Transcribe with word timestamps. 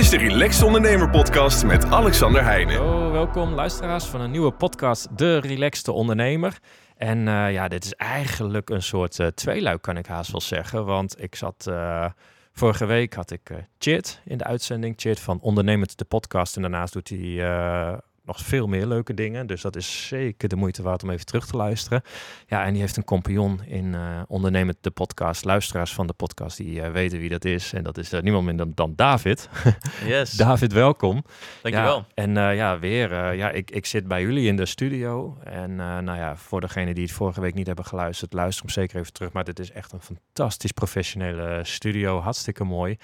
is 0.00 0.10
de 0.10 0.18
Relaxed 0.18 0.62
Ondernemer 0.62 1.10
Podcast 1.10 1.64
met 1.64 1.84
Alexander 1.84 2.44
Heijnen. 2.44 3.12
Welkom 3.12 3.54
luisteraars 3.54 4.04
van 4.04 4.20
een 4.20 4.30
nieuwe 4.30 4.50
podcast, 4.50 5.18
De 5.18 5.38
Relaxed 5.38 5.88
Ondernemer. 5.88 6.58
En 6.96 7.28
eh, 7.28 7.52
ja, 7.52 7.68
dit 7.68 7.84
is 7.84 7.94
eigenlijk 7.94 8.70
een 8.70 8.82
soort 8.82 9.18
uh, 9.18 9.26
tweeluik, 9.26 9.82
kan 9.82 9.96
ik 9.96 10.06
haast 10.06 10.30
wel 10.30 10.40
zeggen. 10.40 10.84
Want 10.84 11.22
ik 11.22 11.34
zat, 11.34 11.66
uh, 11.68 12.06
vorige 12.52 12.86
week 12.86 13.14
had 13.14 13.30
ik 13.30 13.50
Chit 13.78 14.20
in 14.24 14.38
de 14.38 14.44
uitzending. 14.44 14.94
Chit 14.96 15.20
van 15.20 15.40
Ondernemend 15.40 15.98
de 15.98 16.04
podcast. 16.04 16.56
En 16.56 16.62
daarnaast 16.62 16.92
doet 16.92 17.08
hij 17.08 18.00
nog 18.30 18.40
veel 18.46 18.66
meer 18.66 18.86
leuke 18.86 19.14
dingen. 19.14 19.46
Dus 19.46 19.60
dat 19.60 19.76
is 19.76 20.06
zeker 20.06 20.48
de 20.48 20.56
moeite 20.56 20.82
waard 20.82 21.02
om 21.02 21.10
even 21.10 21.26
terug 21.26 21.46
te 21.46 21.56
luisteren. 21.56 22.02
Ja, 22.46 22.64
en 22.64 22.72
die 22.72 22.80
heeft 22.80 22.96
een 22.96 23.04
compagnon 23.04 23.60
in 23.64 23.84
uh, 23.84 24.20
Ondernemend 24.28 24.76
de 24.80 24.90
podcast. 24.90 25.44
Luisteraars 25.44 25.94
van 25.94 26.06
de 26.06 26.12
podcast 26.12 26.56
die 26.56 26.80
uh, 26.80 26.90
weten 26.90 27.18
wie 27.18 27.28
dat 27.28 27.44
is. 27.44 27.72
En 27.72 27.82
dat 27.82 27.98
is 27.98 28.12
uh, 28.12 28.20
niemand 28.20 28.44
minder 28.44 28.74
dan 28.74 28.92
David. 28.96 29.48
Yes. 30.06 30.30
David, 30.30 30.72
welkom. 30.72 31.24
Dankjewel. 31.62 31.96
Ja, 31.96 32.24
en 32.24 32.34
ja, 32.34 32.78
weer, 32.78 33.34
ja, 33.34 33.50
ik, 33.50 33.70
ik 33.70 33.86
zit 33.86 34.08
bij 34.08 34.22
jullie 34.22 34.46
in 34.46 34.56
de 34.56 34.66
studio. 34.66 35.38
En 35.44 35.74
nou 35.74 36.16
ja, 36.16 36.36
voor 36.36 36.60
degenen 36.60 36.94
die 36.94 37.04
het 37.04 37.12
vorige 37.12 37.40
week 37.40 37.54
niet 37.54 37.66
hebben 37.66 37.84
geluisterd, 37.84 38.32
luister 38.32 38.64
hem 38.64 38.72
zeker 38.74 39.00
even 39.00 39.12
terug. 39.12 39.32
Maar 39.32 39.44
dit 39.44 39.58
is 39.58 39.70
echt 39.70 39.92
een 39.92 40.00
fantastisch 40.00 40.72
professionele 40.72 41.60
studio. 41.62 42.20
Hartstikke 42.20 42.64
mooi. 42.64 42.96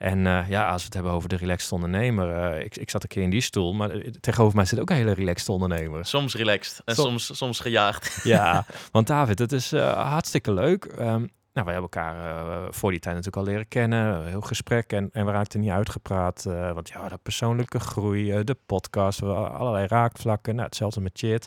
En 0.00 0.18
uh, 0.18 0.48
ja, 0.48 0.68
als 0.68 0.80
we 0.80 0.84
het 0.84 0.94
hebben 0.94 1.12
over 1.12 1.28
de 1.28 1.36
relaxed 1.36 1.72
ondernemer. 1.72 2.54
Uh, 2.54 2.64
ik, 2.64 2.76
ik 2.76 2.90
zat 2.90 3.02
een 3.02 3.08
keer 3.08 3.22
in 3.22 3.30
die 3.30 3.40
stoel, 3.40 3.74
maar 3.74 3.90
tegenover 4.20 4.56
mij 4.56 4.64
zit 4.64 4.80
ook 4.80 4.90
een 4.90 4.96
hele 4.96 5.12
relaxed 5.12 5.48
ondernemer. 5.48 6.06
Soms 6.06 6.34
relaxed 6.34 6.82
en 6.84 6.94
soms, 6.94 7.24
soms, 7.26 7.38
soms 7.38 7.60
gejaagd. 7.60 8.20
Ja, 8.24 8.64
want 8.92 9.06
David, 9.06 9.38
het 9.38 9.52
is 9.52 9.72
uh, 9.72 10.10
hartstikke 10.10 10.52
leuk. 10.52 10.84
Um, 10.84 11.30
nou, 11.52 11.66
we 11.66 11.72
hebben 11.72 11.80
elkaar 11.80 12.74
voor 12.74 12.90
die 12.90 13.00
tijd 13.00 13.14
natuurlijk 13.14 13.46
al 13.46 13.52
leren 13.52 13.68
kennen. 13.68 14.26
Heel 14.26 14.40
gesprek 14.40 14.92
en, 14.92 15.10
en 15.12 15.26
we 15.26 15.32
raakten 15.32 15.60
niet 15.60 15.70
uitgepraat. 15.70 16.42
want 16.44 16.88
ja, 16.88 17.08
de 17.08 17.18
persoonlijke 17.22 17.80
groei, 17.80 18.44
de 18.44 18.56
podcast, 18.66 19.22
allerlei 19.22 19.86
raakvlakken. 19.86 20.54
Nou, 20.54 20.66
hetzelfde 20.66 21.00
met 21.00 21.18
Chit. 21.18 21.46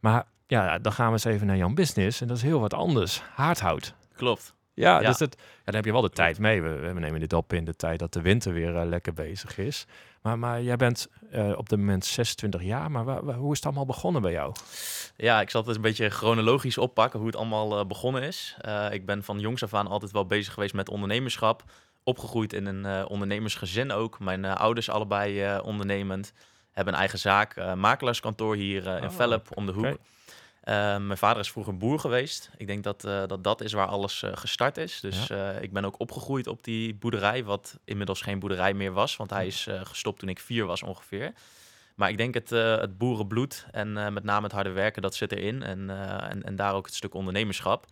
Maar 0.00 0.24
ja, 0.46 0.78
dan 0.78 0.92
gaan 0.92 1.06
we 1.06 1.12
eens 1.12 1.24
even 1.24 1.46
naar 1.46 1.56
jouw 1.56 1.72
business. 1.72 2.20
En 2.20 2.26
dat 2.26 2.36
is 2.36 2.42
heel 2.42 2.60
wat 2.60 2.74
anders. 2.74 3.22
Haardhout. 3.34 3.94
Klopt. 4.16 4.54
Ja, 4.74 5.00
ja, 5.00 5.08
dus 5.08 5.18
dat, 5.18 5.36
ja, 5.38 5.64
daar 5.64 5.74
heb 5.74 5.84
je 5.84 5.92
wel 5.92 6.00
de 6.00 6.10
tijd 6.10 6.38
mee. 6.38 6.62
We, 6.62 6.92
we 6.92 7.00
nemen 7.00 7.20
dit 7.20 7.32
op 7.32 7.52
in 7.52 7.64
de 7.64 7.76
tijd 7.76 7.98
dat 7.98 8.12
de 8.12 8.20
winter 8.20 8.52
weer 8.52 8.74
uh, 8.74 8.84
lekker 8.84 9.12
bezig 9.12 9.58
is. 9.58 9.86
Maar, 10.22 10.38
maar 10.38 10.62
jij 10.62 10.76
bent 10.76 11.08
uh, 11.34 11.52
op 11.58 11.68
dit 11.68 11.78
moment 11.78 12.04
26 12.04 12.62
jaar, 12.62 12.90
maar 12.90 13.04
wa, 13.04 13.24
wa, 13.24 13.34
hoe 13.34 13.50
is 13.50 13.56
het 13.56 13.66
allemaal 13.66 13.86
begonnen 13.86 14.22
bij 14.22 14.32
jou? 14.32 14.54
Ja, 15.16 15.40
ik 15.40 15.50
zal 15.50 15.64
het 15.64 15.76
een 15.76 15.82
beetje 15.82 16.08
chronologisch 16.08 16.78
oppakken 16.78 17.18
hoe 17.18 17.28
het 17.28 17.36
allemaal 17.36 17.78
uh, 17.78 17.86
begonnen 17.86 18.22
is. 18.22 18.56
ik 18.90 19.06
ben 19.06 19.24
van 19.24 19.38
jongs 19.38 19.62
af 19.62 19.74
aan 19.74 19.86
altijd 19.86 20.12
wel 20.12 20.26
bezig 20.26 20.52
geweest 20.52 20.74
met 20.74 20.88
ondernemerschap. 20.88 21.62
Opgegroeid 22.04 22.52
in 22.52 22.66
een 22.66 23.06
ondernemersgezin 23.06 23.92
ook. 23.92 24.20
Mijn 24.20 24.44
ouders 24.44 24.90
allebei 24.90 25.58
ondernemend. 25.60 26.32
Hebben 26.70 26.94
een 26.94 27.00
eigen 27.00 27.18
zaak, 27.18 27.74
makelaarskantoor 27.76 28.56
hier 28.56 28.86
in 28.86 29.04
oh, 29.04 29.10
Velp 29.10 29.56
om 29.56 29.66
de 29.66 29.72
hoek. 29.72 29.84
Okay. 29.84 29.98
Uh, 30.64 30.74
mijn 30.96 31.18
vader 31.18 31.42
is 31.42 31.50
vroeger 31.50 31.76
boer 31.76 31.98
geweest. 31.98 32.50
Ik 32.56 32.66
denk 32.66 32.84
dat 32.84 33.04
uh, 33.04 33.22
dat, 33.26 33.44
dat 33.44 33.60
is 33.60 33.72
waar 33.72 33.86
alles 33.86 34.22
uh, 34.22 34.30
gestart 34.34 34.76
is. 34.76 35.00
Dus 35.00 35.26
ja. 35.26 35.50
ik 35.50 35.72
ben 35.72 35.84
ook 35.84 36.00
opgegroeid 36.00 36.46
op 36.46 36.64
die 36.64 36.94
boerderij, 36.94 37.44
wat 37.44 37.78
inmiddels 37.84 38.20
geen 38.20 38.38
boerderij 38.38 38.74
meer 38.74 38.92
was, 38.92 39.16
want 39.16 39.30
hij 39.30 39.46
is 39.46 39.68
gestopt 39.82 40.18
toen 40.18 40.28
ik 40.28 40.38
vier 40.40 40.66
was 40.66 40.82
ongeveer. 40.82 41.32
Maar 41.94 42.10
ik 42.10 42.16
denk 42.16 42.34
het, 42.34 42.50
het 42.50 42.98
boerenbloed 42.98 43.66
en 43.70 43.92
met 44.12 44.24
name 44.24 44.42
het 44.42 44.52
harde 44.52 44.70
werken, 44.70 45.02
dat 45.02 45.14
zit 45.14 45.32
erin. 45.32 45.62
En, 45.62 45.90
en, 46.30 46.42
en 46.42 46.56
daar 46.56 46.74
ook 46.74 46.86
het 46.86 46.94
stuk 46.94 47.14
ondernemerschap. 47.14 47.86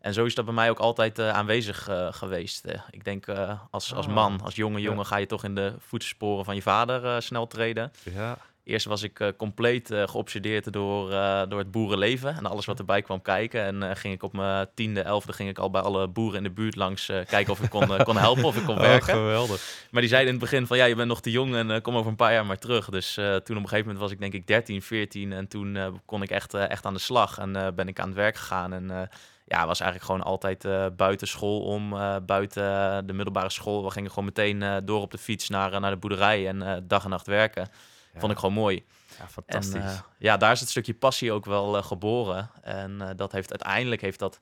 En 0.00 0.14
zo 0.14 0.24
is 0.24 0.34
dat 0.34 0.44
bij 0.44 0.54
mij 0.54 0.70
ook 0.70 0.78
altijd 0.78 1.20
aanwezig 1.20 1.88
geweest. 2.10 2.64
ik 2.90 3.04
denk 3.04 3.26
als, 3.70 3.94
als 3.94 4.06
man, 4.06 4.40
als 4.40 4.54
jonge 4.54 4.80
jongen, 4.80 4.98
ja. 4.98 5.04
ga 5.04 5.16
je 5.16 5.26
toch 5.26 5.44
in 5.44 5.54
de 5.54 5.74
voetsporen 5.78 6.44
van 6.44 6.54
je 6.54 6.62
vader 6.62 7.22
snel 7.22 7.46
treden. 7.46 7.92
Ja. 8.02 8.38
Eerst 8.64 8.86
was 8.86 9.02
ik 9.02 9.20
uh, 9.20 9.28
compleet 9.36 9.90
uh, 9.90 10.02
geobsedeerd 10.06 10.72
door, 10.72 11.10
uh, 11.10 11.42
door 11.48 11.58
het 11.58 11.70
boerenleven 11.70 12.36
en 12.36 12.46
alles 12.46 12.64
wat 12.64 12.78
erbij 12.78 13.02
kwam 13.02 13.22
kijken. 13.22 13.82
En 13.82 13.96
ging 13.96 14.14
ik 14.14 14.22
op 14.22 14.32
mijn 14.32 14.66
tiende, 14.74 15.00
elfde 15.00 15.32
ging 15.32 15.48
ik 15.48 15.58
al 15.58 15.70
bij 15.70 15.80
alle 15.80 16.08
boeren 16.08 16.36
in 16.36 16.42
de 16.42 16.50
buurt 16.50 16.76
langs 16.76 17.06
kijken 17.06 17.52
of 17.52 17.60
ik 17.60 17.70
kon, 17.70 18.04
kon 18.04 18.16
helpen, 18.16 18.44
of 18.44 18.56
ik 18.56 18.64
kon 18.64 18.78
werken. 18.90 19.14
Oh, 19.14 19.20
geweldig. 19.20 19.86
Maar 19.90 20.00
die 20.00 20.10
zeiden 20.10 20.32
in 20.34 20.40
het 20.40 20.50
begin 20.50 20.66
van 20.66 20.76
ja, 20.76 20.84
je 20.84 20.94
bent 20.94 21.08
nog 21.08 21.20
te 21.20 21.30
jong 21.30 21.54
en 21.54 21.82
kom 21.82 21.96
over 21.96 22.10
een 22.10 22.16
paar 22.16 22.32
jaar 22.32 22.46
maar 22.46 22.58
terug. 22.58 22.88
Dus 22.88 23.14
toen 23.14 23.32
op 23.34 23.48
een 23.48 23.56
gegeven 23.56 23.78
moment 23.78 23.98
was 23.98 24.10
ik 24.10 24.20
denk 24.20 24.32
ik 24.32 24.46
13, 24.46 24.82
14 24.82 25.32
en 25.32 25.48
toen 25.48 26.00
kon 26.06 26.22
ik 26.22 26.30
echt, 26.30 26.54
echt 26.54 26.86
aan 26.86 26.94
de 26.94 27.00
slag 27.00 27.38
en 27.38 27.72
ben 27.74 27.88
ik 27.88 28.00
aan 28.00 28.08
het 28.08 28.16
werk 28.16 28.36
gegaan. 28.36 28.72
En 28.72 29.08
ja, 29.46 29.66
was 29.66 29.80
eigenlijk 29.80 30.10
gewoon 30.10 30.26
altijd 30.26 30.64
uh, 30.64 30.86
buiten 30.96 31.28
school 31.28 31.60
om, 31.60 31.92
uh, 31.92 32.16
buiten 32.26 32.62
de 33.06 33.12
middelbare 33.12 33.50
school. 33.50 33.84
We 33.84 33.90
gingen 33.90 34.10
gewoon 34.10 34.24
meteen 34.24 34.84
door 34.84 35.00
op 35.00 35.10
de 35.10 35.18
fiets 35.18 35.48
naar, 35.48 35.80
naar 35.80 35.90
de 35.90 35.96
boerderij 35.96 36.48
en 36.48 36.84
dag 36.88 37.04
en 37.04 37.10
nacht 37.10 37.26
werken. 37.26 37.68
Vond 38.16 38.32
ik 38.32 38.38
gewoon 38.38 38.54
mooi. 38.54 38.84
Ja, 39.18 39.28
fantastisch. 39.28 39.74
En, 39.74 40.04
ja, 40.18 40.36
daar 40.36 40.52
is 40.52 40.60
het 40.60 40.68
stukje 40.68 40.94
passie 40.94 41.32
ook 41.32 41.44
wel 41.44 41.82
geboren. 41.82 42.50
En 42.62 43.12
dat 43.16 43.32
heeft 43.32 43.50
uiteindelijk 43.50 44.00
heeft 44.00 44.18
dat 44.18 44.40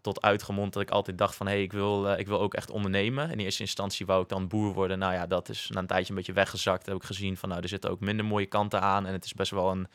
tot 0.00 0.22
uitgemond 0.22 0.72
dat 0.72 0.82
ik 0.82 0.90
altijd 0.90 1.18
dacht 1.18 1.34
van... 1.34 1.46
hé, 1.46 1.52
hey, 1.52 1.62
ik, 1.62 1.72
wil, 1.72 2.12
ik 2.12 2.26
wil 2.26 2.40
ook 2.40 2.54
echt 2.54 2.70
ondernemen. 2.70 3.30
In 3.30 3.38
eerste 3.38 3.62
instantie 3.62 4.06
wou 4.06 4.22
ik 4.22 4.28
dan 4.28 4.48
boer 4.48 4.72
worden. 4.72 4.98
Nou 4.98 5.12
ja, 5.12 5.26
dat 5.26 5.48
is 5.48 5.70
na 5.72 5.80
een 5.80 5.86
tijdje 5.86 6.10
een 6.10 6.16
beetje 6.16 6.32
weggezakt. 6.32 6.86
Heb 6.86 6.96
ik 6.96 7.02
gezien 7.02 7.36
van, 7.36 7.48
nou, 7.48 7.62
er 7.62 7.68
zitten 7.68 7.90
ook 7.90 8.00
minder 8.00 8.24
mooie 8.24 8.46
kanten 8.46 8.80
aan. 8.80 9.06
En 9.06 9.12
het 9.12 9.24
is 9.24 9.34
best 9.34 9.50
wel 9.50 9.70
een 9.70 9.86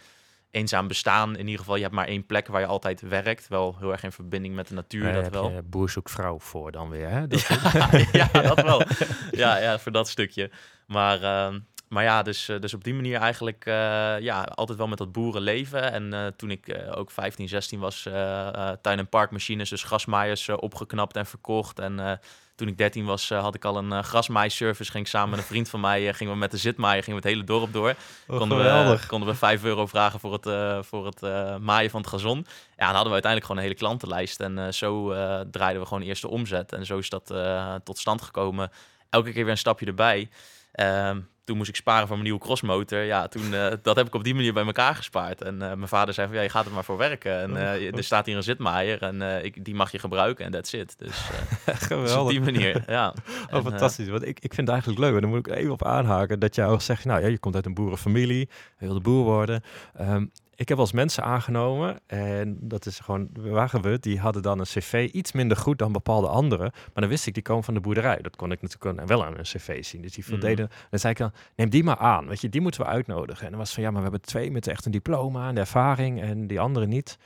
eenzaam 0.51 0.87
bestaan. 0.87 1.35
In 1.35 1.45
ieder 1.45 1.59
geval, 1.59 1.75
je 1.75 1.81
hebt 1.81 1.93
maar 1.93 2.07
één 2.07 2.25
plek 2.25 2.47
waar 2.47 2.61
je 2.61 2.67
altijd 2.67 3.01
werkt. 3.01 3.47
Wel 3.47 3.75
heel 3.79 3.91
erg 3.91 4.03
in 4.03 4.11
verbinding 4.11 4.55
met 4.55 4.67
de 4.67 4.73
natuur, 4.73 5.13
dat 5.13 5.29
wel. 5.29 5.51
Je 5.51 5.61
boer 5.61 5.89
zoekt 5.89 6.11
vrouw 6.11 6.39
voor 6.39 6.71
dan 6.71 6.89
weer, 6.89 7.09
hè? 7.09 7.27
Dat 7.27 7.41
ja, 7.41 7.89
ja, 8.33 8.41
dat 8.41 8.61
wel. 8.61 8.81
Ja, 9.31 9.57
ja, 9.57 9.79
voor 9.79 9.91
dat 9.91 10.09
stukje. 10.09 10.51
Maar... 10.87 11.21
Uh, 11.21 11.59
maar 11.87 12.03
ja, 12.03 12.21
dus, 12.21 12.51
dus 12.59 12.73
op 12.73 12.83
die 12.83 12.93
manier 12.93 13.19
eigenlijk 13.19 13.65
uh, 13.65 13.73
ja, 14.19 14.41
altijd 14.41 14.77
wel 14.77 14.87
met 14.87 14.97
dat 14.97 15.11
boerenleven. 15.11 15.91
En 15.91 16.13
uh, 16.13 16.27
toen 16.27 16.51
ik 16.51 16.67
uh, 16.67 16.97
ook 16.97 17.11
15, 17.11 17.47
16 17.47 17.79
was, 17.79 18.01
tuin- 18.81 18.99
en 18.99 19.07
parkmachines, 19.09 19.69
dus 19.69 19.83
grasmaaiers 19.83 20.49
opgeknapt 20.49 21.15
en 21.15 21.25
verkocht. 21.25 21.79
En 21.79 22.19
toen 22.55 22.67
ik 22.67 22.77
13 22.77 23.05
was, 23.05 23.29
had 23.29 23.55
ik 23.55 23.65
al 23.65 23.77
een 23.77 24.03
grasmaaiservice. 24.03 24.91
Ging 24.91 25.03
ik 25.03 25.09
samen 25.09 25.29
met 25.29 25.39
een 25.39 25.45
vriend 25.45 25.69
van 25.69 25.79
mij, 25.79 26.13
gingen 26.13 26.33
we 26.33 26.39
met 26.39 26.51
de 26.51 26.57
zitmaaier, 26.57 27.03
gingen 27.03 27.21
we 27.21 27.27
het 27.27 27.35
hele 27.35 27.47
dorp 27.47 27.73
door. 27.73 27.95
Oh, 28.27 28.37
konden, 28.37 28.57
we, 28.57 28.99
konden 29.07 29.29
we 29.29 29.35
5 29.35 29.63
euro 29.63 29.85
vragen 29.85 30.19
voor 30.19 30.33
het, 30.33 30.85
voor 30.85 31.05
het 31.05 31.21
maaien 31.61 31.89
van 31.89 32.01
het 32.01 32.09
gazon. 32.09 32.37
Ja, 32.37 32.85
dan 32.85 32.95
hadden 32.95 33.13
we 33.13 33.21
uiteindelijk 33.21 33.45
gewoon 33.45 33.57
een 33.57 33.67
hele 33.67 33.79
klantenlijst. 33.79 34.39
En 34.39 34.73
zo 34.73 35.09
draaiden 35.51 35.81
we 35.81 35.87
gewoon 35.87 36.03
eerst 36.03 36.21
de 36.21 36.29
omzet. 36.29 36.73
En 36.73 36.85
zo 36.85 36.97
is 36.97 37.09
dat 37.09 37.33
tot 37.83 37.97
stand 37.97 38.21
gekomen. 38.21 38.71
Elke 39.09 39.31
keer 39.31 39.43
weer 39.43 39.51
een 39.51 39.57
stapje 39.57 39.85
erbij. 39.85 40.29
Ehm, 41.45 41.53
toen 41.53 41.57
moest 41.57 41.69
ik 41.69 41.75
sparen 41.75 42.07
voor 42.07 42.17
mijn 42.17 42.29
nieuwe 42.29 42.39
crossmotor. 42.39 42.99
Ja, 42.99 43.27
toen, 43.27 43.53
uh, 43.53 43.67
dat 43.81 43.95
heb 43.95 44.07
ik 44.07 44.15
op 44.15 44.23
die 44.23 44.35
manier 44.35 44.53
bij 44.53 44.65
elkaar 44.65 44.95
gespaard. 44.95 45.41
En 45.41 45.53
uh, 45.53 45.59
mijn 45.59 45.87
vader 45.87 46.13
zei 46.13 46.27
van, 46.27 46.35
ja, 46.35 46.41
je 46.41 46.49
gaat 46.49 46.65
er 46.65 46.71
maar 46.71 46.83
voor 46.83 46.97
werken. 46.97 47.41
En 47.41 47.51
uh, 47.51 47.95
er 47.95 48.03
staat 48.03 48.25
hier 48.25 48.35
een 48.35 48.43
zitmaaier 48.43 49.01
en 49.01 49.45
ik, 49.45 49.65
die 49.65 49.75
mag 49.75 49.91
je 49.91 49.99
gebruiken 49.99 50.45
en 50.45 50.51
that's 50.51 50.73
it. 50.73 50.97
Dus, 50.97 51.29
Geweldig. 51.65 52.03
Dus 52.15 52.15
op 52.15 52.29
die 52.29 52.41
manier, 52.41 52.83
ja. 52.87 53.13
Oh, 53.49 53.55
en, 53.57 53.63
fantastisch. 53.63 54.07
Want 54.07 54.23
ik, 54.23 54.39
ik 54.39 54.53
vind 54.53 54.67
het 54.67 54.69
eigenlijk 54.69 54.99
leuk, 54.99 55.13
en 55.15 55.21
daar 55.21 55.29
moet 55.29 55.47
ik 55.47 55.55
even 55.55 55.71
op 55.71 55.83
aanhaken, 55.83 56.39
dat 56.39 56.55
jij 56.55 56.65
al 56.65 56.79
zegt, 56.79 57.05
nou 57.05 57.21
ja, 57.21 57.27
je 57.27 57.37
komt 57.37 57.55
uit 57.55 57.65
een 57.65 57.73
boerenfamilie, 57.73 58.49
je 58.79 58.85
wilde 58.85 58.99
boer 58.99 59.23
worden. 59.23 59.63
Um, 60.01 60.31
ik 60.55 60.69
heb 60.69 60.79
als 60.79 60.91
mensen 60.91 61.23
aangenomen, 61.23 61.99
en 62.07 62.57
dat 62.61 62.85
is 62.85 62.99
gewoon, 62.99 63.29
waren 63.33 63.81
we, 63.81 63.99
die 63.99 64.19
hadden 64.19 64.41
dan 64.41 64.59
een 64.59 64.65
cv 64.65 65.09
iets 65.11 65.31
minder 65.31 65.57
goed 65.57 65.77
dan 65.79 65.91
bepaalde 65.91 66.27
anderen. 66.27 66.71
Maar 66.71 66.91
dan 66.93 67.07
wist 67.07 67.27
ik, 67.27 67.33
die 67.33 67.43
komen 67.43 67.63
van 67.63 67.73
de 67.73 67.79
boerderij. 67.79 68.17
Dat 68.21 68.35
kon 68.35 68.51
ik 68.51 68.61
natuurlijk 68.61 69.07
wel 69.07 69.25
aan 69.25 69.37
een 69.37 69.43
cv 69.43 69.83
zien. 69.83 70.01
Dus 70.01 70.13
die 70.13 70.25
voldeden. 70.25 70.65
Mm. 70.65 70.77
Dan 70.89 70.99
zei 70.99 71.13
ik 71.13 71.19
dan, 71.19 71.31
neem 71.55 71.69
die 71.69 71.83
maar 71.83 71.97
aan, 71.97 72.27
weet 72.27 72.41
je, 72.41 72.49
die 72.49 72.61
moeten 72.61 72.81
we 72.81 72.87
uitnodigen. 72.87 73.43
En 73.43 73.49
dan 73.49 73.59
was 73.59 73.73
van, 73.73 73.83
ja, 73.83 73.89
maar 73.89 74.01
we 74.01 74.09
hebben 74.09 74.27
twee 74.27 74.51
met 74.51 74.67
echt 74.67 74.85
een 74.85 74.91
diploma 74.91 75.47
en 75.47 75.55
de 75.55 75.61
ervaring 75.61 76.21
en 76.21 76.47
die 76.47 76.59
andere 76.59 76.85
niet. 76.85 77.17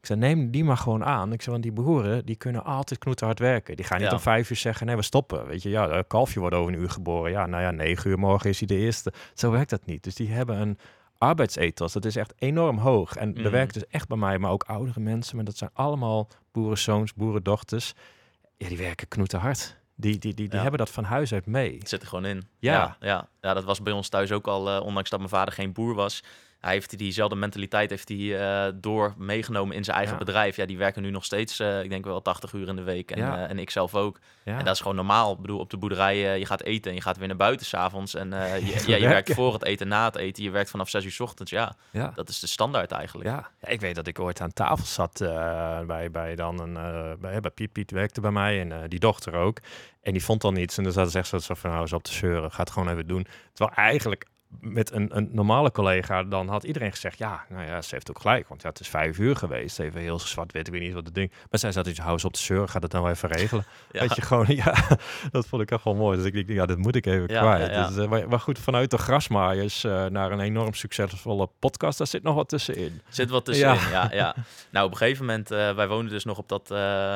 Ik 0.00 0.06
zei, 0.06 0.18
neem 0.18 0.50
die 0.50 0.64
maar 0.64 0.76
gewoon 0.76 1.04
aan. 1.04 1.32
Ik 1.32 1.42
zei, 1.42 1.50
want 1.50 1.62
die 1.62 1.84
boeren, 1.84 2.26
die 2.26 2.36
kunnen 2.36 2.64
altijd 2.64 3.00
knoeterhard 3.00 3.38
werken. 3.38 3.76
Die 3.76 3.84
gaan 3.84 3.98
niet 3.98 4.06
ja. 4.06 4.14
om 4.14 4.20
vijf 4.20 4.50
uur 4.50 4.56
zeggen, 4.56 4.86
nee, 4.86 4.96
we 4.96 5.02
stoppen. 5.02 5.46
Weet 5.46 5.62
je, 5.62 5.68
ja, 5.68 5.88
een 5.88 6.06
kalfje 6.06 6.40
wordt 6.40 6.54
over 6.54 6.72
een 6.72 6.80
uur 6.80 6.90
geboren. 6.90 7.30
Ja, 7.30 7.46
nou 7.46 7.62
ja, 7.62 7.70
negen 7.70 8.10
uur 8.10 8.18
morgen 8.18 8.50
is 8.50 8.58
hij 8.58 8.68
de 8.68 8.76
eerste. 8.76 9.12
Zo 9.34 9.50
werkt 9.50 9.70
dat 9.70 9.86
niet. 9.86 10.04
Dus 10.04 10.14
die 10.14 10.28
hebben 10.28 10.60
een 10.60 10.78
arbeidsethos, 11.18 11.92
dat 11.92 12.04
is 12.04 12.16
echt 12.16 12.34
enorm 12.38 12.78
hoog. 12.78 13.16
En 13.16 13.28
mm. 13.28 13.50
werkt 13.50 13.74
dus 13.74 13.86
echt 13.86 14.08
bij 14.08 14.16
mij, 14.16 14.38
maar 14.38 14.50
ook 14.50 14.62
oudere 14.62 15.00
mensen. 15.00 15.36
Maar 15.36 15.44
dat 15.44 15.56
zijn 15.56 15.70
allemaal 15.72 16.28
boerenzoons, 16.52 17.14
boerendochters. 17.14 17.94
Ja, 18.56 18.68
die 18.68 18.78
werken 18.78 19.08
knoeterhard. 19.08 19.76
Die, 19.94 20.18
die, 20.18 20.34
die, 20.34 20.48
die 20.48 20.56
ja. 20.56 20.62
hebben 20.62 20.78
dat 20.78 20.90
van 20.90 21.04
huis 21.04 21.32
uit 21.32 21.46
mee. 21.46 21.78
Het 21.78 21.88
zit 21.88 22.02
er 22.02 22.08
gewoon 22.08 22.24
in. 22.24 22.48
Ja. 22.58 22.72
Ja, 22.72 22.96
ja. 23.00 23.28
ja 23.40 23.54
dat 23.54 23.64
was 23.64 23.82
bij 23.82 23.92
ons 23.92 24.08
thuis 24.08 24.32
ook 24.32 24.46
al, 24.46 24.76
uh, 24.76 24.84
ondanks 24.84 25.10
dat 25.10 25.18
mijn 25.18 25.30
vader 25.30 25.54
geen 25.54 25.72
boer 25.72 25.94
was. 25.94 26.22
Hij 26.60 26.72
heeft 26.72 26.98
diezelfde 26.98 27.36
mentaliteit 27.36 27.90
heeft 27.90 28.08
hij, 28.08 28.38
eh, 28.66 28.72
door 28.74 29.14
meegenomen 29.16 29.76
in 29.76 29.84
zijn 29.84 29.96
eigen 29.96 30.14
Ja. 30.18 30.24
bedrijf. 30.24 30.56
Ja, 30.56 30.66
die 30.66 30.78
werken 30.78 31.02
nu 31.02 31.10
nog 31.10 31.24
steeds, 31.24 31.58
eh, 31.60 31.82
ik 31.82 31.90
denk 31.90 32.04
wel 32.04 32.22
80 32.22 32.52
uur 32.52 32.68
in 32.68 32.76
de 32.76 32.82
week. 32.82 33.10
En, 33.10 33.18
Ja. 33.18 33.36
eh, 33.36 33.50
en 33.50 33.58
ik 33.58 33.70
zelf 33.70 33.94
ook. 33.94 34.18
Ja. 34.44 34.58
En 34.58 34.64
dat 34.64 34.74
is 34.74 34.80
gewoon 34.80 34.96
normaal. 34.96 35.32
Ik 35.32 35.40
bedoel, 35.40 35.58
op 35.58 35.70
de 35.70 35.76
boerderij, 35.76 36.38
je 36.38 36.46
gaat 36.46 36.62
eten 36.62 36.90
en 36.90 36.96
je 36.96 37.02
gaat 37.02 37.16
weer 37.16 37.28
naar 37.28 37.36
buiten 37.36 37.66
s'avonds. 37.66 38.14
En 38.14 38.32
eh, 38.32 38.58
je, 38.66 38.82
ja, 38.86 38.96
je 38.96 39.08
werkt 39.08 39.34
voor 39.34 39.52
het 39.52 39.64
eten, 39.64 39.88
na 39.88 40.04
het 40.04 40.16
eten. 40.16 40.42
Je 40.42 40.50
werkt 40.50 40.70
vanaf 40.70 40.88
6 40.88 41.04
uur 41.04 41.10
's 41.12 41.20
ochtends. 41.20 41.50
Ja, 41.50 41.76
ja. 41.90 42.10
dat 42.14 42.28
is 42.28 42.40
de 42.40 42.46
standaard 42.46 42.92
eigenlijk. 42.92 43.28
Ja. 43.28 43.50
ja, 43.60 43.68
ik 43.68 43.80
weet 43.80 43.94
dat 43.94 44.06
ik 44.06 44.18
ooit 44.18 44.40
aan 44.40 44.52
tafel 44.52 44.86
zat 44.86 45.20
eh, 45.20 45.80
bij, 45.80 46.10
bij 46.10 46.34
dan 46.34 46.60
een, 46.60 46.76
eh, 46.76 47.12
bij, 47.20 47.40
bij 47.40 47.50
Piet. 47.50 47.72
Piet 47.72 47.90
werkte 47.90 48.20
bij 48.20 48.30
mij 48.30 48.60
en 48.60 48.72
eh, 48.72 48.78
die 48.88 48.98
dochter 49.00 49.34
ook. 49.34 49.58
En 50.02 50.12
die 50.12 50.24
vond 50.24 50.40
dan 50.40 50.56
iets. 50.56 50.76
En 50.76 50.82
dan 50.84 50.92
zaten 50.92 51.10
ze 51.10 51.18
echt 51.18 51.28
zo 51.28 51.54
van, 51.54 51.70
nou, 51.70 51.82
eens 51.82 51.92
op 51.92 52.02
te 52.02 52.12
zeuren. 52.12 52.50
Ga 52.52 52.60
het 52.60 52.70
gewoon 52.70 52.88
even 52.88 53.06
doen. 53.06 53.26
Terwijl 53.52 53.76
eigenlijk 53.76 54.26
met 54.60 54.92
een, 54.92 55.16
een 55.16 55.28
normale 55.32 55.70
collega, 55.70 56.22
dan 56.22 56.48
had 56.48 56.64
iedereen 56.64 56.90
gezegd, 56.92 57.18
ja, 57.18 57.44
nou 57.48 57.66
ja, 57.66 57.82
ze 57.82 57.94
heeft 57.94 58.10
ook 58.10 58.20
gelijk. 58.20 58.48
Want 58.48 58.62
ja, 58.62 58.68
het 58.68 58.80
is 58.80 58.88
vijf 58.88 59.18
uur 59.18 59.36
geweest. 59.36 59.78
Even 59.78 60.00
heel 60.00 60.18
zwart-wit, 60.18 60.66
ik 60.66 60.72
weet 60.72 60.82
niet 60.82 60.92
wat 60.92 61.04
het 61.04 61.14
ding. 61.14 61.30
Maar 61.50 61.60
zij 61.60 61.72
zat 61.72 61.86
iets, 61.86 61.98
hou 61.98 62.12
eens 62.12 62.24
op 62.24 62.32
te 62.32 62.42
zeuren, 62.42 62.68
ga 62.68 62.78
het 62.78 62.92
nou 62.92 63.10
even 63.10 63.28
regelen. 63.28 63.64
Ja. 63.92 64.00
Dat 64.06 64.16
je 64.16 64.22
gewoon, 64.22 64.46
ja, 64.64 64.74
dat 65.30 65.46
vond 65.46 65.62
ik 65.62 65.70
echt 65.70 65.84
wel 65.84 65.94
mooi. 65.94 66.16
Dus 66.16 66.26
ik 66.26 66.32
denk, 66.32 66.48
ja, 66.48 66.66
dit 66.66 66.78
moet 66.78 66.94
ik 66.94 67.06
even 67.06 67.28
Ja, 67.28 67.40
kwijt. 67.40 67.70
ja. 67.70 67.86
Dus, 67.86 67.96
eh, 67.96 68.08
maar, 68.08 68.28
maar 68.28 68.40
goed, 68.40 68.58
vanuit 68.58 68.90
de 68.90 68.98
grasmaaiers 68.98 69.84
eh, 69.84 70.06
naar 70.06 70.32
een 70.32 70.40
enorm 70.40 70.74
succesvolle 70.74 71.48
podcast, 71.58 71.98
daar 71.98 72.06
zit 72.06 72.22
nog 72.22 72.34
wat 72.34 72.48
tussenin. 72.48 73.00
Zit 73.08 73.30
wat 73.30 73.44
tussenin, 73.44 73.90
ja. 73.90 74.08
ja, 74.12 74.34
Nou, 74.70 74.86
op 74.86 74.92
een 74.92 74.96
gegeven 74.98 75.26
moment, 75.26 75.50
eh, 75.50 75.74
wij 75.74 75.88
woonden 75.88 76.12
dus 76.12 76.24
nog 76.24 76.38
op 76.38 76.48
dat, 76.48 76.68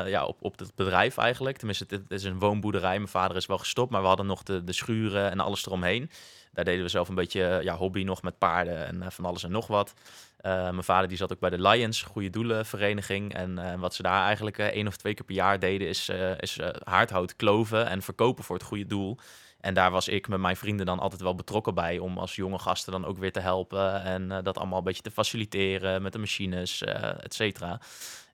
ja, 0.06 0.24
op, 0.24 0.36
op 0.40 0.58
het 0.58 0.74
bedrijf 0.74 1.16
eigenlijk. 1.16 1.56
Tenminste, 1.56 1.86
het 1.88 2.02
is 2.08 2.24
een 2.24 2.38
woonboerderij. 2.38 2.96
Mijn 2.96 3.08
vader 3.08 3.36
is 3.36 3.46
wel 3.46 3.58
gestopt, 3.58 3.90
maar 3.90 4.00
we 4.00 4.06
hadden 4.06 4.26
nog 4.26 4.42
de, 4.42 4.64
de 4.64 4.72
schuren 4.72 5.30
en 5.30 5.40
alles 5.40 5.66
eromheen. 5.66 6.10
Daar 6.52 6.64
deden 6.64 6.82
we 6.82 6.88
zelf 6.88 7.08
een 7.08 7.14
beetje 7.14 7.44
eh, 7.44 7.62
ja, 7.62 7.76
hobby 7.76 8.02
nog 8.02 8.22
met 8.22 8.38
paarden 8.38 8.86
en 8.86 9.02
eh, 9.02 9.10
van 9.10 9.24
alles 9.24 9.44
en 9.44 9.50
nog 9.50 9.66
wat. 9.66 9.94
Eh, 10.36 10.52
mijn 10.52 10.84
vader 10.84 11.08
die 11.08 11.16
zat 11.16 11.32
ook 11.32 11.40
bij 11.40 11.50
de 11.50 11.68
Lions, 11.68 12.02
goede 12.02 12.30
doelenvereniging. 12.30 13.34
En 13.34 13.80
wat 13.80 13.94
ze 13.94 14.02
daar 14.02 14.24
eigenlijk 14.24 14.58
één 14.58 14.86
of 14.86 14.96
twee 14.96 15.14
keer 15.14 15.24
per 15.24 15.34
jaar 15.34 15.58
deden, 15.58 15.88
is, 15.88 16.10
is 16.38 16.58
haardhout 16.84 17.36
kloven 17.36 17.86
en 17.86 18.02
verkopen 18.02 18.44
voor 18.44 18.56
het 18.56 18.64
goede 18.64 18.86
doel. 18.86 19.18
En 19.60 19.74
daar 19.74 19.90
was 19.90 20.08
ik 20.08 20.28
met 20.28 20.40
mijn 20.40 20.56
vrienden 20.56 20.86
dan 20.86 20.98
altijd 20.98 21.20
wel 21.20 21.34
betrokken 21.34 21.74
bij 21.74 21.98
om 21.98 22.18
als 22.18 22.36
jonge 22.36 22.58
gasten 22.58 22.92
dan 22.92 23.04
ook 23.04 23.18
weer 23.18 23.32
te 23.32 23.40
helpen 23.40 24.02
en 24.02 24.42
dat 24.42 24.58
allemaal 24.58 24.78
een 24.78 24.84
beetje 24.84 25.02
te 25.02 25.10
faciliteren 25.10 26.02
met 26.02 26.12
de 26.12 26.18
machines, 26.18 26.82
et 26.82 27.34
cetera. 27.34 27.80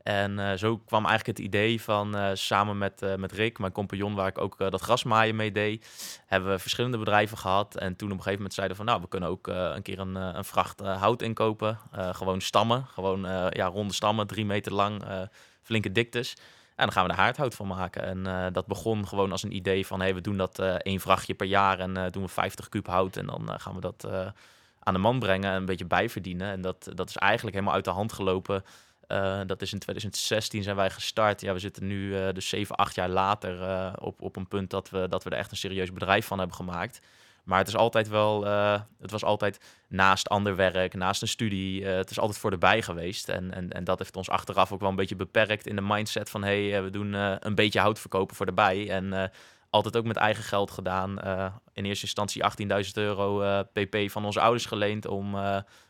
En 0.09 0.39
eh, 0.39 0.53
zo 0.57 0.77
kwam 0.77 1.07
eigenlijk 1.07 1.39
het 1.39 1.47
idee 1.47 1.83
van 1.83 2.17
eh, 2.17 2.31
samen 2.35 2.79
met, 2.79 3.03
eh, 3.03 3.15
met 3.15 3.33
Rick, 3.33 3.59
mijn 3.59 3.73
compagnon, 3.73 4.15
waar 4.15 4.27
ik 4.27 4.39
ook 4.39 4.59
dat 4.59 4.81
grasmaaien 4.81 5.37
mee 5.37 5.53
deed, 5.53 5.87
hebben 6.27 6.51
we 6.51 6.59
verschillende 6.59 6.99
bedrijven 6.99 7.39
gehad. 7.39 7.77
En 7.77 7.97
toen 7.97 8.09
op 8.09 8.17
een 8.17 8.23
gegeven 8.23 8.37
moment 8.37 8.55
zeiden 8.55 8.77
van, 8.77 8.87
nou, 8.87 9.01
we 9.01 9.09
kunnen 9.09 9.29
ook 9.29 9.47
een 9.47 9.83
keer 9.83 9.99
een, 9.99 10.15
een 10.15 10.45
vracht 10.45 10.81
hout 10.81 11.23
inkopen. 11.23 11.79
Gewoon 11.93 12.41
stammen, 12.41 12.87
gewoon 12.87 13.21
ja, 13.51 13.67
ronde 13.67 13.95
stammen, 13.95 14.27
drie 14.27 14.45
meter 14.45 14.73
lang, 14.73 15.03
flinke 15.63 15.93
diktes. 15.93 16.37
En 16.77 16.85
dan 16.85 16.93
gaan 16.93 17.05
we 17.05 17.11
er 17.11 17.19
haardhout 17.19 17.55
van 17.55 17.67
maken. 17.67 18.03
En 18.03 18.53
dat 18.53 18.67
begon 18.67 19.09
gewoon 19.09 19.33
als 19.33 19.43
een 19.43 19.57
idee 19.57 19.87
van, 19.87 20.01
hey, 20.01 20.15
we 20.15 20.21
doen 20.21 20.37
dat 20.37 20.59
één 20.59 21.01
vrachtje 21.01 21.35
per 21.35 21.47
jaar 21.47 21.79
en 21.79 22.11
doen 22.11 22.23
we 22.23 22.29
50 22.29 22.69
kuub 22.69 22.87
hout. 22.87 23.17
En 23.17 23.27
dan 23.27 23.61
gaan 23.61 23.75
we 23.75 23.81
dat 23.81 24.09
aan 24.79 24.95
de 24.95 25.01
man 25.01 25.19
brengen 25.19 25.51
en 25.51 25.57
een 25.57 25.65
beetje 25.65 25.87
bijverdienen. 25.87 26.51
En 26.51 26.61
dat, 26.61 26.91
dat 26.95 27.09
is 27.09 27.17
eigenlijk 27.17 27.55
helemaal 27.55 27.77
uit 27.77 27.85
de 27.85 27.91
hand 27.91 28.13
gelopen. 28.13 28.65
Eh, 29.09 29.41
dat 29.47 29.63
is 29.63 29.73
in 29.73 29.79
2016 29.79 30.63
zijn 30.63 30.77
wij 30.77 30.91
gestart. 30.91 31.41
Ja, 31.41 31.53
we 31.53 31.59
zitten 31.59 31.87
nu 31.87 32.17
eh, 32.17 32.33
dus 32.33 32.49
7, 32.49 32.77
8 32.77 32.95
jaar 32.95 33.09
later 33.09 33.63
eh, 33.63 33.93
op, 33.99 34.23
op 34.23 34.37
een 34.37 34.49
punt 34.49 34.71
dat 34.71 34.91
we, 34.91 35.09
dat 35.09 35.25
we 35.25 35.31
er 35.31 35.39
echt 35.39 35.51
een 35.51 35.57
serieus 35.57 35.93
bedrijf 35.93 36.27
van 36.27 36.39
hebben 36.39 36.57
gemaakt. 36.57 37.01
Maar 37.45 37.59
het 37.59 37.69
is 37.69 37.77
altijd 37.77 38.09
wel, 38.09 38.45
het 39.01 39.11
was 39.11 39.25
altijd 39.25 39.61
naast 39.89 40.29
ander 40.29 40.57
werk, 40.57 40.95
naast 40.95 41.23
een 41.23 41.29
studie. 41.29 41.85
het 41.85 42.11
is 42.11 42.19
altijd 42.19 42.39
voor 42.39 42.51
de 42.51 42.59
bij 42.59 42.83
geweest. 42.83 43.29
En, 43.29 43.55
en, 43.55 43.73
en 43.73 43.85
dat 43.85 43.99
heeft 43.99 44.17
ons 44.17 44.31
achteraf 44.31 44.73
ook 44.73 44.81
wel 44.81 44.89
een 44.89 44.97
beetje 44.97 45.17
beperkt 45.17 45.67
in 45.67 45.77
de 45.77 45.83
mindset 45.83 46.31
van 46.31 46.43
hey, 46.43 46.77
eh, 46.77 46.83
we 46.83 46.91
doen 46.91 47.13
een 47.13 47.55
beetje 47.55 47.81
hout 47.81 47.99
verkopen 47.99 48.37
voor 48.37 48.47
de 48.47 48.53
bij. 48.53 48.91
En 48.91 49.31
altijd 49.71 49.97
ook 49.97 50.05
met 50.05 50.17
eigen 50.17 50.45
geld 50.45 50.71
gedaan. 50.71 51.19
In 51.73 51.85
eerste 51.85 52.05
instantie 52.05 52.43
18.000 52.85 52.91
euro 52.93 53.63
pp 53.73 54.11
van 54.11 54.25
onze 54.25 54.41
ouders 54.41 54.67
geleend 54.67 55.07
om. 55.07 55.37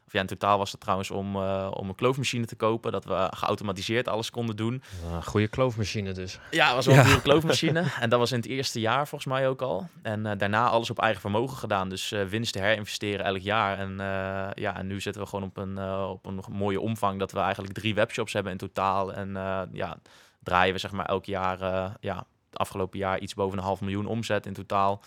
Of 0.08 0.14
ja, 0.14 0.20
in 0.20 0.26
totaal 0.26 0.58
was 0.58 0.70
het 0.72 0.81
trouwens 0.81 1.10
om, 1.10 1.37
eh, 1.37 1.70
om 1.75 1.88
een 1.88 1.94
kloofmachine 1.94 2.44
te 2.46 2.56
kopen. 2.56 2.93
Dat 2.93 3.05
we 3.05 3.28
geautomatiseerd 3.31 4.08
alles 4.08 4.31
konden 4.31 4.56
doen. 4.56 4.82
Een 5.12 5.25
goede 5.25 5.49
kloofmachine 5.49 6.12
dus. 6.12 6.38
Ja, 6.50 6.66
het 6.66 6.75
was 6.75 6.87
wel 6.87 6.94
Ja. 6.94 7.00
een 7.00 7.06
dure 7.06 7.22
kloofmachine. 7.22 7.84
En 8.00 8.08
dat 8.10 8.19
was 8.19 8.32
in 8.32 8.37
het 8.38 8.46
eerste 8.49 8.81
jaar 8.81 9.08
volgens 9.08 9.32
mij 9.32 9.49
ook 9.49 9.62
al. 9.62 9.88
En 10.02 10.26
eh, 10.26 10.38
daarna 10.38 10.69
alles 10.69 10.90
op 10.90 10.99
eigen 11.00 11.20
vermogen 11.20 11.56
gedaan. 11.56 11.88
Dus 11.88 12.12
eh 12.12 12.25
winsten 12.25 12.62
herinvesteren 12.62 13.25
elk 13.25 13.38
jaar. 13.40 13.78
En, 13.78 13.90
eh, 14.00 14.49
ja, 14.55 14.76
en 14.76 14.87
nu 14.87 15.00
zitten 15.00 15.22
we 15.22 15.28
gewoon 15.28 15.44
op 15.44 15.56
een, 15.56 15.78
eh, 15.78 16.08
op 16.10 16.26
een 16.26 16.40
mooie 16.50 16.81
omvang. 16.81 17.19
Dat 17.19 17.32
we 17.32 17.38
eigenlijk 17.40 17.75
drie 17.75 17.94
webshops 17.94 18.32
hebben 18.32 18.52
in 18.52 18.58
totaal. 18.58 19.12
En 19.12 19.37
eh, 19.37 19.60
ja, 19.72 19.96
draaien 20.43 20.72
we 20.75 20.81
zeg 20.81 20.93
maar 20.93 21.06
elk 21.06 21.25
jaar, 21.25 21.60
eh, 21.60 21.90
ja, 22.00 22.16
het 22.50 22.58
afgelopen 22.58 22.99
jaar 22.99 23.19
iets 23.19 23.34
boven 23.34 23.58
een 23.58 23.64
half 23.64 23.81
miljoen 23.81 24.06
omzet 24.06 24.46
in 24.46 24.52
totaal. 24.52 25.02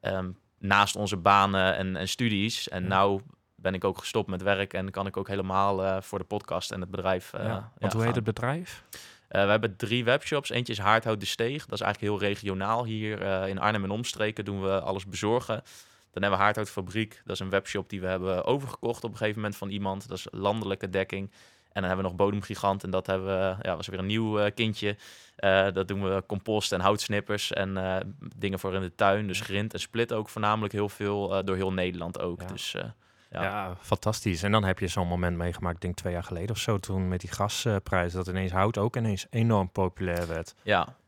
Ehm, 0.00 0.30
naast 0.58 0.96
onze 0.96 1.16
banen 1.16 1.76
en, 1.76 1.96
en 1.96 2.08
studies. 2.08 2.68
En 2.68 2.82
Ja. 2.82 2.88
nou 2.88 3.20
ben 3.56 3.74
ik 3.74 3.84
ook 3.84 3.98
gestopt 3.98 4.28
met 4.28 4.42
werk 4.42 4.72
en 4.72 4.90
kan 4.90 5.06
ik 5.06 5.16
ook 5.16 5.28
helemaal 5.28 5.84
eh, 5.84 5.96
voor 6.00 6.18
de 6.18 6.24
podcast 6.24 6.70
en 6.70 6.80
het 6.80 6.90
bedrijf. 6.90 7.32
eh, 7.32 7.44
ja. 7.44 7.72
Want 7.78 7.92
hoe 7.92 8.04
heet 8.04 8.14
het 8.14 8.24
bedrijf? 8.24 8.84
Eh, 9.28 9.44
we 9.44 9.50
hebben 9.50 9.76
drie 9.76 10.04
webshops. 10.04 10.50
Eentje 10.50 10.72
is 10.72 10.78
Haardhout 10.78 11.20
de 11.20 11.26
Steeg. 11.26 11.66
Dat 11.66 11.78
is 11.78 11.84
eigenlijk 11.84 12.12
heel 12.12 12.28
regionaal. 12.28 12.84
Hier 12.84 13.22
in 13.48 13.58
Arnhem 13.58 13.84
en 13.84 13.90
omstreken 13.90 14.44
doen 14.44 14.62
we 14.62 14.80
alles 14.80 15.06
bezorgen. 15.06 15.54
Dan 16.12 16.22
hebben 16.22 16.38
we 16.38 16.44
Haardhout 16.44 16.70
Fabriek. 16.70 17.22
Dat 17.24 17.34
is 17.34 17.40
een 17.40 17.50
webshop 17.50 17.88
die 17.88 18.00
we 18.00 18.06
hebben 18.06 18.44
overgekocht 18.44 19.04
op 19.04 19.10
een 19.10 19.16
gegeven 19.16 19.40
moment 19.40 19.56
van 19.58 19.68
iemand. 19.68 20.08
Dat 20.08 20.18
is 20.18 20.26
landelijke 20.30 20.90
dekking. 20.90 21.30
En 21.72 21.82
dan 21.82 21.84
hebben 21.84 22.04
we 22.04 22.10
nog 22.10 22.14
Bodemgigant. 22.14 22.84
En 22.84 22.90
dat 22.90 23.06
hebben 23.06 23.26
we, 23.26 23.56
ja, 23.62 23.76
was 23.76 23.86
weer 23.86 23.98
een 23.98 24.06
nieuw 24.06 24.50
kindje. 24.50 24.96
Dat 25.72 25.88
doen 25.88 26.02
we 26.02 26.24
compost 26.26 26.72
en 26.72 26.80
houtsnippers 26.80 27.52
en 27.52 27.78
dingen 28.36 28.58
voor 28.58 28.74
in 28.74 28.80
de 28.80 28.94
tuin. 28.94 29.26
Dus 29.26 29.40
grind 29.40 29.72
en 29.72 29.80
split 29.80 30.12
ook 30.12 30.28
voornamelijk 30.28 30.72
heel 30.72 30.88
veel 30.88 31.44
door 31.44 31.56
heel 31.56 31.72
Nederland 31.72 32.20
ook. 32.20 32.40
Ja. 32.40 32.46
Dus 32.46 32.74
Ja. 33.30 33.42
Ja. 33.42 33.76
fantastisch. 33.80 34.42
En 34.42 34.52
dan 34.52 34.64
heb 34.64 34.78
je 34.78 34.88
zo'n 34.88 35.08
moment 35.08 35.36
meegemaakt, 35.36 35.74
ik 35.74 35.80
denk 35.80 35.96
twee 35.96 36.12
jaar 36.12 36.24
geleden 36.24 36.50
of 36.50 36.58
zo, 36.58 36.78
toen 36.78 37.08
met 37.08 37.20
die 37.20 37.30
gasprijs, 37.30 38.12
dat 38.12 38.26
ineens 38.26 38.52
hout 38.52 38.78
ook 38.78 38.96
ineens 38.96 39.26
enorm 39.30 39.70
populair 39.70 40.26
werd. 40.26 40.54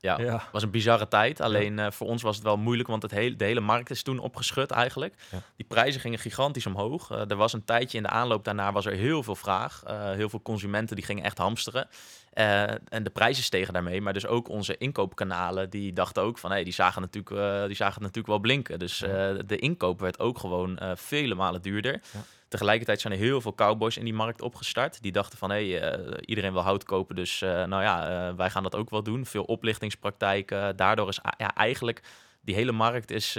ja, 0.00 0.19
ja, 0.19 0.49
was 0.53 0.62
een 0.62 0.70
bizarre 0.70 1.09
tijd. 1.09 1.41
Alleen 1.41 1.79
eh, 1.79 1.91
voor 1.91 2.06
ons 2.06 2.23
was 2.23 2.35
het 2.35 2.44
wel 2.44 2.56
moeilijk, 2.56 2.88
want 2.88 3.03
het 3.03 3.11
hele, 3.11 3.37
de 3.37 3.44
hele 3.44 3.61
markt 3.61 3.91
is 3.91 4.03
toen 4.03 4.19
opgeschud 4.19 4.70
eigenlijk. 4.70 5.15
Die 5.56 5.67
prijzen 5.67 6.00
gingen 6.00 6.19
gigantisch 6.19 6.67
omhoog. 6.67 7.11
Eh, 7.11 7.31
er 7.31 7.37
was 7.37 7.53
een 7.53 7.65
tijdje 7.65 7.97
in 7.97 8.03
de 8.03 8.09
aanloop 8.09 8.44
daarna 8.44 8.73
was 8.73 8.87
er 8.87 8.93
heel 8.93 9.23
veel 9.23 9.37
vraag. 9.37 9.82
Eh, 9.87 10.11
heel 10.11 10.29
veel 10.29 10.43
consumenten 10.43 10.97
die 10.97 11.05
gingen 11.05 11.25
echt 11.25 11.38
hamsteren. 11.38 11.88
Eh, 12.38 12.62
en 12.88 13.02
de 13.02 13.11
prijzen 13.11 13.44
stegen 13.44 13.73
daarmee. 13.73 14.00
Maar 14.00 14.12
dus 14.12 14.26
ook 14.26 14.49
onze 14.49 14.76
inkoopkanalen, 14.76 15.70
die 15.70 15.93
dachten 15.93 16.23
ook 16.23 16.38
van... 16.38 16.50
Hey, 16.50 16.64
die, 16.64 16.73
zagen 16.73 17.00
natuurlijk, 17.00 17.37
eh, 17.37 17.67
die 17.67 17.76
zagen 17.76 17.94
het 17.94 18.02
natuurlijk 18.02 18.26
wel 18.26 18.38
blinken. 18.38 18.79
Dus 18.79 19.02
eh, 19.02 19.11
de 19.46 19.58
inkoop 19.58 20.00
werd 20.00 20.19
ook 20.19 20.38
gewoon 20.38 20.81
vele 20.94 21.35
malen 21.35 21.62
duurder. 21.62 21.93
Ja. 21.93 22.20
Tegelijkertijd 22.49 23.00
zijn 23.00 23.12
er 23.12 23.19
heel 23.19 23.40
veel 23.40 23.55
cowboys 23.55 23.96
in 23.96 24.05
die 24.05 24.14
markt 24.14 24.43
opgestart. 24.43 25.02
Die 25.02 25.12
dachten 25.12 25.38
van, 25.38 25.50
hé, 25.50 25.70
hey, 25.70 26.20
iedereen 26.20 26.52
wil 26.52 26.62
hout 26.62 26.85
kopen, 26.85 27.17
dus 27.17 27.40
nou 27.40 27.82
ja, 27.82 28.35
wij 28.37 28.50
gaan 28.50 28.62
dat 28.62 28.75
ook 28.75 28.91
wel 28.91 29.02
doen. 29.02 29.26
Veel 29.26 29.44
oplichtingspraktijken. 29.44 30.76
Daardoor 30.76 31.08
is 31.08 31.20
ja, 31.38 31.55
eigenlijk 31.55 32.02
die 32.41 32.55
hele 32.55 32.73
markt 32.73 33.11
is, 33.11 33.37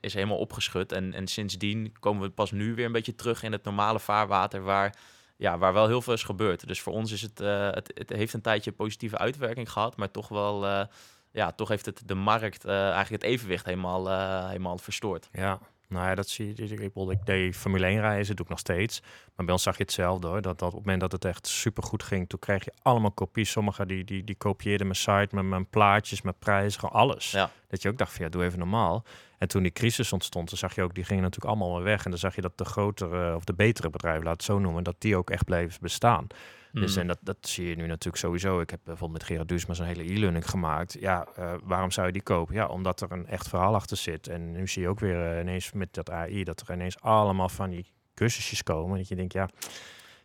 is 0.00 0.14
helemaal 0.14 0.38
opgeschud. 0.38 0.92
En, 0.92 1.12
en 1.12 1.26
sindsdien 1.26 1.92
komen 2.00 2.22
we 2.22 2.30
pas 2.30 2.50
nu 2.50 2.74
weer 2.74 2.86
een 2.86 2.92
beetje 2.92 3.14
terug 3.14 3.42
in 3.42 3.52
het 3.52 3.64
normale 3.64 4.00
vaarwater 4.00 4.62
waar, 4.62 4.94
ja, 5.36 5.58
waar 5.58 5.72
wel 5.72 5.86
heel 5.86 6.02
veel 6.02 6.12
is 6.12 6.22
gebeurd. 6.22 6.66
Dus 6.66 6.80
voor 6.80 6.92
ons 6.92 7.12
is 7.12 7.22
het, 7.22 7.40
eh, 7.40 7.70
het, 7.70 7.90
het 7.94 8.10
heeft 8.10 8.32
een 8.32 8.40
tijdje 8.40 8.72
positieve 8.72 9.18
uitwerking 9.18 9.70
gehad, 9.70 9.96
maar 9.96 10.10
toch 10.10 10.28
wel, 10.28 10.66
eh, 10.66 10.84
ja, 11.30 11.52
toch 11.52 11.68
heeft 11.68 11.86
het 11.86 12.02
de 12.06 12.14
markt 12.14 12.64
eh, 12.64 12.90
eigenlijk 12.90 13.22
het 13.22 13.32
evenwicht 13.32 13.64
helemaal, 13.64 14.08
helemaal 14.48 14.78
verstoord. 14.78 15.28
Ja, 15.32 15.58
nou 15.88 16.06
ja, 16.06 16.14
dat 16.14 16.28
zie 16.28 16.52
je. 16.56 16.62
Ik, 16.62 16.78
bedoel, 16.78 17.10
ik 17.10 17.26
deed 17.26 17.56
Formule 17.56 17.86
1 17.86 18.00
reizen, 18.00 18.36
doe 18.36 18.44
ik 18.44 18.50
nog 18.50 18.60
steeds. 18.60 19.00
Maar 19.34 19.44
bij 19.44 19.54
ons 19.54 19.62
zag 19.62 19.76
je 19.76 19.82
hetzelfde 19.82 20.26
hoor. 20.26 20.42
Dat, 20.42 20.58
dat 20.58 20.68
op 20.68 20.74
het 20.74 20.84
moment 20.84 21.00
dat 21.00 21.12
het 21.12 21.24
echt 21.24 21.46
supergoed 21.46 22.02
ging, 22.02 22.28
toen 22.28 22.38
kreeg 22.38 22.64
je 22.64 22.72
allemaal 22.82 23.10
kopies. 23.10 23.50
Sommigen 23.50 23.88
die, 23.88 24.04
die, 24.04 24.24
die 24.24 24.36
kopieerden 24.36 24.86
mijn 24.86 24.98
site 24.98 25.34
met 25.34 25.44
mijn 25.44 25.68
plaatjes, 25.68 26.22
mijn 26.22 26.38
prijzen, 26.38 26.80
gewoon 26.80 26.94
alles. 26.94 27.30
Ja. 27.30 27.50
Dat 27.68 27.82
je 27.82 27.88
ook 27.88 27.98
dacht 27.98 28.12
van 28.12 28.24
ja, 28.24 28.30
doe 28.30 28.44
even 28.44 28.58
normaal. 28.58 29.04
En 29.38 29.48
toen 29.48 29.62
die 29.62 29.72
crisis 29.72 30.12
ontstond, 30.12 30.48
dan 30.48 30.58
zag 30.58 30.74
je 30.74 30.82
ook, 30.82 30.94
die 30.94 31.04
gingen 31.04 31.22
natuurlijk 31.22 31.54
allemaal 31.54 31.74
weer 31.74 31.84
weg. 31.84 32.04
En 32.04 32.10
dan 32.10 32.18
zag 32.20 32.34
je 32.34 32.40
dat 32.40 32.58
de 32.58 32.64
grotere 32.64 33.34
of 33.34 33.44
de 33.44 33.54
betere 33.54 33.90
bedrijven, 33.90 34.24
laat 34.24 34.32
het 34.32 34.42
zo 34.44 34.58
noemen, 34.58 34.84
dat 34.84 34.96
die 34.98 35.16
ook 35.16 35.30
echt 35.30 35.44
bleven 35.44 35.78
bestaan. 35.80 36.26
Dus 36.72 36.94
Mm. 36.94 37.00
en 37.00 37.06
dat, 37.06 37.18
dat 37.20 37.36
zie 37.40 37.68
je 37.68 37.76
nu 37.76 37.86
natuurlijk 37.86 38.16
sowieso. 38.16 38.60
Ik 38.60 38.70
heb 38.70 38.80
bijvoorbeeld 38.84 39.18
met 39.18 39.28
Gerard 39.28 39.48
Duusma 39.48 39.74
zo'n 39.74 39.86
hele 39.86 40.12
e-learning 40.12 40.50
gemaakt. 40.50 40.96
Ja, 41.00 41.26
eh, 41.36 41.52
waarom 41.64 41.90
zou 41.90 42.06
je 42.06 42.12
die 42.12 42.22
kopen? 42.22 42.54
Ja, 42.54 42.66
omdat 42.66 43.00
er 43.00 43.12
een 43.12 43.26
echt 43.26 43.48
verhaal 43.48 43.74
achter 43.74 43.96
zit. 43.96 44.28
En 44.28 44.52
nu 44.52 44.68
zie 44.68 44.82
je 44.82 44.88
ook 44.88 45.00
weer 45.00 45.32
eh, 45.32 45.40
ineens 45.40 45.72
met 45.72 45.94
dat 45.94 46.10
AI 46.10 46.44
dat 46.44 46.60
er 46.60 46.74
ineens 46.74 47.00
allemaal 47.00 47.48
van 47.48 47.70
die 47.70 47.86
cursusjes 48.14 48.62
komen. 48.62 48.98
Dat 48.98 49.08
je 49.08 49.14
denkt, 49.16 49.32
ja, 49.32 49.48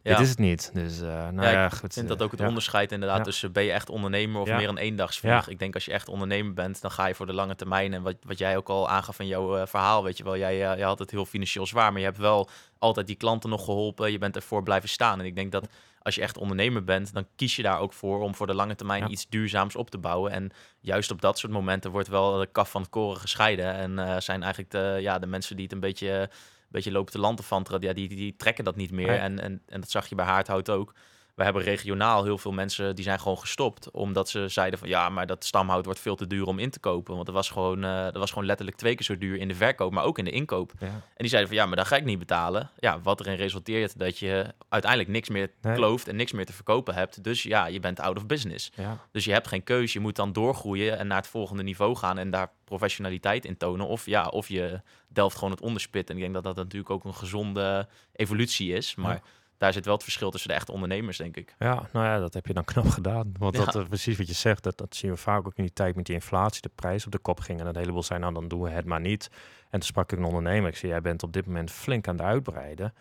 Ja. 0.03 0.11
dit 0.15 0.19
is 0.23 0.29
het 0.29 0.39
niet. 0.39 0.71
Dus, 0.73 1.01
eh 1.01 1.07
nou 1.07 1.41
Ja, 1.41 1.49
ja, 1.51 1.65
ik 1.65 1.71
goed. 1.71 1.93
vind 1.93 2.09
eh, 2.09 2.17
dat 2.17 2.21
ook 2.21 2.31
het 2.31 2.41
onderscheid 2.41 2.91
inderdaad 2.91 3.23
tussen 3.23 3.51
ben 3.51 3.63
je 3.63 3.71
echt 3.71 3.89
ondernemer 3.89 4.41
of 4.41 4.47
meer 4.47 4.69
een 4.69 4.77
eendagsvlieg. 4.77 5.47
Ik 5.47 5.59
denk 5.59 5.73
als 5.73 5.85
je 5.85 5.91
echt 5.91 6.07
ondernemer 6.09 6.53
bent, 6.53 6.81
dan 6.81 6.91
ga 6.91 7.05
je 7.05 7.15
voor 7.15 7.25
de 7.25 7.33
lange 7.33 7.55
termijn. 7.55 7.93
En 7.93 8.01
wat, 8.01 8.15
wat 8.21 8.37
jij 8.37 8.57
ook 8.57 8.69
al 8.69 8.89
aangaf 8.89 9.19
in 9.19 9.27
jouw 9.27 9.57
eh, 9.57 9.67
verhaal, 9.67 10.03
weet 10.03 10.17
je 10.17 10.23
wel, 10.23 10.37
jij, 10.37 10.57
jij 10.57 10.81
had 10.81 10.99
het 10.99 11.11
heel 11.11 11.25
financieel 11.25 11.65
zwaar, 11.65 11.91
maar 11.91 11.99
je 11.99 12.05
hebt 12.07 12.17
wel 12.17 12.49
altijd 12.79 13.07
die 13.07 13.15
klanten 13.15 13.49
nog 13.49 13.65
geholpen. 13.65 14.11
Je 14.11 14.17
bent 14.17 14.35
ervoor 14.35 14.63
blijven 14.63 14.89
staan. 14.89 15.19
En 15.19 15.25
ik 15.25 15.35
denk 15.35 15.51
dat 15.51 15.67
als 16.01 16.15
je 16.15 16.21
echt 16.21 16.37
ondernemer 16.37 16.83
bent, 16.83 17.13
dan 17.13 17.27
kies 17.35 17.55
je 17.55 17.61
daar 17.61 17.79
ook 17.79 17.93
voor 17.93 18.21
om 18.21 18.35
voor 18.35 18.47
de 18.47 18.53
lange 18.55 18.75
termijn 18.75 19.03
Ja. 19.03 19.07
iets 19.09 19.29
duurzaams 19.29 19.75
op 19.75 19.89
te 19.89 19.97
bouwen. 19.97 20.31
En 20.31 20.51
juist 20.79 21.11
op 21.11 21.21
dat 21.21 21.37
soort 21.39 21.51
momenten 21.53 21.91
wordt 21.91 22.07
wel 22.07 22.37
de 22.37 22.47
kaf 22.51 22.71
van 22.71 22.81
het 22.81 22.89
koren 22.89 23.19
gescheiden. 23.21 23.73
En 23.73 24.21
zijn 24.21 24.41
eigenlijk 24.43 24.71
de, 24.71 24.97
ja, 25.01 25.19
de 25.19 25.27
mensen 25.27 25.55
die 25.55 25.63
het 25.65 25.73
een 25.73 25.79
beetje, 25.79 26.29
beetje 26.69 26.91
lopen 26.91 27.11
te 27.11 27.19
lanterfanteren, 27.19 27.81
ja, 27.81 27.93
die, 27.93 28.07
die, 28.07 28.17
die 28.17 28.35
trekken 28.35 28.63
dat 28.63 28.75
niet 28.75 28.91
meer. 28.91 29.19
En, 29.19 29.39
en, 29.39 29.61
en 29.65 29.79
dat 29.79 29.89
zag 29.89 30.07
je 30.07 30.15
bij 30.15 30.25
Haardhout 30.25 30.69
ook. 30.69 30.93
We 31.39 31.45
hebben 31.45 31.63
regionaal 31.63 32.23
heel 32.23 32.37
veel 32.37 32.51
mensen 32.51 32.95
die 32.95 33.03
zijn 33.03 33.19
gewoon 33.19 33.37
gestopt. 33.39 33.91
Omdat 33.91 34.29
ze 34.29 34.47
zeiden 34.47 34.79
van 34.79 34.87
ja, 34.87 35.09
maar 35.09 35.27
dat 35.27 35.45
stamhout 35.45 35.85
wordt 35.85 35.99
veel 35.99 36.15
te 36.15 36.27
duur 36.27 36.45
om 36.45 36.59
in 36.59 36.69
te 36.69 36.79
kopen. 36.79 37.13
Want 37.13 37.25
dat 37.25 37.35
was 37.35 37.49
gewoon, 37.49 37.83
eh, 37.83 38.03
dat 38.03 38.15
was 38.17 38.29
gewoon 38.29 38.45
letterlijk 38.45 38.77
twee 38.77 38.95
keer 38.95 39.05
zo 39.05 39.17
duur 39.17 39.37
in 39.37 39.47
de 39.47 39.55
verkoop, 39.55 39.91
maar 39.91 40.03
ook 40.03 40.17
in 40.17 40.25
de 40.25 40.31
inkoop. 40.31 40.71
Ja. 40.79 40.85
En 40.87 40.93
die 41.17 41.27
zeiden 41.29 41.49
van 41.51 41.59
ja, 41.61 41.65
maar 41.65 41.75
dat 41.75 41.87
ga 41.87 41.95
ik 41.95 42.03
niet 42.03 42.19
betalen. 42.19 42.69
Ja, 42.79 42.99
wat 43.01 43.19
erin 43.19 43.35
resulteert 43.35 43.99
dat 43.99 44.17
je 44.19 44.53
uiteindelijk 44.69 45.11
niks 45.11 45.29
meer 45.29 45.51
Nee. 45.61 45.75
klooft 45.75 46.07
en 46.07 46.15
niks 46.15 46.31
meer 46.31 46.45
te 46.45 46.53
verkopen 46.53 46.93
hebt. 46.93 47.23
Dus 47.23 47.43
ja, 47.43 47.65
je 47.65 47.79
bent 47.79 47.99
out 47.99 48.17
of 48.17 48.25
business. 48.25 48.71
Ja. 48.75 48.97
Dus 49.11 49.25
je 49.25 49.31
hebt 49.31 49.47
geen 49.47 49.63
keuze. 49.63 49.93
Je 49.97 50.03
moet 50.03 50.15
dan 50.15 50.33
doorgroeien 50.33 50.97
en 50.97 51.07
naar 51.07 51.17
het 51.17 51.27
volgende 51.27 51.63
niveau 51.63 51.95
gaan 51.95 52.17
en 52.17 52.29
daar 52.29 52.51
professionaliteit 52.63 53.45
in 53.45 53.57
tonen. 53.57 53.87
Of 53.87 54.05
ja, 54.05 54.27
of 54.27 54.47
je 54.47 54.81
delft 55.07 55.35
gewoon 55.35 55.51
het 55.51 55.61
onderspit. 55.61 56.09
En 56.09 56.15
ik 56.15 56.21
denk 56.21 56.33
dat 56.33 56.43
dat 56.43 56.55
natuurlijk 56.55 56.89
ook 56.89 57.03
een 57.03 57.15
gezonde 57.15 57.87
evolutie 58.13 58.73
is. 58.73 58.95
Maar 58.95 59.13
Ja. 59.13 59.21
Daar 59.59 59.73
zit 59.73 59.85
wel 59.85 59.93
het 59.93 60.03
verschil 60.03 60.31
tussen 60.31 60.49
de 60.49 60.55
echte 60.55 60.71
ondernemers, 60.71 61.17
denk 61.17 61.37
ik. 61.37 61.55
Ja, 61.59 61.89
nou 61.93 62.05
ja, 62.05 62.19
dat 62.19 62.33
heb 62.33 62.45
je 62.45 62.53
dan 62.53 62.63
knap 62.65 62.87
gedaan. 62.89 63.31
Want 63.39 63.57
Ja. 63.57 63.65
dat, 63.65 63.75
eh, 63.75 63.85
precies 63.87 64.17
wat 64.17 64.27
je 64.27 64.33
zegt, 64.33 64.63
dat, 64.63 64.77
dat 64.77 64.95
zien 64.95 65.11
we 65.11 65.17
vaak 65.17 65.47
ook 65.47 65.55
in 65.55 65.63
die 65.63 65.73
tijd 65.73 65.95
met 65.95 66.05
die 66.05 66.15
inflatie, 66.15 66.61
de 66.61 66.71
prijs 66.75 67.05
op 67.05 67.11
de 67.11 67.17
kop 67.19 67.39
ging. 67.39 67.59
En 67.59 67.67
een 67.67 67.77
heleboel 67.77 68.03
zijn, 68.03 68.21
nou 68.21 68.33
dan 68.33 68.47
doen 68.47 68.61
we 68.61 68.69
het 68.69 68.85
maar 68.85 69.01
niet. 69.01 69.29
En 69.61 69.69
toen 69.79 69.81
sprak 69.81 70.11
ik 70.11 70.17
een 70.17 70.23
ondernemer, 70.25 70.69
ik 70.69 70.77
zei, 70.77 70.91
jij 70.91 71.01
bent 71.01 71.23
op 71.23 71.33
dit 71.33 71.45
moment 71.45 71.71
flink 71.71 72.07
aan 72.07 72.15
het 72.15 72.25
uitbreiden. 72.25 72.93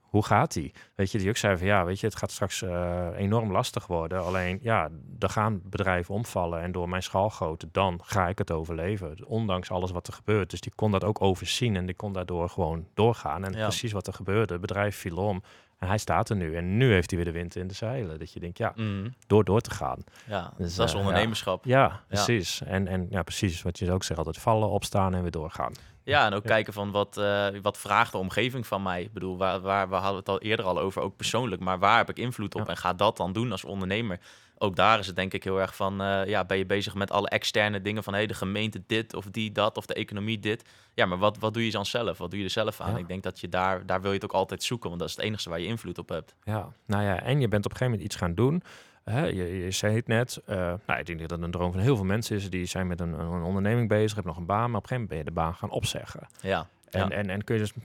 Hoe 0.00 0.24
gaat 0.24 0.52
die? 0.52 0.72
Weet 0.94 1.10
je, 1.12 1.18
die 1.18 1.28
ook 1.28 1.36
zei 1.36 1.56
van 1.56 1.66
ja, 1.66 1.84
weet 1.84 2.00
je, 2.00 2.06
het 2.06 2.16
gaat 2.16 2.30
straks 2.30 2.62
eh, 2.62 3.06
enorm 3.16 3.52
lastig 3.52 3.86
worden. 3.86 4.24
Alleen 4.24 4.58
ja, 4.62 4.88
er 5.18 5.28
gaan 5.30 5.60
bedrijven 5.64 6.14
omvallen 6.14 6.60
en 6.60 6.72
door 6.72 6.88
mijn 6.88 7.02
schaalgrootte, 7.02 7.68
dan 7.72 8.00
ga 8.04 8.28
ik 8.28 8.38
het 8.38 8.50
overleven. 8.50 9.26
Ondanks 9.26 9.70
alles 9.70 9.90
wat 9.90 10.06
er 10.06 10.12
gebeurt. 10.12 10.50
Dus 10.50 10.60
die 10.60 10.72
kon 10.74 10.90
dat 10.90 11.04
ook 11.04 11.20
overzien 11.22 11.76
en 11.76 11.86
die 11.86 11.94
kon 11.94 12.12
daardoor 12.12 12.48
gewoon 12.48 12.86
doorgaan. 12.94 13.44
En 13.44 13.52
Ja. 13.52 13.62
precies 13.62 13.92
wat 13.92 14.06
er 14.06 14.12
gebeurde, 14.12 14.52
het 14.52 14.60
bedrijf 14.60 14.96
viel 14.96 15.16
om. 15.16 15.42
En 15.80 15.88
hij 15.88 15.98
staat 15.98 16.28
er 16.30 16.36
nu. 16.36 16.56
En 16.56 16.76
nu 16.76 16.92
heeft 16.92 17.10
hij 17.10 17.18
weer 17.22 17.32
de 17.32 17.38
wind 17.38 17.56
in 17.56 17.66
de 17.66 17.74
zeilen. 17.74 18.18
Dat 18.18 18.32
je 18.32 18.40
denkt, 18.40 18.58
ja, 18.58 18.72
Mm, 18.76 19.14
door 19.26 19.44
door 19.44 19.60
te 19.60 19.70
gaan. 19.70 20.04
ja, 20.26 20.52
Dus, 20.56 20.74
dat 20.74 20.86
is 20.88 20.92
eh, 20.94 20.98
ondernemerschap. 21.00 21.64
Ja, 21.64 22.00
precies. 22.08 22.62
En, 22.62 22.86
en 22.88 23.06
ja, 23.10 23.22
precies 23.22 23.62
wat 23.62 23.78
je 23.78 23.92
ook 23.92 24.02
zegt, 24.02 24.18
altijd 24.18 24.38
vallen, 24.38 24.68
opstaan 24.68 25.14
en 25.14 25.22
weer 25.22 25.30
doorgaan. 25.30 25.72
Ja, 26.04 26.26
en 26.26 26.32
ook 26.34 26.44
kijken 26.44 26.72
van 26.72 26.90
wat, 26.90 27.16
eh, 27.16 27.46
wat 27.62 27.78
vraagt 27.78 28.12
de 28.12 28.18
omgeving 28.18 28.66
van 28.66 28.82
mij. 28.82 29.02
Ik 29.02 29.12
bedoel, 29.12 29.36
waar, 29.36 29.60
waar, 29.60 29.88
we 29.88 29.94
hadden 29.94 30.18
het 30.18 30.28
al 30.28 30.40
eerder 30.40 30.64
al 30.66 30.78
over, 30.80 31.02
ook 31.02 31.16
persoonlijk. 31.16 31.62
Maar 31.62 31.78
waar 31.78 31.96
heb 31.96 32.08
ik 32.08 32.18
invloed 32.18 32.54
op 32.54 32.68
en 32.68 32.76
ga 32.76 32.92
dat 32.92 33.16
dan 33.16 33.32
doen 33.32 33.50
als 33.52 33.64
ondernemer? 33.64 34.20
Ook 34.62 34.76
daar 34.76 34.98
is 34.98 35.06
het 35.06 35.16
denk 35.16 35.32
ik 35.34 35.44
heel 35.44 35.60
erg 35.60 35.76
van, 35.76 36.00
eh, 36.02 36.26
ja, 36.26 36.44
ben 36.44 36.56
je 36.58 36.66
bezig 36.66 36.94
met 36.94 37.10
alle 37.10 37.28
externe 37.28 37.82
dingen 37.82 38.02
van, 38.02 38.12
hey, 38.12 38.26
de 38.26 38.34
gemeente 38.34 38.82
dit 38.86 39.14
of 39.14 39.24
die 39.24 39.52
dat 39.52 39.76
of 39.76 39.86
de 39.86 39.94
economie 39.94 40.38
dit. 40.38 40.64
Ja, 40.94 41.06
maar 41.06 41.18
wat, 41.18 41.38
wat 41.38 41.54
doe 41.54 41.64
je 41.64 41.70
dan 41.70 41.86
zelf? 41.86 42.18
Wat 42.18 42.30
doe 42.30 42.38
je 42.38 42.44
er 42.44 42.50
zelf 42.50 42.80
aan? 42.80 42.92
Ja. 42.92 42.98
Ik 42.98 43.08
denk 43.08 43.22
dat 43.22 43.40
je 43.40 43.48
daar, 43.48 43.86
daar 43.86 44.00
wil 44.00 44.10
je 44.10 44.14
het 44.16 44.24
ook 44.24 44.32
altijd 44.32 44.62
zoeken, 44.62 44.88
want 44.88 45.00
dat 45.00 45.08
is 45.10 45.16
het 45.16 45.24
enige 45.24 45.48
waar 45.48 45.60
je 45.60 45.66
invloed 45.66 45.98
op 45.98 46.08
hebt. 46.08 46.34
Ja, 46.44 46.68
nou 46.86 47.02
ja, 47.02 47.22
en 47.22 47.40
je 47.40 47.48
bent 47.48 47.64
op 47.64 47.70
een 47.70 47.76
gegeven 47.76 47.84
moment 47.90 48.02
iets 48.02 48.16
gaan 48.16 48.34
doen. 48.34 48.62
Hè, 49.04 49.24
je, 49.26 49.64
je 49.64 49.70
zei 49.70 49.94
het 49.96 50.06
net, 50.06 50.40
eh, 50.46 50.56
nou, 50.86 50.98
ik 51.00 51.06
denk 51.06 51.18
dat 51.20 51.28
dat 51.28 51.42
een 51.42 51.50
droom 51.50 51.72
van 51.72 51.80
heel 51.80 51.96
veel 51.96 52.04
mensen 52.04 52.36
is. 52.36 52.50
Die 52.50 52.66
zijn 52.66 52.86
met 52.86 53.00
een, 53.00 53.12
een 53.12 53.42
onderneming 53.42 53.88
bezig, 53.88 54.14
hebben 54.14 54.32
nog 54.32 54.40
een 54.40 54.46
baan, 54.46 54.70
maar 54.70 54.78
op 54.80 54.82
een 54.82 54.88
gegeven 54.88 54.96
moment 54.96 55.08
ben 55.08 55.18
je 55.18 55.24
de 55.24 55.30
baan 55.30 55.54
gaan 55.54 55.70
opzeggen. 55.70 56.26
Ja, 56.40 56.66
En, 56.90 57.00
ja. 57.00 57.10
en, 57.10 57.30
en 57.30 57.44
kun 57.44 57.54
je 57.54 57.60
dus 57.60 57.72
ja 57.74 57.82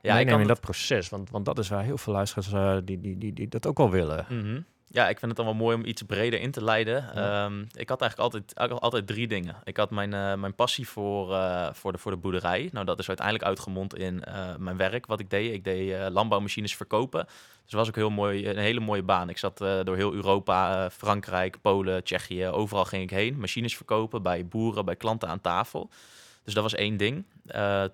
ik 0.00 0.14
meenemen 0.14 0.32
in 0.32 0.38
het- 0.38 0.48
dat 0.48 0.60
proces, 0.60 1.08
want, 1.08 1.30
want 1.30 1.44
dat 1.44 1.58
is 1.58 1.68
waar 1.68 1.82
heel 1.82 1.98
veel 1.98 2.12
luisteraars 2.12 2.52
eh, 2.52 2.76
die, 2.86 3.00
die, 3.00 3.18
die, 3.18 3.32
die 3.32 3.48
dat 3.48 3.66
ook 3.66 3.76
wel 3.76 3.90
willen. 3.90 4.26
Mhm. 4.28 4.60
Ja, 4.88 5.08
ik 5.08 5.18
vind 5.18 5.26
het 5.26 5.36
dan 5.36 5.46
wel 5.46 5.64
mooi 5.64 5.76
om 5.76 5.84
iets 5.84 6.02
breder 6.02 6.40
in 6.40 6.50
te 6.50 6.64
leiden. 6.64 7.10
Ja. 7.14 7.44
Ehm, 7.44 7.60
ik 7.60 7.88
had 7.88 8.00
eigenlijk 8.00 8.18
altijd, 8.18 8.54
eigenlijk 8.54 8.80
altijd 8.80 9.06
drie 9.06 9.26
dingen. 9.28 9.56
Ik 9.64 9.76
had 9.76 9.90
mijn, 9.90 10.14
eh, 10.14 10.34
mijn 10.34 10.54
passie 10.54 10.88
voor, 10.88 11.34
eh, 11.34 11.68
voor, 11.72 11.92
de, 11.92 11.98
voor 11.98 12.10
de 12.10 12.16
boerderij. 12.16 12.68
Nou, 12.72 12.86
dat 12.86 12.98
is 12.98 13.08
uiteindelijk 13.08 13.46
uitgemond 13.46 13.96
in 13.96 14.24
eh, 14.24 14.56
mijn 14.58 14.76
werk, 14.76 15.06
wat 15.06 15.20
ik 15.20 15.30
deed. 15.30 15.52
Ik 15.52 15.64
deed 15.64 16.10
landbouwmachines 16.10 16.76
verkopen. 16.76 17.24
Dus 17.24 17.74
dat 17.74 17.80
was 17.80 17.88
ook 17.88 17.96
heel 17.96 18.10
mooi, 18.10 18.48
een 18.48 18.58
hele 18.58 18.80
mooie 18.80 19.02
baan. 19.02 19.28
Ik 19.28 19.38
zat 19.38 19.58
door 19.58 19.96
heel 19.96 20.14
Europa, 20.14 20.90
Frankrijk, 20.90 21.60
Polen, 21.60 22.04
Tsjechië. 22.04 22.46
Overal 22.46 22.84
ging 22.84 23.02
ik 23.02 23.10
heen. 23.10 23.38
Machines 23.38 23.76
verkopen 23.76 24.22
bij 24.22 24.46
boeren, 24.46 24.84
bij 24.84 24.96
klanten 24.96 25.28
aan 25.28 25.40
tafel. 25.40 25.90
Dus 26.44 26.54
dat 26.54 26.62
was 26.62 26.74
één 26.74 26.96
ding. 26.96 27.24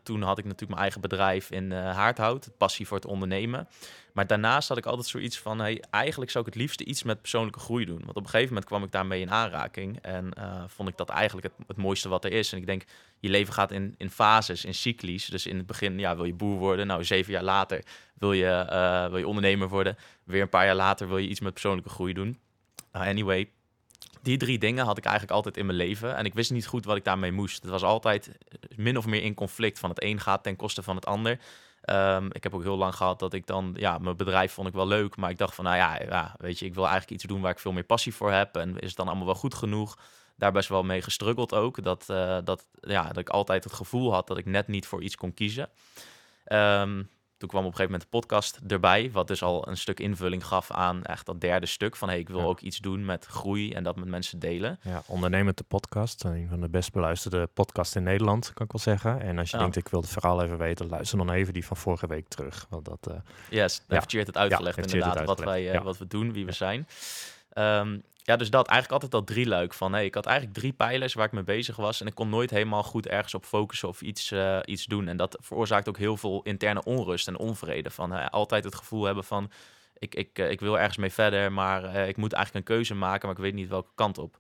Toen 0.03 0.23
had 0.23 0.39
ik 0.39 0.45
natuurlijk 0.45 0.71
mijn 0.71 0.81
eigen 0.81 1.01
bedrijf 1.01 1.51
in 1.51 1.73
eh 1.73 1.95
Haardhout, 1.95 2.51
passie 2.59 2.87
voor 2.87 2.97
het 2.97 3.07
ondernemen. 3.07 3.69
Maar 4.13 4.27
daarnaast 4.27 4.69
had 4.69 4.79
ik 4.79 4.87
altijd 4.87 5.07
zoiets 5.07 5.39
van, 5.39 5.59
hey, 5.59 5.83
eigenlijk 5.91 6.31
zou 6.31 6.47
ik 6.47 6.53
het 6.53 6.63
liefste 6.63 6.85
iets 6.85 7.03
met 7.03 7.21
persoonlijke 7.21 7.61
groei 7.61 7.85
doen. 7.85 8.01
Want 8.05 8.17
op 8.17 8.23
een 8.23 8.29
gegeven 8.29 8.49
moment 8.49 8.65
kwam 8.65 8.85
ik 8.85 8.93
daarmee 8.93 9.21
in 9.21 9.31
aanraking 9.31 9.99
en 10.01 10.33
eh, 10.33 10.63
vond 10.67 10.89
ik 10.89 10.97
dat 10.97 11.09
eigenlijk 11.09 11.49
het, 11.67 11.77
mooiste 11.77 12.09
wat 12.09 12.25
er 12.25 12.33
is. 12.33 12.53
En 12.53 12.59
ik 12.59 12.67
denk, 12.67 12.85
je 13.21 13.29
leven 13.29 13.55
gaat 13.55 13.71
in, 13.73 13.95
in 13.99 14.11
fases, 14.11 14.65
in 14.65 14.75
cyclies. 14.75 15.27
Dus 15.27 15.47
in 15.47 15.57
het 15.57 15.67
begin 15.67 15.99
ja, 15.99 16.17
wil 16.17 16.25
je 16.25 16.35
boer 16.35 16.59
worden. 16.59 16.87
Nou, 16.87 17.05
zeven 17.05 17.33
jaar 17.33 17.43
later 17.43 17.85
wil 18.15 18.33
je, 18.33 18.49
eh, 18.49 19.09
wil 19.09 19.19
je 19.19 19.27
ondernemer 19.27 19.69
worden. 19.69 19.97
Weer 20.25 20.43
een 20.43 20.49
paar 20.49 20.67
jaar 20.67 20.75
later 20.75 21.09
wil 21.09 21.19
je 21.19 21.29
iets 21.29 21.41
met 21.41 21.53
persoonlijke 21.53 21.91
groei 21.91 22.13
doen. 22.13 22.39
Nou, 22.93 23.07
anyway, 23.07 23.51
die 24.23 24.37
drie 24.37 24.59
dingen 24.59 24.85
had 24.85 24.99
ik 24.99 25.05
eigenlijk 25.05 25.35
altijd 25.35 25.57
in 25.57 25.67
mijn 25.67 25.79
leven. 25.79 26.17
En 26.17 26.25
ik 26.25 26.35
wist 26.35 26.51
niet 26.51 26.67
goed 26.67 26.85
wat 26.85 26.97
ik 26.97 27.05
daarmee 27.05 27.33
moest. 27.33 27.63
Het 27.63 27.71
was 27.71 27.83
altijd 27.83 28.31
min 28.77 28.97
of 28.97 29.07
meer 29.07 29.23
in 29.23 29.35
conflict. 29.35 29.79
Van 29.79 29.91
het 29.91 30.03
een 30.03 30.21
gaat 30.21 30.43
ten 30.43 30.57
koste 30.57 30.83
van 30.83 30.97
het 30.97 31.07
ander. 31.07 31.39
Ehm, 31.83 32.27
ik 32.33 32.43
heb 32.43 32.55
ook 32.55 32.63
heel 32.63 32.77
lang 32.77 32.95
gehad 32.95 33.19
dat 33.19 33.33
ik 33.33 33.47
dan, 33.47 33.75
ja, 33.77 33.99
mijn 33.99 34.17
bedrijf 34.17 34.53
vond 34.53 34.69
ik 34.69 34.75
wel 34.75 34.87
leuk, 34.87 35.17
maar 35.17 35.31
ik 35.31 35.39
dacht 35.39 35.55
van, 35.55 35.65
nou 35.65 35.77
ja, 35.77 36.03
ja, 36.03 36.35
weet 36.39 36.59
je, 36.59 36.67
ik 36.67 36.75
wil 36.75 36.83
eigenlijk 36.83 37.13
iets 37.13 37.25
doen 37.25 37.41
waar 37.41 37.51
ik 37.51 37.59
veel 37.59 37.73
meer 37.73 37.85
passie 37.85 38.15
voor 38.15 38.33
heb 38.33 38.57
en 38.57 38.79
is 38.79 38.89
het 38.89 38.97
dan 38.97 39.07
allemaal 39.07 39.27
wel 39.27 39.35
goed 39.35 39.55
genoeg? 39.55 39.99
Daar 40.37 40.53
best 40.53 40.69
wel 40.69 40.83
mee 40.83 41.03
gestruggeld 41.03 41.55
ook, 41.55 41.83
dat, 41.83 42.11
eh, 42.11 42.39
dat, 42.45 42.67
ja, 42.81 43.07
dat 43.07 43.17
ik 43.17 43.29
altijd 43.29 43.65
het 43.65 43.73
gevoel 43.73 44.13
had 44.13 44.27
dat 44.27 44.39
ik 44.39 44.47
net 44.47 44.69
niet 44.69 44.87
voor 44.87 45.03
iets 45.03 45.17
kon 45.17 45.35
kiezen. 45.35 45.69
Ehm, 46.45 47.03
toen 47.43 47.51
kwam 47.51 47.65
op 47.65 47.71
een 47.71 47.77
gegeven 47.77 47.93
moment 47.93 48.11
de 48.13 48.19
podcast 48.19 48.61
erbij, 48.73 49.11
wat 49.13 49.27
dus 49.27 49.43
al 49.43 49.69
een 49.69 49.77
stuk 49.77 50.01
invulling 50.01 50.47
gaf 50.47 50.71
aan 50.71 51.05
echt 51.05 51.27
dat 51.27 51.41
derde 51.41 51.67
stuk 51.67 51.97
van, 51.97 52.09
hey, 52.09 52.19
ik 52.19 52.29
wil 52.29 52.39
Ja. 52.39 52.45
ook 52.45 52.61
iets 52.61 52.79
doen 52.79 53.05
met 53.05 53.25
groei 53.27 53.73
en 53.73 53.83
dat 53.83 53.97
met 53.97 54.09
mensen 54.09 54.39
delen. 54.39 54.79
Ja, 54.83 55.03
ondernemend 55.07 55.57
de 55.59 55.65
podcast, 55.69 56.25
een 56.25 56.49
van 56.49 56.61
de 56.61 56.69
best 56.69 56.93
beluisterde 56.93 57.47
podcasts 57.55 57.97
in 57.97 58.03
Nederland, 58.03 58.53
kan 58.55 58.67
ik 58.67 58.73
wel 58.73 58.81
zeggen. 58.81 59.21
En 59.21 59.39
als 59.39 59.51
je 59.51 59.57
Ja. 59.57 59.63
denkt, 59.63 59.77
ik 59.77 59.89
wil 59.89 60.01
het 60.01 60.11
verhaal 60.11 60.43
even 60.43 60.59
weten, 60.59 60.89
luister 60.89 61.19
dan 61.19 61.31
even 61.31 61.53
die 61.53 61.65
van 61.67 61.77
vorige 61.77 62.07
week 62.07 62.29
terug. 62.29 62.67
Want 62.71 62.85
dat, 62.85 63.07
eh, 63.11 63.15
Yes, 63.51 63.77
Ja. 63.89 63.95
heeft 63.95 64.11
Cheert 64.11 64.27
het 64.27 64.37
uitgelegd 64.37 64.77
het 64.77 64.93
inderdaad, 64.93 65.27
wat, 65.27 65.39
wij, 65.41 65.71
eh, 65.71 65.83
wat 65.83 65.99
we 65.99 66.07
doen, 66.07 66.33
wie 66.33 66.47
we 66.47 66.53
zijn. 66.53 66.87
Ehm, 67.53 67.99
ja, 68.23 68.37
dus 68.37 68.51
dat 68.51 68.69
eigenlijk 68.69 69.03
altijd 69.03 69.23
al 69.23 69.35
drie 69.35 69.47
luik 69.47 69.75
van, 69.75 69.93
hey, 69.93 70.05
ik 70.05 70.15
had 70.15 70.27
eigenlijk 70.27 70.59
drie 70.59 70.73
pijlers 70.73 71.15
waar 71.15 71.27
ik 71.27 71.33
mee 71.33 71.43
bezig 71.43 71.77
was 71.77 72.01
en 72.01 72.07
ik 72.07 72.15
kon 72.15 72.29
nooit 72.29 72.51
helemaal 72.51 72.83
goed 72.83 73.07
ergens 73.07 73.35
op 73.35 73.45
focussen 73.45 73.89
of 73.89 74.03
iets, 74.03 74.31
eh, 74.31 74.59
iets 74.65 74.85
doen. 74.85 75.09
En 75.09 75.17
dat 75.17 75.37
veroorzaakt 75.41 75.89
ook 75.89 75.99
heel 75.99 76.17
veel 76.17 76.43
interne 76.43 76.85
onrust 76.85 77.29
en 77.29 77.39
onvrede. 77.39 77.91
Van 77.91 78.13
eh, 78.15 78.27
altijd 78.29 78.65
het 78.65 78.75
gevoel 78.75 79.05
hebben 79.05 79.25
van, 79.25 79.51
ik, 79.99 80.15
ik, 80.15 80.39
eh, 80.39 80.51
ik 80.51 80.61
wil 80.61 80.79
ergens 80.79 80.97
mee 80.97 81.13
verder, 81.13 81.53
maar 81.53 81.85
ik 82.09 82.17
moet 82.17 82.33
eigenlijk 82.33 82.69
een 82.69 82.75
keuze 82.75 82.95
maken, 82.95 83.29
maar 83.29 83.37
ik 83.37 83.43
weet 83.43 83.55
niet 83.55 83.69
welke 83.69 83.93
kant 83.95 84.19
op. 84.19 84.39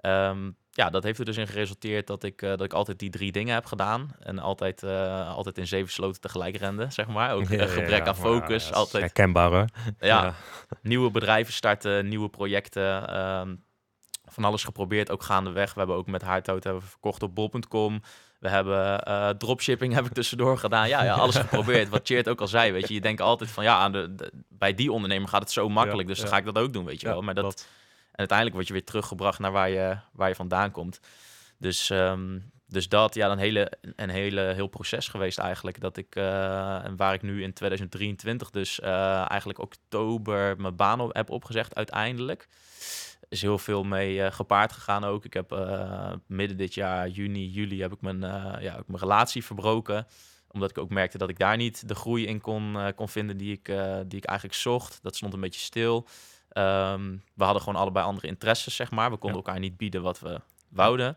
Ehm, 0.00 0.50
ja, 0.76 0.90
dat 0.90 1.02
heeft 1.02 1.18
er 1.18 1.24
dus 1.24 1.36
in 1.36 1.46
geresulteerd 1.46 2.06
dat 2.06 2.22
ik, 2.22 2.42
eh, 2.42 2.48
dat 2.48 2.62
ik 2.62 2.72
altijd 2.72 2.98
die 2.98 3.10
drie 3.10 3.32
dingen 3.32 3.54
heb 3.54 3.64
gedaan. 3.66 4.10
En 4.18 4.38
altijd, 4.38 4.82
eh, 4.82 5.28
altijd 5.34 5.58
in 5.58 5.66
zeven 5.66 5.92
sloten 5.92 6.20
tegelijk 6.20 6.56
rende, 6.56 6.86
zeg 6.98 7.06
maar. 7.06 7.32
Ook 7.34 7.48
Ja, 7.48 7.58
eh, 7.58 7.68
gebrek 7.68 7.98
ja, 8.02 8.06
aan 8.06 8.16
focus. 8.16 8.68
ja, 8.68 8.74
altijd 8.74 9.02
Herkenbaar 9.02 9.50
hoor. 9.50 9.64
ja, 10.00 10.34
nieuwe 10.82 11.10
bedrijven 11.10 11.52
starten, 11.52 12.08
nieuwe 12.08 12.28
projecten. 12.28 13.08
ehm, 13.08 13.54
van 14.28 14.44
alles 14.44 14.64
geprobeerd, 14.64 15.10
ook 15.10 15.22
gaandeweg. 15.22 15.72
We 15.72 15.78
hebben 15.78 15.96
ook 15.96 16.06
met 16.06 16.22
Haartout 16.22 16.64
hebben 16.64 16.82
we 16.82 16.88
verkocht 16.88 17.22
op 17.22 17.34
bol.com. 17.34 18.02
We 18.40 18.48
hebben 18.48 19.38
dropshipping 19.38 19.94
heb 19.94 20.04
ik 20.06 20.12
tussendoor 20.12 20.58
gedaan. 20.58 20.88
Ja, 20.88 21.04
ja, 21.04 21.14
alles 21.14 21.36
geprobeerd. 21.36 21.88
Wat 21.88 22.00
Cheert 22.06 22.28
ook 22.28 22.40
al 22.40 22.48
zei, 22.48 22.72
weet 22.72 22.88
je. 22.88 22.94
Je 22.94 23.00
denkt 23.00 23.20
altijd 23.20 23.50
van, 23.50 23.64
ja, 23.64 23.76
aan 23.78 23.92
de, 23.92 24.14
de- 24.14 24.32
bij 24.48 24.74
die 24.74 24.92
ondernemer 24.92 25.28
gaat 25.28 25.40
het 25.40 25.50
zo 25.50 25.68
makkelijk. 25.68 26.08
Dus 26.08 26.18
dan 26.18 26.28
ga 26.28 26.36
ik 26.36 26.44
dat 26.44 26.58
ook 26.58 26.72
doen, 26.72 26.84
weet 26.84 27.00
je 27.00 27.06
wel. 27.06 27.22
Maar 27.22 27.34
dat. 27.34 27.66
Uiteindelijk 28.16 28.56
word 28.56 28.66
je 28.66 28.72
weer 28.72 28.84
teruggebracht 28.84 29.38
naar 29.38 29.52
waar 29.52 29.70
je, 29.70 29.96
waar 30.12 30.28
je 30.28 30.34
vandaan 30.34 30.70
komt. 30.70 31.00
Dus, 31.58 31.90
ehm, 31.90 32.38
dus 32.68 32.88
dat, 32.88 33.14
ja, 33.14 33.30
een 33.30 33.38
hele, 33.38 33.72
een 33.96 34.10
hele 34.10 34.40
heel 34.40 34.66
proces 34.66 35.08
geweest 35.08 35.38
eigenlijk. 35.38 35.80
Dat 35.80 35.96
ik, 35.96 36.16
eh, 36.16 36.84
en 36.84 36.96
waar 36.96 37.14
ik 37.14 37.22
nu 37.22 37.42
in 37.42 37.52
2023 37.52 38.50
dus 38.50 38.80
eh, 38.80 39.30
eigenlijk 39.30 39.58
oktober 39.58 40.60
mijn 40.60 40.76
baan 40.76 41.00
op, 41.00 41.14
heb 41.14 41.30
opgezegd 41.30 41.74
uiteindelijk. 41.74 42.48
Is 43.28 43.42
heel 43.42 43.58
veel 43.58 43.84
mee 43.84 44.22
eh, 44.22 44.32
gepaard 44.32 44.72
gegaan 44.72 45.04
ook. 45.04 45.24
Ik 45.24 45.32
heb 45.32 45.50
midden 46.26 46.56
dit 46.56 46.74
jaar, 46.74 47.08
juni, 47.08 47.48
juli, 47.48 47.80
heb 47.80 47.92
ik 47.92 48.00
mijn, 48.00 48.20
ja, 48.60 48.82
mijn 48.86 49.00
relatie 49.00 49.44
verbroken 49.44 50.06
omdat 50.50 50.70
ik 50.70 50.78
ook 50.78 50.90
merkte 50.90 51.18
dat 51.18 51.28
ik 51.28 51.38
daar 51.38 51.56
niet 51.56 51.88
de 51.88 51.94
groei 51.94 52.26
in 52.26 52.40
kon, 52.40 52.76
kon 52.94 53.08
vinden 53.08 53.36
die 53.36 53.52
ik, 53.52 53.64
die 54.06 54.18
ik 54.18 54.24
eigenlijk 54.24 54.58
zocht. 54.58 54.98
Dat 55.02 55.16
stond 55.16 55.34
een 55.34 55.40
beetje 55.40 55.60
stil. 55.60 56.06
Ehm, 56.56 57.16
we 57.34 57.44
hadden 57.44 57.62
gewoon 57.62 57.80
allebei 57.80 58.06
andere 58.06 58.26
interesses, 58.26 58.76
zeg 58.76 58.90
maar. 58.90 59.10
We 59.10 59.16
konden 59.16 59.36
elkaar 59.38 59.58
niet 59.58 59.76
bieden 59.76 60.02
wat 60.02 60.20
we 60.20 60.40
wouden. 60.68 61.16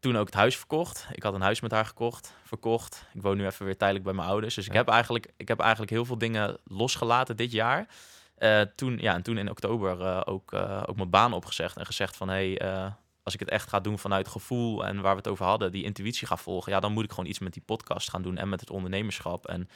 Toen 0.00 0.16
ook 0.16 0.26
het 0.26 0.34
huis 0.34 0.56
verkocht. 0.56 1.06
Ik 1.12 1.22
had 1.22 1.34
een 1.34 1.40
huis 1.40 1.60
met 1.60 1.70
haar 1.70 1.86
gekocht, 1.86 2.34
verkocht. 2.44 3.06
Ik 3.14 3.22
woon 3.22 3.36
nu 3.36 3.46
even 3.46 3.64
weer 3.64 3.76
tijdelijk 3.76 4.04
bij 4.04 4.14
mijn 4.14 4.28
ouders. 4.28 4.54
Dus 4.54 4.66
ik, 4.66 4.72
heb 4.72 4.88
eigenlijk, 4.88 5.32
ik 5.36 5.48
heb 5.48 5.60
eigenlijk 5.60 5.90
heel 5.90 6.04
veel 6.04 6.18
dingen 6.18 6.58
losgelaten 6.64 7.36
dit 7.36 7.52
jaar. 7.52 7.88
Eh, 8.34 8.60
toen, 8.60 8.98
ja, 8.98 9.14
en 9.14 9.22
toen 9.22 9.38
in 9.38 9.50
oktober 9.50 10.00
eh, 10.00 10.20
ook, 10.24 10.52
eh, 10.52 10.82
ook 10.86 10.96
mijn 10.96 11.10
baan 11.10 11.32
opgezegd 11.32 11.76
en 11.76 11.86
gezegd 11.86 12.16
van... 12.16 12.28
hey, 12.28 12.58
eh, 12.58 12.86
als 13.22 13.34
ik 13.34 13.40
het 13.40 13.50
echt 13.50 13.68
ga 13.68 13.80
doen 13.80 13.98
vanuit 13.98 14.28
gevoel 14.28 14.86
en 14.86 15.00
waar 15.00 15.12
we 15.12 15.18
het 15.18 15.28
over 15.28 15.44
hadden, 15.44 15.72
die 15.72 15.84
intuïtie 15.84 16.26
ga 16.26 16.36
volgen... 16.36 16.72
ja, 16.72 16.80
dan 16.80 16.92
moet 16.92 17.04
ik 17.04 17.10
gewoon 17.10 17.30
iets 17.30 17.38
met 17.38 17.52
die 17.52 17.62
podcast 17.66 18.10
gaan 18.10 18.22
doen 18.22 18.36
en 18.36 18.48
met 18.48 18.60
het 18.60 18.70
ondernemerschap. 18.70 19.46
En 19.46 19.68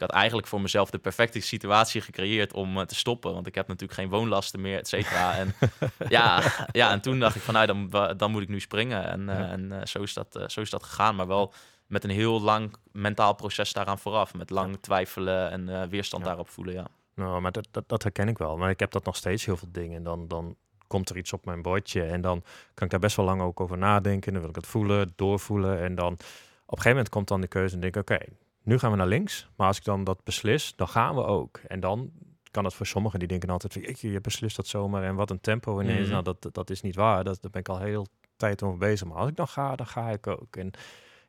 ik 0.00 0.06
had 0.06 0.16
eigenlijk 0.16 0.46
voor 0.46 0.60
mezelf 0.60 0.90
de 0.90 0.98
perfecte 0.98 1.40
situatie 1.40 2.00
gecreëerd 2.00 2.52
om 2.52 2.78
eh, 2.78 2.84
te 2.84 2.94
stoppen. 2.94 3.32
Want 3.32 3.46
ik 3.46 3.54
heb 3.54 3.68
natuurlijk 3.68 4.00
geen 4.00 4.08
woonlasten 4.08 4.60
meer, 4.60 4.78
et 4.78 4.88
cetera. 4.88 5.34
En, 5.36 5.54
ja, 6.08 6.42
ja, 6.72 6.90
en 6.90 7.00
toen 7.00 7.18
dacht 7.18 7.36
ik 7.36 7.42
van, 7.42 7.54
nou, 7.54 7.66
dan, 7.66 8.16
dan 8.16 8.30
moet 8.30 8.42
ik 8.42 8.48
nu 8.48 8.60
springen. 8.60 9.04
En, 9.04 9.28
eh, 9.28 9.52
en 9.52 9.72
eh, 9.72 9.86
zo, 9.86 10.02
is 10.02 10.14
dat, 10.14 10.44
zo 10.46 10.60
is 10.60 10.70
dat 10.70 10.82
gegaan. 10.82 11.16
Maar 11.16 11.26
wel 11.26 11.52
met 11.86 12.04
een 12.04 12.10
heel 12.10 12.40
lang 12.40 12.74
mentaal 12.92 13.34
proces 13.34 13.72
daaraan 13.72 13.98
vooraf. 13.98 14.34
Met 14.34 14.50
lang 14.50 14.78
twijfelen 14.80 15.50
en 15.50 15.88
weerstand 15.88 16.22
Ja. 16.22 16.28
daarop 16.28 16.48
voelen, 16.48 16.74
ja. 16.74 16.86
Nou, 17.14 17.40
maar 17.40 17.52
dat, 17.52 17.68
dat, 17.70 17.88
dat 17.88 18.02
herken 18.02 18.28
ik 18.28 18.38
wel. 18.38 18.56
Maar 18.56 18.70
ik 18.70 18.80
heb 18.80 18.90
dat 18.90 19.04
nog 19.04 19.16
steeds 19.16 19.44
heel 19.44 19.56
veel 19.56 19.72
dingen. 19.72 19.96
En 19.96 20.02
dan, 20.02 20.28
dan 20.28 20.56
komt 20.86 21.10
er 21.10 21.16
iets 21.16 21.32
op 21.32 21.44
mijn 21.44 21.62
bordje. 21.62 22.02
En 22.02 22.20
dan 22.20 22.42
kan 22.74 22.84
ik 22.84 22.90
daar 22.90 23.00
best 23.00 23.16
wel 23.16 23.26
lang 23.26 23.40
ook 23.42 23.60
over 23.60 23.78
nadenken. 23.78 24.32
Dan 24.32 24.40
wil 24.40 24.50
ik 24.50 24.56
het 24.56 24.66
voelen, 24.66 25.12
doorvoelen. 25.16 25.80
En 25.80 25.94
dan 25.94 26.12
op 26.12 26.18
een 26.76 26.82
gegeven 26.82 26.90
moment 26.90 27.08
komt 27.08 27.28
dan 27.28 27.40
de 27.40 27.46
keuze 27.46 27.74
en 27.74 27.80
denk 27.80 27.96
ik, 27.96 28.00
oké, 28.00 28.24
nu 28.62 28.78
gaan 28.78 28.90
we 28.90 28.96
naar 28.96 29.06
links. 29.06 29.48
Maar 29.56 29.66
als 29.66 29.76
ik 29.78 29.84
dan 29.84 30.04
dat 30.04 30.24
beslis, 30.24 30.72
dan 30.76 30.88
gaan 30.88 31.14
we 31.14 31.24
ook. 31.24 31.60
En 31.66 31.80
dan 31.80 32.10
kan 32.50 32.64
het 32.64 32.74
voor 32.74 32.86
sommigen 32.86 33.18
die 33.18 33.28
denken 33.28 33.48
altijd, 33.50 33.72
van, 33.72 33.82
"Jeetje, 33.82 34.10
je 34.10 34.20
beslist 34.20 34.56
dat 34.56 34.66
zomaar 34.66 35.02
en 35.02 35.14
wat 35.14 35.30
een 35.30 35.40
tempo 35.40 35.80
ineens. 35.80 36.00
Mhm. 36.00 36.10
Nou, 36.10 36.22
dat, 36.22 36.54
dat 36.54 36.70
is 36.70 36.80
niet 36.82 36.94
waar. 36.94 37.24
Dat, 37.24 37.42
daar 37.42 37.50
ben 37.50 37.60
ik 37.60 37.68
al 37.68 37.78
heel 37.78 38.06
tijd 38.36 38.62
over 38.62 38.78
bezig. 38.78 39.06
Maar 39.08 39.16
als 39.16 39.28
ik 39.28 39.36
dan 39.36 39.48
ga, 39.48 39.76
dan 39.76 39.86
ga 39.86 40.10
ik 40.10 40.26
ook. 40.26 40.56
En 40.56 40.70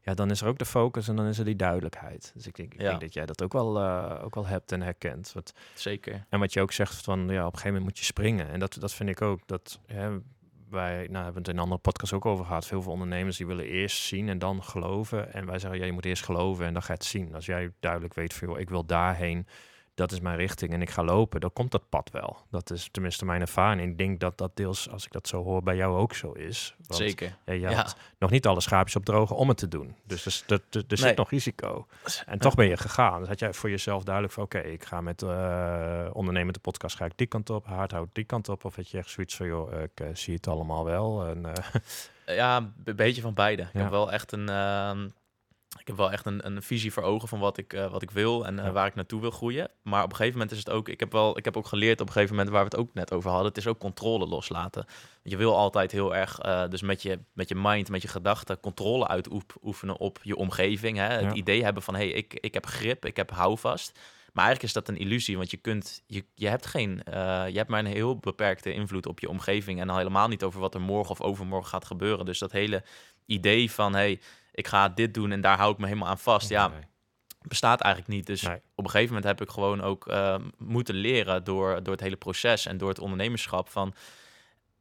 ja, 0.01 0.13
dan 0.13 0.29
is 0.31 0.41
er 0.41 0.47
ook 0.47 0.57
de 0.57 0.65
focus 0.65 1.07
en 1.07 1.15
dan 1.15 1.25
is 1.25 1.37
er 1.39 1.45
die 1.45 1.55
duidelijkheid. 1.55 2.31
Dus 2.35 2.47
ik 2.47 2.55
denk, 2.55 2.73
ik 2.73 2.81
Ja. 2.81 2.87
denk 2.89 3.01
dat 3.01 3.13
jij 3.13 3.25
dat 3.25 3.43
ook 3.43 3.53
wel, 3.53 3.79
eh, 3.79 4.23
ook 4.23 4.35
wel 4.35 4.45
hebt 4.45 4.71
en 4.71 4.81
herkent. 4.81 5.31
Want 5.33 5.53
Zeker. 5.73 6.25
en 6.29 6.39
wat 6.39 6.53
je 6.53 6.61
ook 6.61 6.71
zegt 6.71 7.03
van 7.03 7.19
ja, 7.19 7.25
op 7.25 7.29
een 7.31 7.43
gegeven 7.43 7.67
moment 7.67 7.83
moet 7.83 7.97
je 7.99 8.05
springen. 8.05 8.47
En 8.49 8.59
dat, 8.59 8.77
dat 8.79 8.93
vind 8.93 9.09
ik 9.09 9.21
ook. 9.21 9.39
Dat 9.47 9.79
wij, 10.71 11.07
nou 11.09 11.23
hebben 11.23 11.41
het 11.41 11.47
in 11.47 11.57
een 11.57 11.63
andere 11.63 11.81
podcast 11.81 12.13
ook 12.13 12.25
over 12.25 12.45
gehad. 12.45 12.67
Veel 12.67 12.81
veel 12.81 12.91
ondernemers 12.91 13.37
die 13.37 13.47
willen 13.47 13.65
eerst 13.65 14.01
zien 14.01 14.29
en 14.29 14.39
dan 14.39 14.63
geloven. 14.63 15.33
En 15.33 15.45
wij 15.45 15.59
zeggen 15.59 15.79
ja, 15.79 15.85
je 15.85 15.91
moet 15.91 16.05
eerst 16.05 16.23
geloven 16.23 16.65
en 16.65 16.73
dan 16.73 16.81
ga 16.81 16.93
je 16.93 16.99
het 16.99 17.07
zien. 17.07 17.35
Als 17.35 17.45
jij 17.45 17.71
duidelijk 17.79 18.13
weet 18.13 18.33
van 18.33 18.47
joh, 18.47 18.59
ik 18.59 18.69
wil 18.69 18.85
daarheen. 18.85 19.47
Dat 20.01 20.11
is 20.11 20.19
mijn 20.19 20.37
richting 20.37 20.73
en 20.73 20.81
ik 20.81 20.89
ga 20.89 21.03
lopen. 21.03 21.39
Dan 21.41 21.53
komt 21.53 21.71
dat 21.71 21.89
pad 21.89 22.09
wel. 22.11 22.37
Dat 22.49 22.71
is 22.71 22.89
tenminste 22.91 23.25
mijn 23.25 23.41
ervaring. 23.41 23.89
Ik 23.91 23.97
denk 23.97 24.19
dat 24.19 24.37
dat 24.37 24.55
deels, 24.55 24.89
als 24.89 25.05
ik 25.05 25.11
dat 25.11 25.27
zo 25.27 25.43
hoor, 25.43 25.63
bij 25.63 25.75
jou 25.75 25.97
ook 25.97 26.13
zo 26.13 26.31
is. 26.31 26.75
Want, 26.87 26.95
Zeker. 26.95 27.37
Ja, 27.45 27.53
je 27.53 27.59
Ja. 27.59 27.87
nog 28.19 28.29
niet 28.29 28.47
alle 28.47 28.61
schaapjes 28.61 28.95
op 28.95 29.05
drogen 29.05 29.35
om 29.35 29.47
het 29.47 29.57
te 29.57 29.67
doen. 29.67 29.95
Dus 30.05 30.25
er, 30.25 30.33
er, 30.47 30.53
er, 30.69 30.77
er 30.79 30.83
Nee. 30.87 30.97
zit 30.97 31.17
nog 31.17 31.29
risico. 31.29 31.87
En 32.25 32.39
toch 32.39 32.55
ben 32.55 32.67
je 32.67 32.77
gegaan. 32.77 33.19
Dus 33.19 33.27
had 33.27 33.39
jij 33.39 33.53
voor 33.53 33.69
jezelf 33.69 34.03
duidelijk 34.03 34.33
van... 34.33 34.43
oké, 34.43 34.59
ik 34.59 34.85
ga 34.85 35.01
met 35.01 35.21
eh 35.21 36.07
ondernemen 36.13 36.53
de 36.53 36.59
podcast... 36.59 36.95
ga 36.95 37.05
ik 37.05 37.13
die 37.15 37.27
kant 37.27 37.49
op, 37.49 37.65
hardhoud 37.65 38.09
die 38.13 38.23
kant 38.25 38.49
op... 38.49 38.65
of 38.65 38.75
had 38.75 38.89
je 38.89 38.97
echt 38.97 39.09
zoiets 39.09 39.35
van... 39.35 39.47
joh, 39.47 39.81
ik 39.81 39.99
eh, 39.99 40.07
zie 40.13 40.33
het 40.35 40.47
allemaal 40.47 40.85
wel. 40.85 41.25
En, 41.25 41.45
eh, 41.45 41.63
Ja, 42.35 42.57
een 42.85 42.95
beetje 42.95 43.21
van 43.21 43.33
beide. 43.33 43.61
Ik 43.61 43.69
Ja. 43.73 43.79
heb 43.81 43.89
wel 43.89 44.11
echt 44.11 44.31
een, 44.31 44.49
ehm, 44.49 45.09
ik 45.79 45.87
heb 45.87 45.95
wel 45.95 46.11
echt 46.11 46.25
een, 46.25 46.45
een 46.45 46.61
visie 46.61 46.93
voor 46.93 47.03
ogen 47.03 47.27
van 47.27 47.39
wat 47.39 47.57
ik, 47.57 47.73
eh, 47.73 47.91
wat 47.91 48.01
ik 48.01 48.11
wil 48.11 48.45
en 48.45 48.59
eh, 48.59 48.65
Ja. 48.65 48.71
waar 48.71 48.85
ik 48.87 48.95
naartoe 48.95 49.21
wil 49.21 49.31
groeien. 49.31 49.69
Maar 49.83 50.03
op 50.03 50.09
een 50.09 50.15
gegeven 50.15 50.37
moment 50.39 50.51
is 50.57 50.57
het 50.63 50.69
ook, 50.69 50.89
ik 50.89 50.99
heb 50.99 51.11
wel, 51.11 51.37
ik 51.37 51.45
heb 51.45 51.57
ook 51.57 51.67
geleerd 51.67 52.01
op 52.01 52.07
een 52.07 52.13
gegeven 52.13 52.35
moment 52.35 52.53
waar 52.53 52.63
we 52.63 52.69
het 52.69 52.79
ook 52.79 52.93
net 52.93 53.13
over 53.13 53.29
hadden. 53.29 53.47
Het 53.47 53.57
is 53.57 53.67
ook 53.67 53.79
controle 53.79 54.27
loslaten. 54.27 54.85
Je 55.23 55.37
wil 55.37 55.57
altijd 55.57 55.91
heel 55.91 56.15
erg, 56.15 56.39
eh, 56.39 56.67
dus 56.69 56.81
met 56.81 57.01
je, 57.01 57.19
met 57.33 57.49
je 57.49 57.55
mind, 57.55 57.89
met 57.89 58.01
je 58.01 58.07
gedachten, 58.07 58.59
controle 58.59 59.07
uitoefenen 59.07 59.97
op 59.97 60.19
je 60.21 60.35
omgeving. 60.35 60.97
Hè? 60.97 61.03
Het 61.07 61.21
Ja. 61.21 61.33
idee 61.33 61.63
hebben 61.63 61.83
van, 61.83 61.93
hé, 61.95 61.99
hey, 62.09 62.11
ik, 62.11 62.33
ik 62.33 62.53
heb 62.53 62.65
grip, 62.65 63.05
ik 63.05 63.15
heb 63.15 63.31
houvast. 63.31 63.99
Maar 64.33 64.45
eigenlijk 64.45 64.75
is 64.75 64.81
dat 64.83 64.87
een 64.95 65.01
illusie, 65.01 65.37
want 65.37 65.51
je 65.51 65.57
kunt, 65.57 66.03
je, 66.07 66.25
je 66.35 66.47
hebt 66.47 66.65
geen, 66.65 67.01
je 67.05 67.51
hebt 67.53 67.69
maar 67.69 67.79
een 67.79 67.85
heel 67.85 68.17
beperkte 68.17 68.73
invloed 68.73 69.05
op 69.05 69.19
je 69.19 69.29
omgeving 69.29 69.79
en 69.79 69.89
al 69.89 69.97
helemaal 69.97 70.27
niet 70.27 70.43
over 70.43 70.59
wat 70.59 70.73
er 70.73 70.81
morgen 70.81 71.11
of 71.11 71.21
overmorgen 71.21 71.69
gaat 71.69 71.85
gebeuren. 71.85 72.25
Dus 72.25 72.39
dat 72.39 72.51
hele 72.51 72.83
idee 73.25 73.71
van, 73.71 73.93
hé, 73.93 73.99
hey, 73.99 74.19
ik 74.51 74.67
ga 74.67 74.89
dit 74.89 75.13
doen 75.13 75.31
en 75.31 75.41
daar 75.41 75.57
hou 75.57 75.71
ik 75.71 75.77
me 75.77 75.85
helemaal 75.85 76.09
aan 76.09 76.19
vast. 76.19 76.49
Ja, 76.49 76.67
nee. 76.67 76.81
bestaat 77.41 77.81
eigenlijk 77.81 78.13
niet. 78.13 78.25
Dus 78.25 78.41
Nee. 78.41 78.61
op 78.75 78.83
een 78.83 78.89
gegeven 78.89 79.13
moment 79.13 79.25
heb 79.25 79.47
ik 79.47 79.53
gewoon 79.53 79.81
ook 79.81 80.07
eh, 80.07 80.35
moeten 80.57 80.95
leren 80.95 81.43
door, 81.43 81.83
door 81.83 81.93
het 81.93 82.03
hele 82.03 82.15
proces 82.15 82.65
en 82.65 82.77
door 82.77 82.89
het 82.89 82.99
ondernemerschap 82.99 83.69
van 83.69 83.93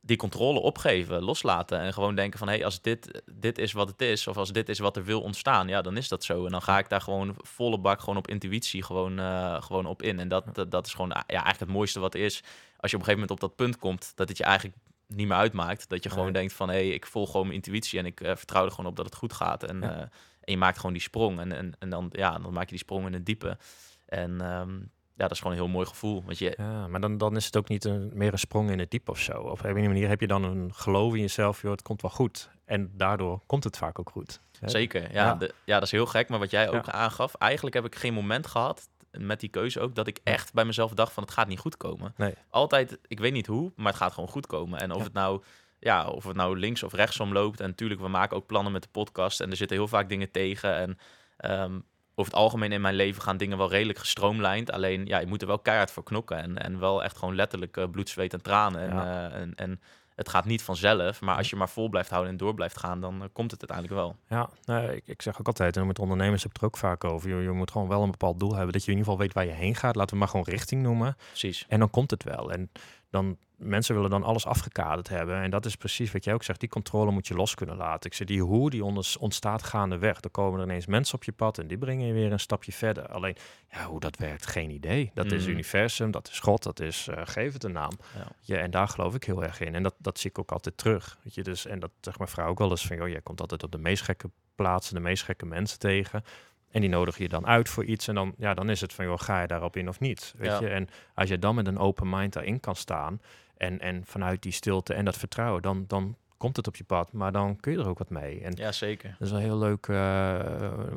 die 0.02 0.16
controle 0.16 0.60
opgeven, 0.60 1.22
loslaten 1.22 1.78
en 1.78 1.92
gewoon 1.92 2.14
denken 2.14 2.38
van 2.38 2.48
hé, 2.48 2.54
hey, 2.54 2.64
als 2.64 2.82
dit, 2.82 3.22
dit 3.32 3.58
is 3.58 3.72
wat 3.72 3.88
het 3.88 4.02
is 4.02 4.26
of 4.26 4.36
als 4.36 4.52
dit 4.52 4.68
is 4.68 4.78
wat 4.78 4.96
er 4.96 5.04
wil 5.04 5.20
ontstaan, 5.20 5.68
ja, 5.68 5.82
dan 5.82 5.96
is 5.96 6.08
dat 6.08 6.24
zo. 6.24 6.44
En 6.44 6.50
dan 6.50 6.62
ga 6.62 6.78
ik 6.78 6.88
daar 6.88 7.00
gewoon 7.00 7.34
volle 7.36 7.78
bak 7.78 8.00
gewoon 8.00 8.16
op 8.16 8.28
intuïtie 8.28 8.82
gewoon, 8.82 9.18
eh, 9.18 9.62
gewoon 9.62 9.86
op 9.86 10.02
in. 10.02 10.18
En 10.18 10.28
dat, 10.28 10.54
dat, 10.54 10.70
dat 10.70 10.86
is 10.86 10.92
gewoon 10.94 11.08
ja, 11.08 11.24
eigenlijk 11.26 11.60
het 11.60 11.68
mooiste 11.68 12.00
wat 12.00 12.14
er 12.14 12.20
is. 12.20 12.42
Als 12.76 12.90
je 12.90 12.96
op 12.96 13.02
een 13.02 13.08
gegeven 13.08 13.12
moment 13.12 13.30
op 13.30 13.40
dat 13.40 13.56
punt 13.56 13.78
komt 13.78 14.12
dat 14.14 14.28
het 14.28 14.36
je 14.36 14.44
eigenlijk 14.44 14.76
niet 15.14 15.26
meer 15.28 15.36
uitmaakt. 15.36 15.88
Dat 15.88 16.02
je 16.02 16.08
gewoon 16.10 16.24
Nee. 16.24 16.32
denkt 16.32 16.52
van 16.52 16.68
hé, 16.68 16.74
hey, 16.74 16.88
ik 16.88 17.06
volg 17.06 17.30
gewoon 17.30 17.46
mijn 17.46 17.58
intuïtie 17.58 17.98
en 17.98 18.06
ik 18.06 18.20
eh, 18.20 18.36
vertrouw 18.36 18.64
er 18.64 18.70
gewoon 18.70 18.90
op 18.90 18.96
dat 18.96 19.04
het 19.04 19.14
goed 19.14 19.32
gaat. 19.32 19.62
En, 19.62 19.80
Ja. 19.80 19.90
eh, 19.94 20.00
en 20.00 20.52
je 20.52 20.56
maakt 20.56 20.76
gewoon 20.76 20.92
die 20.92 21.02
sprong. 21.02 21.40
En, 21.40 21.52
en, 21.52 21.72
en 21.78 21.90
dan, 21.90 22.08
ja, 22.12 22.38
dan 22.38 22.52
maak 22.52 22.64
je 22.64 22.68
die 22.70 22.78
sprong 22.78 23.06
in 23.06 23.12
het 23.12 23.26
diepe. 23.26 23.58
En 24.06 24.40
ehm, 24.40 24.74
ja, 25.14 25.26
dat 25.26 25.30
is 25.30 25.38
gewoon 25.38 25.52
een 25.56 25.62
heel 25.62 25.72
mooi 25.72 25.86
gevoel. 25.86 26.22
Want 26.24 26.38
je, 26.38 26.54
Ja, 26.56 26.86
maar 26.88 27.00
dan, 27.00 27.18
dan 27.18 27.36
is 27.36 27.44
het 27.44 27.56
ook 27.56 27.68
niet 27.68 27.84
een, 27.84 28.10
meer 28.14 28.32
een 28.32 28.38
sprong 28.38 28.70
in 28.70 28.78
het 28.78 28.90
diep 28.90 29.08
of 29.08 29.18
zo. 29.18 29.32
Op 29.32 29.64
een 29.64 29.74
manier 29.74 30.08
heb 30.08 30.20
je 30.20 30.26
dan 30.26 30.44
een 30.44 30.74
geloof 30.74 31.14
in 31.14 31.20
jezelf, 31.20 31.62
joh, 31.62 31.70
het 31.70 31.82
komt 31.82 32.02
wel 32.02 32.10
goed. 32.10 32.50
En 32.64 32.90
daardoor 32.96 33.40
komt 33.46 33.64
het 33.64 33.76
vaak 33.76 33.98
ook 33.98 34.10
goed. 34.10 34.40
Hè? 34.60 34.68
Zeker, 34.68 35.02
ja, 35.02 35.08
Ja. 35.26 35.34
de- 35.34 35.54
ja, 35.64 35.74
dat 35.74 35.82
is 35.82 35.90
heel 35.90 36.06
gek. 36.06 36.28
Maar 36.28 36.38
wat 36.38 36.50
jij 36.50 36.68
ook 36.70 36.88
aangaf, 36.88 37.34
eigenlijk 37.34 37.74
heb 37.76 37.84
ik 37.84 37.94
geen 37.94 38.14
moment 38.14 38.46
gehad 38.46 38.88
met 39.10 39.40
die 39.40 39.48
keuze 39.48 39.80
ook 39.80 39.94
dat 39.94 40.06
ik 40.06 40.20
echt 40.24 40.52
bij 40.52 40.64
mezelf 40.64 40.92
dacht 40.94 41.12
van 41.12 41.22
het 41.22 41.32
gaat 41.32 41.48
niet 41.48 41.58
goed 41.58 41.76
komen. 41.76 42.14
Nee. 42.16 42.34
Altijd, 42.50 42.98
ik 43.06 43.20
weet 43.20 43.32
niet 43.32 43.46
hoe, 43.46 43.72
maar 43.76 43.86
het 43.86 43.96
gaat 43.96 44.12
gewoon 44.12 44.28
goed 44.28 44.46
komen. 44.46 44.80
En 44.80 44.90
of 44.90 44.98
Ja. 44.98 45.04
het 45.04 45.12
nou 45.12 45.42
ja, 45.78 46.06
of 46.08 46.24
het 46.24 46.36
nou 46.36 46.58
links 46.58 46.82
of 46.82 46.92
rechtsom 46.92 47.32
loopt. 47.32 47.60
En 47.60 47.66
natuurlijk, 47.68 48.00
we 48.00 48.08
maken 48.08 48.36
ook 48.36 48.46
plannen 48.46 48.72
met 48.72 48.82
de 48.82 48.88
podcast 48.92 49.40
en 49.40 49.50
er 49.50 49.56
zitten 49.56 49.76
heel 49.76 49.88
vaak 49.88 50.08
dingen 50.08 50.30
tegen. 50.30 50.74
En 50.76 50.98
ehm, 51.36 51.78
over 52.14 52.32
het 52.32 52.40
algemeen 52.42 52.72
in 52.72 52.80
mijn 52.80 52.94
leven 52.94 53.22
gaan 53.22 53.36
dingen 53.36 53.58
wel 53.58 53.70
redelijk 53.70 53.98
gestroomlijnd. 53.98 54.72
Alleen, 54.72 55.06
ja, 55.06 55.18
je 55.18 55.26
moet 55.26 55.40
er 55.40 55.46
wel 55.48 55.58
keihard 55.58 55.90
voor 55.90 56.02
knokken. 56.02 56.36
En, 56.36 56.58
en 56.58 56.78
wel 56.78 57.04
echt 57.04 57.18
gewoon 57.18 57.34
letterlijk 57.34 57.76
eh, 57.76 57.84
bloed, 57.90 58.08
zweet 58.08 58.32
en 58.32 58.42
tranen. 58.42 58.80
En, 58.88 58.94
Ja. 58.96 59.30
eh, 59.30 59.40
en, 59.40 59.54
en 59.54 59.80
het 60.20 60.28
gaat 60.28 60.44
niet 60.44 60.62
vanzelf. 60.62 61.20
Maar 61.20 61.36
als 61.36 61.50
je 61.50 61.56
maar 61.56 61.68
vol 61.68 61.88
blijft 61.88 62.10
houden 62.10 62.30
en 62.30 62.36
door 62.36 62.54
blijft 62.54 62.78
gaan, 62.78 63.00
dan 63.00 63.22
eh, 63.22 63.28
komt 63.32 63.50
het 63.50 63.70
uiteindelijk 63.70 64.00
wel. 64.00 64.38
Ja, 64.38 64.48
nou, 64.64 64.92
ik, 64.92 65.02
ik 65.06 65.22
zeg 65.22 65.40
ook 65.40 65.46
altijd, 65.46 65.76
en 65.76 65.86
met 65.86 65.98
ondernemers 65.98 66.42
heb 66.42 66.54
ik 66.54 66.60
het 66.60 66.62
er 66.62 66.68
ook 66.68 66.90
vaak 66.90 67.04
over. 67.04 67.28
Je, 67.28 67.42
je 67.42 67.50
moet 67.50 67.70
gewoon 67.70 67.88
wel 67.88 68.02
een 68.02 68.10
bepaald 68.10 68.40
doel 68.40 68.54
hebben. 68.54 68.72
Dat 68.72 68.84
je 68.84 68.90
in 68.90 68.96
ieder 68.96 69.12
geval 69.12 69.26
weet 69.26 69.34
waar 69.34 69.46
je 69.46 69.52
heen 69.52 69.74
gaat. 69.74 69.96
Laten 69.96 70.12
we 70.12 70.18
maar 70.18 70.28
gewoon 70.28 70.46
richting 70.48 70.82
noemen. 70.82 71.16
Precies. 71.28 71.64
En 71.68 71.78
dan 71.78 71.90
komt 71.90 72.10
het 72.10 72.24
wel. 72.24 72.52
En 72.52 72.70
dan, 73.10 73.36
mensen 73.56 73.94
willen 73.94 74.10
dan 74.10 74.22
alles 74.22 74.46
afgekaderd 74.46 75.08
hebben. 75.08 75.40
En 75.42 75.50
dat 75.50 75.64
is 75.66 75.76
precies 75.76 76.12
wat 76.12 76.24
jij 76.24 76.34
ook 76.34 76.42
zegt. 76.42 76.60
Die 76.60 76.68
controle 76.68 77.10
moet 77.10 77.26
je 77.26 77.34
los 77.34 77.54
kunnen 77.54 77.76
laten. 77.76 78.10
Ik 78.10 78.16
zeg, 78.16 78.26
die 78.26 78.42
hoe, 78.42 78.70
die 78.70 78.84
ontstaat 79.18 79.62
gaandeweg. 79.62 80.20
Er 80.22 80.30
komen 80.30 80.60
er 80.60 80.64
ineens 80.66 80.86
mensen 80.86 81.14
op 81.14 81.24
je 81.24 81.32
pad 81.32 81.58
en 81.58 81.66
die 81.66 81.78
brengen 81.78 82.06
je 82.06 82.12
weer 82.12 82.32
een 82.32 82.40
stapje 82.40 82.72
verder. 82.72 83.08
Alleen, 83.08 83.36
ja, 83.70 83.84
hoe 83.86 84.00
dat 84.00 84.16
werkt, 84.16 84.46
geen 84.46 84.70
idee. 84.70 85.10
Dat 85.14 85.32
is 85.32 85.42
Mhm. 85.42 85.50
universum, 85.50 86.10
dat 86.10 86.28
is 86.28 86.38
God, 86.38 86.62
dat 86.62 86.80
is, 86.80 87.08
eh, 87.08 87.20
geef 87.24 87.52
het 87.52 87.64
een 87.64 87.72
naam. 87.72 87.92
Ja. 88.16 88.26
Ja, 88.40 88.56
en 88.56 88.70
daar 88.70 88.88
geloof 88.88 89.14
ik 89.14 89.24
heel 89.24 89.42
erg 89.42 89.60
in. 89.60 89.74
En 89.74 89.82
dat, 89.82 89.94
dat 89.98 90.18
zie 90.18 90.30
ik 90.30 90.38
ook 90.38 90.52
altijd 90.52 90.76
terug. 90.76 91.18
Weet 91.22 91.34
je, 91.34 91.42
dus, 91.42 91.66
en 91.66 91.78
dat 91.78 91.90
zegt 92.00 92.18
mijn 92.18 92.30
vrouw 92.30 92.48
ook 92.48 92.58
wel 92.58 92.70
eens 92.70 92.86
van, 92.86 92.96
joh, 92.96 93.08
jij 93.08 93.20
komt 93.20 93.40
altijd 93.40 93.62
op 93.62 93.72
de 93.72 93.78
meest 93.78 94.02
gekke 94.02 94.30
plaatsen, 94.54 94.94
de 94.94 95.00
meest 95.00 95.22
gekke 95.22 95.46
mensen 95.46 95.78
tegen. 95.78 96.24
En 96.70 96.80
die 96.80 96.90
nodigen 96.90 97.22
je 97.22 97.28
dan 97.28 97.46
uit 97.46 97.68
voor 97.68 97.84
iets. 97.84 98.08
En 98.08 98.14
dan, 98.14 98.34
ja, 98.38 98.54
dan 98.54 98.70
is 98.70 98.80
het 98.80 98.92
van, 98.92 99.04
joh, 99.04 99.18
ga 99.18 99.40
je 99.40 99.46
daarop 99.46 99.76
in 99.76 99.88
of 99.88 100.00
niet? 100.00 100.34
Weet 100.38 100.50
Ja. 100.50 100.60
je? 100.60 100.68
En 100.68 100.88
als 101.14 101.28
je 101.28 101.38
dan 101.38 101.54
met 101.54 101.66
een 101.66 101.78
open 101.78 102.08
mind 102.08 102.32
daarin 102.32 102.60
kan 102.60 102.76
staan. 102.76 103.20
En, 103.56 103.80
en 103.80 104.02
vanuit 104.04 104.42
die 104.42 104.52
stilte 104.52 104.94
en 104.94 105.04
dat 105.04 105.18
vertrouwen, 105.18 105.62
dan, 105.62 105.84
dan 105.86 106.16
komt 106.40 106.56
het 106.56 106.66
op 106.66 106.76
je 106.76 106.84
pad. 106.84 107.12
Maar 107.12 107.32
dan 107.32 107.56
kun 107.60 107.72
je 107.72 107.78
er 107.78 107.88
ook 107.88 107.98
wat 107.98 108.10
mee. 108.10 108.40
En 108.40 108.52
Ja, 108.56 108.72
zeker. 108.72 109.10
dat 109.18 109.26
is 109.26 109.30
wel 109.32 109.40
heel 109.40 109.58
leuk. 109.58 109.86
eh, 109.86 110.38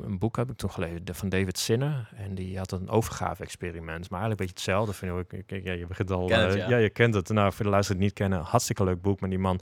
een 0.04 0.18
boek 0.20 0.36
heb 0.36 0.50
ik 0.50 0.58
toen 0.58 0.72
gelezen 0.72 1.02
van 1.16 1.30
David 1.30 1.58
Sinner. 1.58 2.10
En 2.16 2.36
die 2.36 2.58
had 2.58 2.72
een 2.72 2.90
overgave-experiment. 2.90 4.10
Maar 4.10 4.20
eigenlijk 4.22 4.40
een 4.40 4.46
beetje 4.46 4.54
hetzelfde. 4.54 4.94
Vind 4.94 5.34
ik. 5.34 5.52
Ik- 5.52 5.64
Ja, 5.66 5.74
je 5.74 5.88
begint 5.88 6.12
al. 6.12 6.30
Het, 6.30 6.52
eh, 6.54 6.58
ja. 6.58 6.68
ja. 6.70 6.78
je 6.78 6.90
kent 6.90 7.14
het. 7.14 7.30
Nou, 7.30 7.54
voor 7.54 7.66
de 7.66 7.72
luisteraars 7.72 7.88
die 7.88 7.96
het 7.96 8.06
niet 8.06 8.30
kennen, 8.30 8.50
hartstikke 8.50 8.84
leuk 8.84 9.02
boek. 9.02 9.20
Maar 9.20 9.30
die 9.30 9.40
man, 9.40 9.60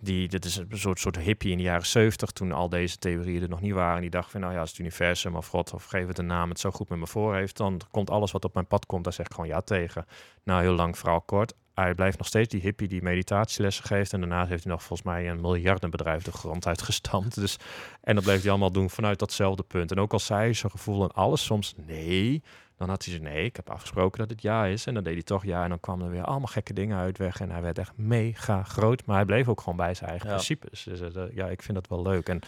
die, 0.00 0.28
dit 0.28 0.44
is 0.44 0.56
een 0.56 0.66
soort, 0.70 0.98
soort 1.00 1.18
hippie 1.18 1.50
in 1.50 1.56
de 1.56 1.62
jaren 1.62 1.86
70 1.86 2.30
toen 2.30 2.52
al 2.52 2.68
deze 2.68 2.98
theorieën 2.98 3.42
er 3.42 3.48
nog 3.48 3.60
niet 3.60 3.72
waren. 3.72 4.00
Die 4.00 4.10
dacht 4.10 4.30
van, 4.30 4.40
nou 4.40 4.52
ja, 4.52 4.60
als 4.60 4.70
het 4.70 4.78
universum 4.78 5.36
of 5.36 5.46
God 5.46 5.74
of 5.74 5.84
geef 5.84 6.06
het 6.06 6.18
een 6.18 6.26
naam, 6.26 6.48
het 6.48 6.60
zo 6.60 6.70
goed 6.70 6.88
met 6.88 6.98
me 6.98 7.06
voor 7.06 7.34
heeft, 7.34 7.56
dan 7.56 7.80
komt 7.90 8.10
alles 8.10 8.32
wat 8.32 8.44
op 8.44 8.54
mijn 8.54 8.66
pad 8.66 8.86
komt, 8.86 9.04
daar 9.04 9.12
zeg 9.12 9.26
ik 9.26 9.32
gewoon 9.34 9.48
ja 9.50 9.60
tegen. 9.60 10.06
Nou, 10.44 10.60
heel 10.62 10.72
lang 10.74 10.98
verhaal 10.98 11.20
kort. 11.20 11.54
Hij 11.82 11.94
blijft 11.94 12.18
nog 12.18 12.26
steeds 12.26 12.48
die 12.48 12.60
hippie 12.60 12.88
die 12.88 13.02
meditatielessen 13.02 13.84
geeft. 13.84 14.12
En 14.12 14.20
daarnaast 14.20 14.48
heeft 14.48 14.64
hij 14.64 14.72
nog 14.72 14.82
volgens 14.82 15.08
mij 15.08 15.28
een 15.28 15.40
miljardenbedrijf 15.40 16.22
de 16.22 16.32
grond 16.32 16.66
uitgestampt. 16.66 17.34
Dus, 17.34 17.56
en 18.00 18.14
dat 18.14 18.24
bleef 18.24 18.40
hij 18.40 18.50
allemaal 18.50 18.72
doen 18.72 18.90
vanuit 18.90 19.18
datzelfde 19.18 19.62
punt. 19.62 19.90
En 19.90 19.98
ook 20.00 20.12
al 20.12 20.18
zei 20.18 20.54
zijn 20.54 20.72
gevoel 20.72 21.02
en 21.02 21.12
alles 21.12 21.44
soms 21.44 21.74
nee, 21.86 22.42
dan 22.76 22.88
had 22.88 23.04
hij 23.04 23.14
ze 23.14 23.20
nee, 23.20 23.44
ik 23.44 23.56
heb 23.56 23.70
afgesproken 23.70 24.18
dat 24.18 24.30
het 24.30 24.42
ja 24.42 24.66
is. 24.66 24.86
En 24.86 24.94
dan 24.94 25.02
deed 25.02 25.12
hij 25.12 25.22
toch 25.22 25.44
ja. 25.44 25.62
En 25.62 25.68
dan 25.68 25.80
kwamen 25.80 26.04
er 26.06 26.10
weer 26.12 26.24
allemaal 26.24 26.46
gekke 26.46 26.72
dingen 26.72 26.96
uit 26.98 27.18
weg. 27.18 27.40
En 27.40 27.50
hij 27.50 27.62
werd 27.62 27.78
echt 27.78 27.96
mega 27.96 28.62
groot. 28.62 29.06
Maar 29.06 29.16
hij 29.16 29.24
bleef 29.24 29.48
ook 29.48 29.60
gewoon 29.60 29.76
bij 29.76 29.94
zijn 29.94 30.10
eigen 30.10 30.28
Ja. 30.28 30.34
principes. 30.34 30.82
Dus 30.82 31.00
eh, 31.00 31.22
ja, 31.34 31.48
ik 31.48 31.62
vind 31.62 31.74
dat 31.74 31.88
wel 31.88 32.02
leuk. 32.02 32.28
En 32.28 32.40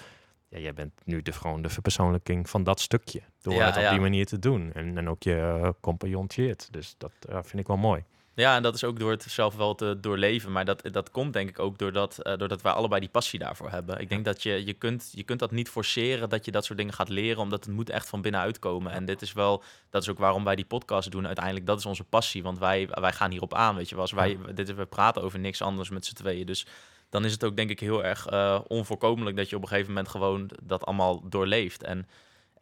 ja, 0.48 0.58
jij 0.58 0.74
bent 0.74 0.92
nu 1.04 1.22
de, 1.22 1.32
gewoon 1.32 1.62
de 1.62 1.68
verpersoonlijking 1.68 2.50
van 2.50 2.64
dat 2.64 2.80
stukje. 2.80 3.20
Door 3.40 3.54
Ja, 3.54 3.66
het 3.66 3.76
op 3.76 3.82
ja. 3.82 3.90
die 3.90 4.00
manier 4.00 4.26
te 4.26 4.38
doen. 4.38 4.72
En, 4.72 4.98
en 4.98 5.08
ook 5.08 5.22
je 5.22 5.74
uh. 5.80 6.52
Dus 6.70 6.94
dat 6.98 7.12
vind 7.28 7.58
ik 7.58 7.66
wel 7.66 7.76
mooi. 7.76 8.04
Ja, 8.34 8.56
en 8.56 8.62
dat 8.62 8.74
is 8.74 8.84
ook 8.84 8.98
door 8.98 9.10
het 9.10 9.22
zelf 9.22 9.56
wel 9.56 9.74
te 9.74 9.98
doorleven. 10.00 10.52
Maar 10.52 10.64
dat, 10.64 10.82
dat 10.92 11.10
komt 11.10 11.32
denk 11.32 11.48
ik 11.48 11.58
ook 11.58 11.78
doordat, 11.78 12.18
eh 12.18 12.36
doordat 12.36 12.62
wij 12.62 12.72
allebei 12.72 13.00
die 13.00 13.08
passie 13.08 13.38
daarvoor 13.38 13.70
hebben. 13.70 14.00
Ik 14.00 14.08
denk 14.08 14.24
dat 14.24 14.42
je, 14.42 14.66
je, 14.66 14.72
kunt, 14.72 15.10
je 15.12 15.22
kunt 15.22 15.38
dat 15.38 15.50
niet 15.50 15.68
forceren 15.68 16.28
dat 16.28 16.44
je 16.44 16.50
dat 16.50 16.64
soort 16.64 16.78
dingen 16.78 16.92
gaat 16.92 17.08
leren, 17.08 17.42
omdat 17.42 17.64
het 17.64 17.74
moet 17.74 17.90
echt 17.90 18.08
van 18.08 18.22
binnenuit 18.22 18.58
komen. 18.58 18.92
En 18.92 19.04
dit 19.04 19.22
is 19.22 19.32
wel, 19.32 19.62
dat 19.90 20.02
is 20.02 20.08
ook 20.08 20.18
waarom 20.18 20.44
wij 20.44 20.56
die 20.56 20.64
podcast 20.64 21.10
doen. 21.10 21.26
Uiteindelijk, 21.26 21.66
dat 21.66 21.78
is 21.78 21.86
onze 21.86 22.04
passie, 22.04 22.42
want 22.42 22.58
wij, 22.58 22.88
wij 22.90 23.12
gaan 23.12 23.30
hierop 23.30 23.54
aan, 23.54 23.76
weet 23.76 23.88
je 23.88 23.94
wel. 23.94 24.04
Als 24.04 24.12
wij, 24.12 24.38
dit, 24.54 24.74
we 24.74 24.86
praten 24.86 25.22
over 25.22 25.38
niks 25.38 25.62
anders 25.62 25.90
met 25.90 26.06
z'n 26.06 26.14
tweeën, 26.14 26.46
dus 26.46 26.66
dan 27.08 27.24
is 27.24 27.32
het 27.32 27.44
ook 27.44 27.56
denk 27.56 27.70
ik 27.70 27.80
heel 27.80 28.04
erg 28.04 28.32
uh, 28.32 28.60
onvoorkomelijk 28.66 29.36
dat 29.36 29.50
je 29.50 29.56
op 29.56 29.62
een 29.62 29.68
gegeven 29.68 29.88
moment 29.88 30.08
gewoon 30.08 30.50
dat 30.62 30.84
allemaal 30.84 31.28
doorleeft. 31.28 31.82
En 31.82 32.06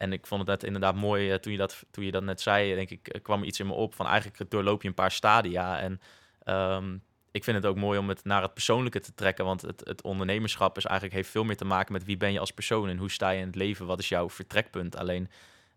en 0.01 0.13
ik 0.13 0.27
vond 0.27 0.41
het 0.41 0.49
net 0.49 0.63
inderdaad 0.63 0.95
mooi, 0.95 1.31
uh, 1.31 1.35
toen, 1.35 1.51
je 1.51 1.57
dat, 1.57 1.83
toen 1.91 2.05
je 2.05 2.11
dat 2.11 2.23
net 2.23 2.41
zei, 2.41 2.75
denk 2.75 2.89
ik, 2.89 3.19
kwam 3.21 3.41
er 3.41 3.47
iets 3.47 3.59
in 3.59 3.67
me 3.67 3.73
op 3.73 3.95
van 3.95 4.07
eigenlijk 4.07 4.51
doorloop 4.51 4.81
je 4.81 4.87
een 4.87 4.93
paar 4.93 5.11
stadia. 5.11 5.79
En 5.79 6.01
um, 6.45 7.03
ik 7.31 7.43
vind 7.43 7.57
het 7.57 7.65
ook 7.65 7.75
mooi 7.75 7.99
om 7.99 8.09
het 8.09 8.23
naar 8.23 8.41
het 8.41 8.53
persoonlijke 8.53 8.99
te 8.99 9.13
trekken, 9.13 9.45
want 9.45 9.61
het, 9.61 9.81
het, 9.83 10.01
ondernemerschap 10.01 10.77
is 10.77 10.85
eigenlijk, 10.85 11.15
heeft 11.15 11.29
veel 11.29 11.43
meer 11.43 11.57
te 11.57 11.65
maken 11.65 11.93
met 11.93 12.05
wie 12.05 12.17
ben 12.17 12.31
je 12.31 12.39
als 12.39 12.51
persoon 12.51 12.89
en 12.89 12.97
hoe 12.97 13.11
sta 13.11 13.29
je 13.29 13.39
in 13.39 13.45
het 13.45 13.55
leven, 13.55 13.85
wat 13.85 13.99
is 13.99 14.09
jouw 14.09 14.29
vertrekpunt. 14.29 14.97
Alleen 14.97 15.29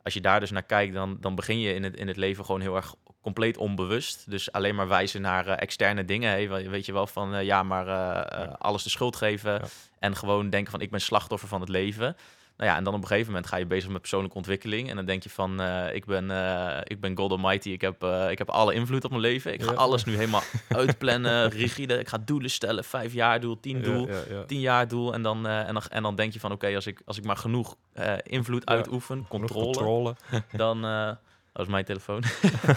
als 0.02 0.14
je 0.14 0.20
daar 0.20 0.40
dus 0.40 0.50
naar 0.50 0.62
kijkt, 0.62 0.94
dan, 0.94 1.16
dan 1.20 1.34
begin 1.34 1.60
je 1.60 1.74
in 1.74 1.82
het, 1.82 1.96
in 1.96 2.08
het 2.08 2.16
leven 2.16 2.44
gewoon 2.44 2.60
heel 2.60 2.76
erg 2.76 2.94
compleet 3.20 3.56
onbewust. 3.56 4.30
Dus 4.30 4.52
alleen 4.52 4.74
maar 4.74 4.88
wijzen 4.88 5.20
naar 5.20 5.46
uh, 5.46 5.54
externe 5.56 6.04
dingen. 6.04 6.30
Hey, 6.30 6.68
weet 6.68 6.86
je 6.86 6.92
wel, 6.92 7.06
van 7.06 7.34
uh, 7.34 7.42
ja, 7.42 7.62
maar 7.62 7.86
uh, 7.86 8.52
alles 8.58 8.82
de 8.82 8.90
schuld 8.90 9.16
geven. 9.16 9.52
Ja. 9.52 9.64
En 9.98 10.16
gewoon 10.16 10.50
denken 10.50 10.70
van 10.70 10.80
ik 10.80 10.90
ben 10.90 11.00
slachtoffer 11.00 11.48
van 11.48 11.60
het 11.60 11.68
leven. 11.68 12.16
Nou 12.56 12.70
ja, 12.70 12.76
en 12.76 12.84
dan 12.84 12.94
op 12.94 13.00
een 13.00 13.06
gegeven 13.06 13.32
moment 13.32 13.46
ga 13.46 13.56
je 13.56 13.66
bezig 13.66 13.90
met 13.90 14.00
persoonlijke 14.00 14.36
ontwikkeling. 14.36 14.90
En 14.90 14.96
dan 14.96 15.04
denk 15.04 15.22
je 15.22 15.30
van, 15.30 15.60
uh, 15.60 15.94
ik, 15.94 16.04
ben, 16.04 16.30
uh, 16.30 16.78
ik 16.84 17.00
ben 17.00 17.16
God 17.16 17.30
Almighty, 17.30 17.70
ik 17.70 17.80
heb, 17.80 18.04
uh, 18.04 18.30
ik 18.30 18.38
heb 18.38 18.50
alle 18.50 18.74
invloed 18.74 19.04
op 19.04 19.10
mijn 19.10 19.22
leven. 19.22 19.52
Ik 19.52 19.62
ga 19.62 19.70
ja. 19.70 19.76
alles 19.76 20.04
nu 20.04 20.14
helemaal 20.22 20.42
uitplannen, 20.68 21.48
rigide. 21.48 21.98
Ik 21.98 22.08
ga 22.08 22.18
doelen 22.18 22.50
stellen, 22.50 22.84
vijf 22.84 23.12
jaar 23.12 23.40
doel, 23.40 23.60
tien 23.60 23.82
doel, 23.82 24.08
ja, 24.08 24.44
tien 24.46 24.60
jaar 24.60 24.88
doel. 24.88 25.14
En 25.14 25.22
dan, 25.22 25.46
en 25.46 25.74
dan, 25.74 25.82
en 25.82 26.02
dan 26.02 26.14
denk 26.14 26.32
je 26.32 26.40
van, 26.40 26.52
oké, 26.52 26.64
okay, 26.64 26.76
als, 26.76 26.86
ik, 26.86 27.02
als 27.04 27.18
ik 27.18 27.24
maar 27.24 27.36
genoeg 27.36 27.76
invloed 28.22 28.66
uitoefen, 28.66 29.26
controle, 29.28 29.64
controle. 29.64 30.16
dan... 30.52 30.82
dat 30.82 31.18
was 31.52 31.66
mijn 31.66 31.84
telefoon. 31.84 32.22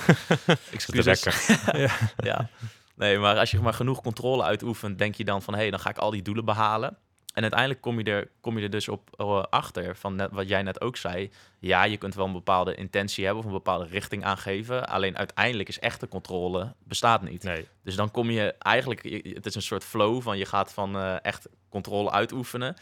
Excuses. 0.71 1.23
ja. 1.71 1.89
ja. 2.17 2.49
Nee, 2.95 3.17
maar 3.17 3.37
als 3.37 3.51
je 3.51 3.59
maar 3.59 3.73
genoeg 3.73 4.01
controle 4.01 4.43
uitoefent, 4.43 4.97
denk 4.97 5.15
je 5.15 5.23
dan 5.23 5.41
van, 5.41 5.53
hé, 5.53 5.59
hey, 5.59 5.69
dan 5.69 5.79
ga 5.79 5.89
ik 5.89 5.97
al 5.97 6.11
die 6.11 6.21
doelen 6.21 6.45
behalen. 6.45 6.97
En 7.37 7.43
uiteindelijk 7.43 7.81
kom 7.81 7.99
je 7.99 8.03
er, 8.03 8.29
kom 8.41 8.57
je 8.57 8.63
er 8.63 8.69
dus 8.69 8.87
op 8.87 9.09
uh, 9.17 9.43
achter, 9.49 9.95
van 9.95 10.15
net, 10.15 10.31
wat 10.31 10.47
jij 10.47 10.63
net 10.63 10.81
ook 10.81 10.97
zei. 10.97 11.31
Ja, 11.59 11.83
je 11.83 11.97
kunt 11.97 12.15
wel 12.15 12.25
een 12.25 12.31
bepaalde 12.31 12.75
intentie 12.75 13.25
hebben 13.25 13.43
of 13.43 13.49
een 13.49 13.55
bepaalde 13.55 13.85
richting 13.85 14.23
aangeven. 14.23 14.87
Alleen 14.87 15.17
uiteindelijk 15.17 15.69
is 15.69 15.79
echte 15.79 16.07
controle 16.07 16.73
bestaat 16.83 17.21
niet. 17.21 17.43
Nee. 17.43 17.67
Dus 17.83 17.95
dan 17.95 18.11
kom 18.11 18.29
je 18.31 18.55
eigenlijk, 18.59 19.03
het 19.33 19.45
is 19.45 19.55
een 19.55 19.61
soort 19.61 19.83
flow 19.83 20.21
van 20.21 20.37
je 20.37 20.45
gaat 20.45 20.73
van 20.73 20.95
uh, 20.95 21.15
echt 21.21 21.47
controle 21.69 22.11
uitoefenen 22.11 22.75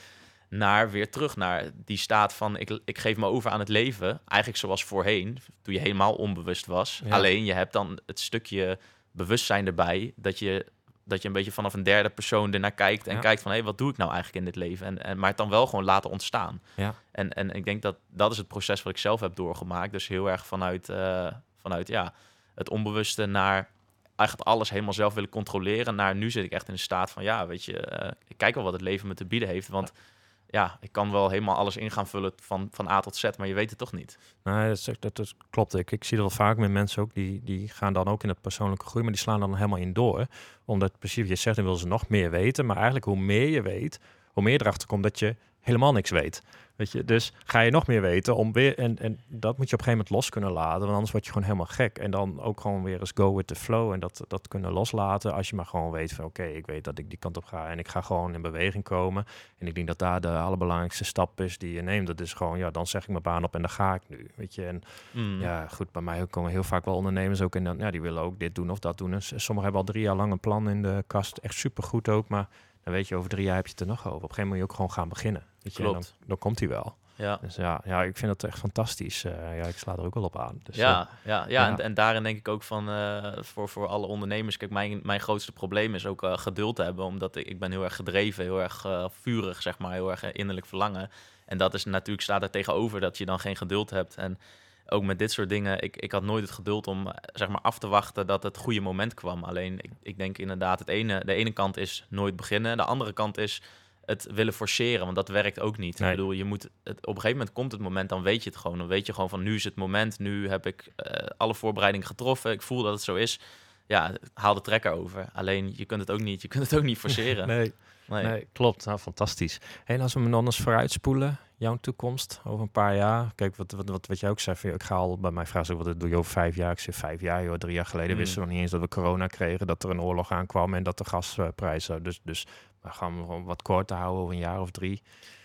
naar 0.50 0.92
weer 0.92 1.12
terug 1.12 1.36
naar 1.36 1.72
die 1.86 1.98
staat 1.98 2.34
van 2.34 2.58
ik, 2.58 2.80
ik 2.86 2.98
geef 2.98 3.18
me 3.18 3.26
over 3.26 3.52
aan 3.52 3.60
het 3.60 3.70
leven. 3.70 4.22
Eigenlijk 4.28 4.62
zoals 4.62 4.84
voorheen, 4.84 5.38
toen 5.62 5.74
je 5.74 5.80
helemaal 5.80 6.14
onbewust 6.14 6.66
was. 6.66 7.02
Ja. 7.06 7.16
Alleen 7.16 7.46
je 7.46 7.54
hebt 7.54 7.74
dan 7.74 8.00
het 8.06 8.20
stukje 8.20 8.80
bewustzijn 9.12 9.66
erbij 9.66 10.14
dat 10.16 10.40
je 10.40 10.66
dat 11.06 11.22
je 11.22 11.28
een 11.28 11.34
beetje 11.34 11.52
vanaf 11.52 11.74
een 11.74 11.84
derde 11.84 12.10
persoon 12.10 12.54
ernaar 12.54 12.72
kijkt 12.72 13.08
en 13.08 13.16
ja. 13.16 13.22
kijkt 13.22 13.42
van 13.42 13.52
hé, 13.52 13.58
hey, 13.58 13.66
wat 13.66 13.78
doe 13.78 13.90
ik 13.90 13.98
nou 13.98 14.12
eigenlijk 14.12 14.46
in 14.46 14.52
dit 14.52 14.64
leven? 14.64 14.86
En, 14.86 15.04
en 15.04 15.20
maar 15.20 15.30
het 15.30 15.38
dan 15.38 15.50
wel 15.50 15.68
gewoon 15.68 15.86
laten 15.86 16.10
ontstaan. 16.10 16.62
Ja. 16.76 16.96
En, 17.12 17.34
en 17.34 17.52
ik 17.52 17.66
denk 17.66 17.82
dat 17.82 17.96
dat 18.10 18.32
is 18.32 18.38
het 18.38 18.48
proces 18.48 18.84
wat 18.84 18.94
ik 18.94 19.00
zelf 19.00 19.20
heb 19.20 19.36
doorgemaakt. 19.36 19.92
Dus 19.92 20.08
heel 20.08 20.30
erg 20.30 20.46
vanuit, 20.46 20.90
uh, 20.90 21.28
vanuit 21.62 21.88
ja, 21.88 22.14
het 22.56 22.70
onbewuste 22.70 23.26
naar 23.26 23.70
eigenlijk 24.16 24.50
alles 24.50 24.70
helemaal 24.70 24.94
zelf 24.94 25.14
willen 25.14 25.30
controleren. 25.30 25.96
Naar 25.96 26.16
nu 26.16 26.32
zit 26.32 26.44
ik 26.44 26.52
echt 26.52 26.68
in 26.68 26.74
een 26.74 26.80
staat 26.80 27.12
van 27.12 27.24
ja, 27.24 27.48
weet 27.48 27.66
je, 27.66 28.02
uh, 28.02 28.12
ik 28.28 28.38
kijk 28.38 28.56
wel 28.56 28.64
wat 28.64 28.74
het 28.74 28.82
leven 28.82 29.08
me 29.08 29.14
te 29.14 29.26
bieden 29.26 29.50
heeft. 29.50 29.68
Want 29.68 29.92
ja. 29.96 30.02
Ja, 30.48 30.78
ik 30.82 30.92
kan 30.92 31.12
wel 31.12 31.30
helemaal 31.30 31.56
alles 31.56 31.78
in 31.78 31.92
gaan 31.92 32.08
vullen 32.08 32.32
van, 32.36 32.68
van 32.72 32.90
A 32.90 33.00
tot 33.00 33.16
Z, 33.16 33.30
maar 33.38 33.48
je 33.48 33.54
weet 33.54 33.70
het 33.70 33.80
toch 33.80 33.94
niet. 33.94 34.18
Nee, 34.44 34.76
dat, 35.00 35.16
dat 35.16 35.36
klopt. 35.50 35.76
Ik, 35.76 35.92
ik 35.92 36.04
zie 36.04 36.18
dat 36.18 36.28
wel 36.28 36.48
vaak 36.48 36.58
met 36.58 36.72
mensen 36.72 37.02
ook, 37.02 37.14
die, 37.14 37.42
die 37.44 37.68
gaan 37.68 37.94
dan 37.94 38.08
ook 38.08 38.24
in 38.24 38.30
het 38.30 38.42
persoonlijke 38.42 38.86
groei, 38.86 39.04
maar 39.04 39.14
die 39.14 39.22
slaan 39.22 39.40
dan 39.40 39.56
helemaal 39.56 39.80
in 39.80 39.94
door. 39.94 40.26
Omdat 40.66 41.00
precies, 41.00 41.28
je 41.28 41.36
zegt, 41.36 41.56
dan 41.56 41.66
willen 41.66 41.80
ze 41.80 41.88
nog 41.88 42.08
meer 42.10 42.30
weten. 42.30 42.66
Maar 42.66 42.76
eigenlijk 42.76 43.06
hoe 43.06 43.20
meer 43.20 43.48
je 43.48 43.62
weet, 43.62 44.00
hoe 44.34 44.44
meer 44.44 44.54
je 44.54 44.62
erachter 44.62 44.88
komt 44.88 45.04
dat 45.04 45.20
je 45.20 45.36
helemaal 45.66 45.94
niks 45.94 46.10
weet. 46.10 46.42
Weet 46.76 46.92
je, 46.92 47.06
dus 47.06 47.34
ga 47.46 47.60
je 47.60 47.72
nog 47.72 47.88
meer 47.88 48.02
weten 48.02 48.36
om 48.36 48.52
weer. 48.52 48.78
En, 48.78 48.98
en 49.00 49.20
dat 49.28 49.58
moet 49.58 49.70
je 49.70 49.74
op 49.76 49.80
een 49.80 49.86
gegeven 49.86 49.92
moment 49.92 50.10
los 50.10 50.30
kunnen 50.30 50.52
laten. 50.52 50.80
Want 50.80 50.92
anders 50.92 51.12
word 51.12 51.26
je 51.26 51.32
gewoon 51.32 51.48
helemaal 51.48 51.70
gek. 51.70 51.98
En 51.98 52.12
dan 52.12 52.42
ook 52.42 52.62
gewoon 52.62 52.84
weer 52.84 53.00
eens 53.00 53.12
go 53.16 53.36
with 53.36 53.48
the 53.48 53.56
flow. 53.56 53.92
En 53.92 54.00
dat, 54.00 54.26
dat 54.28 54.48
kunnen 54.48 54.72
loslaten. 54.72 55.34
Als 55.34 55.50
je 55.50 55.56
maar 55.56 55.66
gewoon 55.66 55.92
weet 55.92 56.14
van 56.14 56.26
oké, 56.26 56.42
okay, 56.42 56.54
ik 56.54 56.66
weet 56.66 56.84
dat 56.84 56.98
ik 56.98 57.10
die 57.10 57.20
kant 57.20 57.38
op 57.38 57.46
ga. 57.46 57.70
En 57.70 57.80
ik 57.80 57.88
ga 57.88 58.02
gewoon 58.02 58.34
in 58.34 58.42
beweging 58.42 58.84
komen. 58.84 59.26
En 59.58 59.68
ik 59.68 59.76
denk 59.76 59.88
dat 59.88 60.00
daar 60.00 60.22
de 60.22 60.38
allerbelangrijkste 60.38 61.04
stap 61.04 61.42
is 61.42 61.58
die 61.58 61.74
je 61.74 61.82
neemt. 61.82 62.08
Dat 62.08 62.22
is 62.22 62.34
gewoon, 62.34 62.58
ja, 62.58 62.72
dan 62.72 62.88
zeg 62.88 63.02
ik 63.02 63.10
mijn 63.10 63.24
baan 63.24 63.44
op 63.44 63.56
en 63.56 63.62
dan 63.62 63.70
ga 63.70 63.94
ik 63.94 64.02
nu. 64.08 64.30
Weet 64.36 64.56
je, 64.56 64.66
en 64.66 64.82
mm. 65.12 65.42
ja, 65.42 65.68
goed, 65.68 65.92
bij 65.92 66.02
mij 66.02 66.28
komen 66.28 66.52
heel 66.52 66.64
vaak 66.64 66.86
wel 66.86 66.96
ondernemers 66.96 67.42
ook. 67.42 67.56
En 67.56 67.64
dan, 67.64 67.78
ja, 67.78 67.92
die 67.92 68.02
willen 68.02 68.24
ook 68.24 68.40
dit 68.40 68.56
doen 68.56 68.70
of 68.70 68.80
dat 68.80 68.98
doen. 68.98 69.14
En 69.14 69.22
sommigen 69.22 69.64
hebben 69.64 69.82
al 69.82 69.84
drie 69.84 70.04
jaar 70.04 70.16
lang 70.16 70.32
een 70.32 70.40
plan 70.40 70.70
in 70.70 70.82
de 70.82 71.04
kast. 71.08 71.38
Echt 71.38 71.56
supergoed 71.56 72.10
ook. 72.10 72.28
Maar 72.28 72.48
dan 72.86 72.94
weet 72.94 73.08
je, 73.08 73.16
over 73.16 73.30
drie 73.30 73.46
jaar 73.46 73.56
heb 73.56 73.66
je 73.66 73.72
het 73.72 73.80
er 73.80 73.88
nog 73.88 74.00
over. 74.00 74.16
Op 74.16 74.22
een 74.22 74.30
gegeven 74.30 74.48
moment 74.48 74.50
moet 74.50 74.58
je 74.58 74.64
ook 74.64 74.76
gewoon 74.76 74.92
gaan 74.92 75.10
beginnen. 75.10 75.44
Weet 75.62 75.76
je, 75.76 75.84
Klopt. 75.84 76.16
Dan, 76.20 76.28
dan, 76.28 76.38
komt 76.38 76.60
hij 76.60 76.68
wel. 76.68 76.98
Ja. 77.16 77.38
Dus 77.42 77.56
ja, 77.56 77.82
ja, 77.86 78.04
ik 78.04 78.18
vind 78.18 78.40
dat 78.40 78.50
echt 78.50 78.60
fantastisch. 78.60 79.24
Uh, 79.24 79.58
ja, 79.58 79.66
ik 79.66 79.78
sla 79.78 79.94
er 79.94 80.06
ook 80.06 80.14
wel 80.14 80.24
op 80.24 80.40
aan. 80.40 80.60
Dus, 80.64 80.76
ja, 80.76 81.02
uh, 81.02 81.08
ja, 81.24 81.40
ja, 81.40 81.46
ja. 81.48 81.68
En, 81.68 81.80
en, 81.80 81.94
daarin 81.94 82.24
denk 82.24 82.38
ik 82.38 82.48
ook 82.48 82.64
van 82.64 82.90
uh, 82.90 83.34
voor, 83.40 83.70
voor 83.70 83.88
alle 83.88 84.06
ondernemers. 84.06 84.58
Kijk, 84.58 84.72
mijn, 84.72 85.00
mijn 85.04 85.20
grootste 85.20 85.52
probleem 85.52 85.96
is 85.96 86.06
ook 86.06 86.22
geduld 86.26 86.78
hebben. 86.78 87.06
Omdat 87.06 87.36
ik, 87.36 87.48
ik 87.48 87.60
ben 87.60 87.72
heel 87.72 87.84
erg 87.84 87.96
gedreven, 87.96 88.44
heel 88.44 88.62
erg 88.62 88.86
vurig, 89.22 89.62
zeg 89.62 89.78
maar, 89.78 89.92
heel 89.92 90.12
erg 90.12 90.32
innerlijk 90.32 90.66
verlangen. 90.66 91.10
En 91.46 91.58
dat 91.58 91.74
is 91.74 91.86
natuurlijk, 91.86 92.22
staat 92.22 92.42
er 92.42 92.50
tegenover 92.50 93.00
dat 93.00 93.18
je 93.18 93.26
dan 93.26 93.40
geen 93.40 93.56
geduld 93.56 93.90
hebt. 93.90 94.16
En 94.16 94.40
ook 94.88 95.04
met 95.04 95.20
dit 95.20 95.32
soort 95.32 95.50
dingen, 95.50 95.82
ik, 95.82 95.98
ik 95.98 96.12
had 96.12 96.24
nooit 96.24 96.44
het 96.44 96.54
geduld 96.54 96.88
om 96.88 97.12
zeg 97.34 97.48
maar 97.48 97.62
af 97.62 97.80
te 97.80 97.88
wachten 97.88 98.28
dat 98.28 98.44
het 98.44 98.58
goede 98.58 98.82
moment 98.82 99.14
kwam. 99.14 99.44
Alleen 99.44 99.80
ik, 99.82 99.92
ik 100.02 100.18
denk 100.18 100.38
inderdaad, 100.38 100.80
het 100.80 100.88
ene, 100.88 101.26
de 101.26 101.34
ene 101.34 101.52
kant 101.52 101.78
is 101.78 102.06
nooit 102.10 102.36
beginnen. 102.36 102.78
De 102.78 102.84
andere 102.84 103.14
kant 103.14 103.38
is 103.38 103.62
het 104.06 104.28
willen 104.34 104.54
forceren, 104.54 105.04
want 105.04 105.16
dat 105.16 105.28
werkt 105.28 105.60
ook 105.60 105.78
niet. 105.78 106.00
Nee. 106.00 106.12
Ik 106.12 106.16
bedoel, 106.16 106.32
je 106.32 106.44
moet 106.44 106.70
het, 106.84 106.98
op 106.98 107.08
een 107.08 107.22
gegeven 107.22 107.38
moment 107.38 107.56
komt 107.56 107.72
het 107.72 107.82
moment, 107.82 108.10
dan 108.10 108.22
weet 108.22 108.44
je 108.44 108.50
het 108.50 108.60
gewoon. 108.60 108.78
Dan 108.78 108.88
weet 108.88 109.06
je 109.06 109.14
gewoon 109.14 109.30
van 109.30 109.44
nu 109.44 109.56
is 109.56 109.64
het 109.64 109.76
moment, 109.76 110.20
nu 110.20 110.50
heb 110.50 110.66
ik 110.66 110.92
uh, 111.06 111.28
alle 111.38 111.56
voorbereidingen 111.56 112.08
getroffen, 112.08 112.52
ik 112.52 112.62
voel 112.62 112.84
dat 112.84 112.94
het 112.94 113.04
zo 113.04 113.16
is. 113.16 113.40
Ja, 113.88 114.14
haal 114.34 114.54
de 114.54 114.62
trekker 114.62 114.92
over. 114.92 115.30
Alleen 115.34 115.74
je 115.76 115.86
kunt 115.86 116.02
het 116.02 116.12
ook 116.12 116.22
niet, 116.22 116.42
je 116.42 116.48
kunt 116.48 116.64
het 116.64 116.80
ook 116.80 116.86
niet 116.86 116.98
forceren. 116.98 117.48
nee. 117.58 117.74
Nee. 118.08 118.24
nee. 118.24 118.48
klopt. 118.52 118.86
Nou, 118.86 119.00
fantastisch. 119.00 119.60
En 119.86 120.02
als 120.02 120.14
we 120.14 120.20
me 120.20 120.30
dan 120.30 120.46
eens 120.46 120.58
vooruitspoelen, 120.58 121.40
jouw 121.58 121.78
toekomst 121.82 122.42
over 122.44 122.62
een 122.62 122.72
paar 122.72 122.96
jaar. 122.96 123.32
Kijk, 123.36 123.56
wat, 123.56 123.72
wat, 123.72 123.90
wat, 123.90 124.08
wat 124.08 124.20
jij 124.20 124.30
ook 124.30 124.40
zei, 124.40 124.58
ik 124.74 124.84
ga 124.84 124.96
al 124.96 125.18
bij 125.18 125.32
mij 125.32 125.46
vragen, 125.46 125.78
wat 125.78 126.00
doe 126.00 126.10
je 126.10 126.18
over 126.18 126.32
vijf 126.32 126.56
jaar? 126.56 126.72
Ik 126.72 126.80
zeg 126.80 126.96
vijf 126.96 127.22
jaar, 127.22 127.44
joh, 127.44 127.56
drie 127.56 127.74
jaar 127.74 127.86
geleden 127.86 128.12
Mm. 128.12 128.18
wisten 128.18 128.40
we 128.40 128.46
nog 128.46 128.54
niet 128.54 128.62
eens 128.62 128.72
dat 128.72 128.82
we 128.82 128.88
corona 128.88 129.28
kregen, 129.28 129.68
dat 129.68 129.84
er 129.84 129.90
een 129.90 130.02
oorlog 130.02 130.32
aankwam 130.32 130.74
en 130.74 130.84
dat 130.84 130.98
de 130.98 131.06
gasprijzen. 131.06 132.04
Dus, 132.04 132.20
dus 132.24 132.46
we 132.82 132.90
gaan 132.90 133.44
wat 133.46 133.62
korter 133.62 133.98
houden 133.98 134.22
over 134.22 134.34
een 134.34 134.40
jaar 134.40 134.62
of 134.62 134.72
drie. 134.72 135.02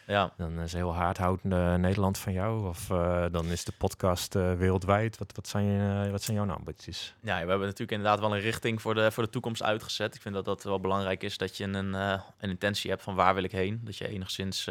Ja, 0.06 0.32
Dan 0.36 0.60
is 0.60 0.72
heel 0.72 0.94
hardhoudende 0.94 1.76
Nederland 1.78 2.18
van 2.18 2.32
jou. 2.32 2.68
Of 2.68 2.90
uh, 2.90 3.24
dan 3.30 3.46
is 3.46 3.64
de 3.64 3.72
podcast 3.78 4.34
uh, 4.34 4.52
wereldwijd. 4.52 5.18
Wat, 5.18 5.32
wat, 5.34 5.48
zijn 5.48 5.66
uh, 5.66 6.10
wat 6.10 6.22
zijn 6.22 6.36
jouw 6.36 6.48
ambities? 6.50 7.14
ja, 7.22 7.32
we 7.32 7.48
hebben 7.48 7.60
natuurlijk 7.60 7.90
inderdaad 7.90 8.20
wel 8.20 8.34
een 8.34 8.40
richting 8.40 8.82
voor 8.82 8.94
de, 8.94 9.10
voor 9.10 9.22
de 9.22 9.30
toekomst 9.30 9.62
uitgezet. 9.62 10.14
Ik 10.14 10.20
vind 10.20 10.34
dat 10.34 10.44
dat 10.44 10.62
wel 10.62 10.80
belangrijk 10.80 11.22
is 11.22 11.36
dat 11.36 11.56
je 11.56 11.64
een, 11.64 11.94
een 11.94 12.20
intentie 12.40 12.90
hebt 12.90 13.02
van 13.02 13.14
waar 13.14 13.34
wil 13.34 13.44
ik 13.44 13.52
heen. 13.52 13.80
Dat 13.84 13.96
je 13.96 14.08
enigszins 14.08 14.68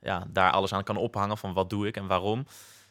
ja, 0.00 0.24
daar 0.28 0.50
alles 0.50 0.72
aan 0.72 0.84
kan 0.84 0.96
ophangen 0.96 1.38
van 1.38 1.52
wat 1.52 1.70
doe 1.70 1.86
ik 1.86 1.96
en 1.96 2.06
waarom. 2.06 2.46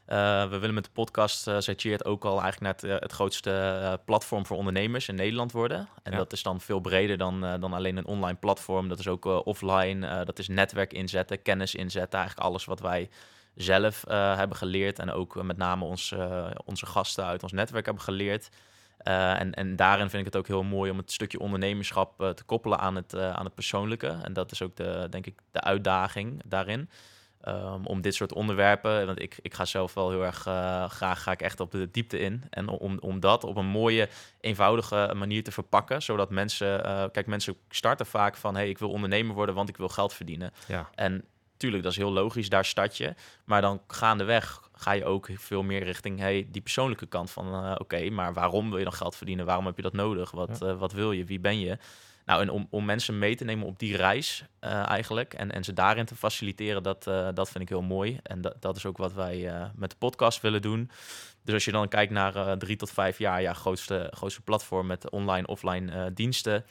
Uh, 0.08 0.50
we 0.50 0.58
willen 0.58 0.74
met 0.76 0.84
de 0.84 0.90
podcast, 0.94 1.48
uh, 1.48 1.58
Cheert, 1.60 2.06
ook 2.06 2.26
al 2.26 2.42
eigenlijk 2.42 2.82
net 2.82 2.92
uh, 2.92 3.00
het 3.00 3.12
grootste 3.12 3.80
uh, 3.82 3.94
platform 4.06 4.46
voor 4.46 4.58
ondernemers 4.58 5.08
in 5.08 5.16
Nederland 5.16 5.52
worden. 5.52 5.88
En 6.04 6.12
Ja. 6.12 6.18
dat 6.18 6.34
is 6.34 6.44
dan 6.44 6.62
veel 6.62 6.80
breder 6.80 7.18
dan, 7.18 7.42
dan 7.60 7.74
alleen 7.74 7.98
een 7.98 8.06
online 8.06 8.38
platform. 8.38 8.90
Dat 8.90 9.00
is 9.00 9.08
ook 9.08 9.26
offline, 9.26 10.26
dat 10.26 10.40
is 10.40 10.48
netwerk 10.48 10.94
inzetten, 10.94 11.42
kennis 11.42 11.76
inzetten. 11.76 12.20
Eigenlijk 12.20 12.48
alles 12.48 12.66
wat 12.66 12.80
wij 12.80 13.10
zelf 13.56 14.04
hebben 14.08 14.58
geleerd 14.58 15.00
en 15.00 15.12
ook 15.12 15.44
met 15.44 15.58
name 15.58 15.86
ons, 15.86 16.16
onze 16.66 16.86
gasten 16.86 17.26
uit 17.26 17.44
ons 17.44 17.52
netwerk 17.52 17.86
hebben 17.86 18.04
geleerd. 18.04 18.50
Uh, 19.04 19.40
en, 19.40 19.54
en 19.54 19.76
daarin 19.76 20.10
vind 20.10 20.26
ik 20.26 20.34
het 20.34 20.36
ook 20.36 20.48
heel 20.48 20.64
mooi 20.64 20.92
om 20.92 20.98
het 20.98 21.12
stukje 21.12 21.40
ondernemerschap 21.40 22.22
uh, 22.22 22.30
te 22.30 22.44
koppelen 22.44 22.80
aan 22.80 22.96
het, 22.96 23.14
uh, 23.14 23.30
aan 23.30 23.46
het 23.46 23.56
persoonlijke. 23.56 24.18
En 24.24 24.34
dat 24.34 24.52
is 24.52 24.62
ook 24.62 24.76
de, 24.76 25.08
denk 25.10 25.26
ik, 25.26 25.40
de 25.52 25.62
uitdaging 25.62 26.42
daarin. 26.46 26.90
Um, 27.48 27.86
om 27.86 28.02
dit 28.02 28.16
soort 28.16 28.34
onderwerpen, 28.34 29.06
want 29.06 29.22
ik, 29.22 29.40
ik 29.42 29.54
ga 29.54 29.66
zelf 29.66 29.94
wel 29.94 30.10
heel 30.10 30.26
erg 30.26 30.38
graag 30.92 31.24
ga 31.24 31.32
ik 31.32 31.42
echt 31.42 31.60
op 31.60 31.72
de 31.72 31.92
diepte 31.92 32.20
in. 32.20 32.44
En 32.50 32.68
om, 32.68 32.98
om 33.00 33.20
dat 33.20 33.44
op 33.44 33.56
een 33.56 33.66
mooie, 33.66 34.10
eenvoudige 34.42 35.14
manier 35.16 35.44
te 35.44 35.52
verpakken, 35.52 36.02
zodat 36.02 36.30
mensen, 36.30 36.82
kijk, 37.12 37.28
mensen 37.28 37.56
starten 37.70 38.06
vaak 38.06 38.36
van, 38.36 38.56
hey, 38.56 38.70
ik 38.70 38.78
wil 38.78 38.90
ondernemer 38.90 39.36
worden, 39.36 39.56
want 39.56 39.70
ik 39.70 39.78
wil 39.78 39.90
geld 39.90 40.14
verdienen. 40.14 40.52
Ja. 40.68 40.90
En 40.96 41.26
tuurlijk, 41.58 41.84
dat 41.84 41.92
is 41.92 41.98
heel 41.98 42.12
logisch, 42.12 42.50
daar 42.50 42.66
start 42.66 42.98
je. 42.98 43.14
Maar 43.46 43.62
dan 43.62 43.82
gaandeweg 43.88 44.67
ga 44.78 44.92
je 44.92 45.06
ook 45.06 45.30
veel 45.34 45.64
meer 45.64 45.84
richting 45.84 46.20
hey, 46.20 46.48
die 46.52 46.62
persoonlijke 46.62 47.06
kant 47.06 47.32
van... 47.32 47.66
Uh, 47.66 47.76
oké, 47.78 48.10
maar 48.10 48.34
waarom 48.34 48.70
wil 48.70 48.78
je 48.78 48.84
dan 48.84 48.94
geld 48.94 49.16
verdienen? 49.16 49.46
Waarom 49.46 49.66
heb 49.66 49.76
je 49.76 49.82
dat 49.82 49.94
nodig? 49.94 50.32
Wat, 50.32 50.62
uh, 50.64 50.78
wat 50.78 50.92
wil 50.92 51.12
je? 51.12 51.26
Wie 51.26 51.40
ben 51.40 51.60
je? 51.60 51.78
Nou, 52.26 52.42
en 52.42 52.50
om, 52.50 52.68
om 52.70 52.86
mensen 52.86 53.20
mee 53.20 53.36
te 53.36 53.44
nemen 53.44 53.68
op 53.68 53.80
die 53.80 53.96
reis 53.96 54.46
uh, 54.62 54.90
eigenlijk... 54.90 55.34
En, 55.34 55.52
en 55.52 55.64
ze 55.64 55.74
daarin 55.74 56.06
te 56.06 56.16
faciliteren, 56.16 56.84
dat, 56.84 57.04
dat 57.34 57.50
vind 57.50 57.64
ik 57.64 57.70
heel 57.70 57.82
mooi. 57.82 58.20
En 58.24 58.42
dat, 58.42 58.56
dat 58.60 58.76
is 58.76 58.86
ook 58.86 58.98
wat 58.98 59.14
wij 59.14 59.52
met 59.76 59.90
de 59.90 59.98
podcast 59.98 60.42
willen 60.42 60.62
doen. 60.62 60.92
Dus 61.44 61.54
als 61.54 61.66
je 61.66 61.72
dan 61.72 61.88
kijkt 61.88 62.12
naar 62.12 62.58
drie 62.58 62.76
tot 62.76 62.92
vijf 62.92 63.18
jaar... 63.18 63.42
ja, 63.42 63.54
grootste, 63.54 64.12
grootste 64.16 64.42
platform 64.42 64.88
met 64.88 65.10
online, 65.10 65.48
offline 65.48 66.14
diensten... 66.14 66.66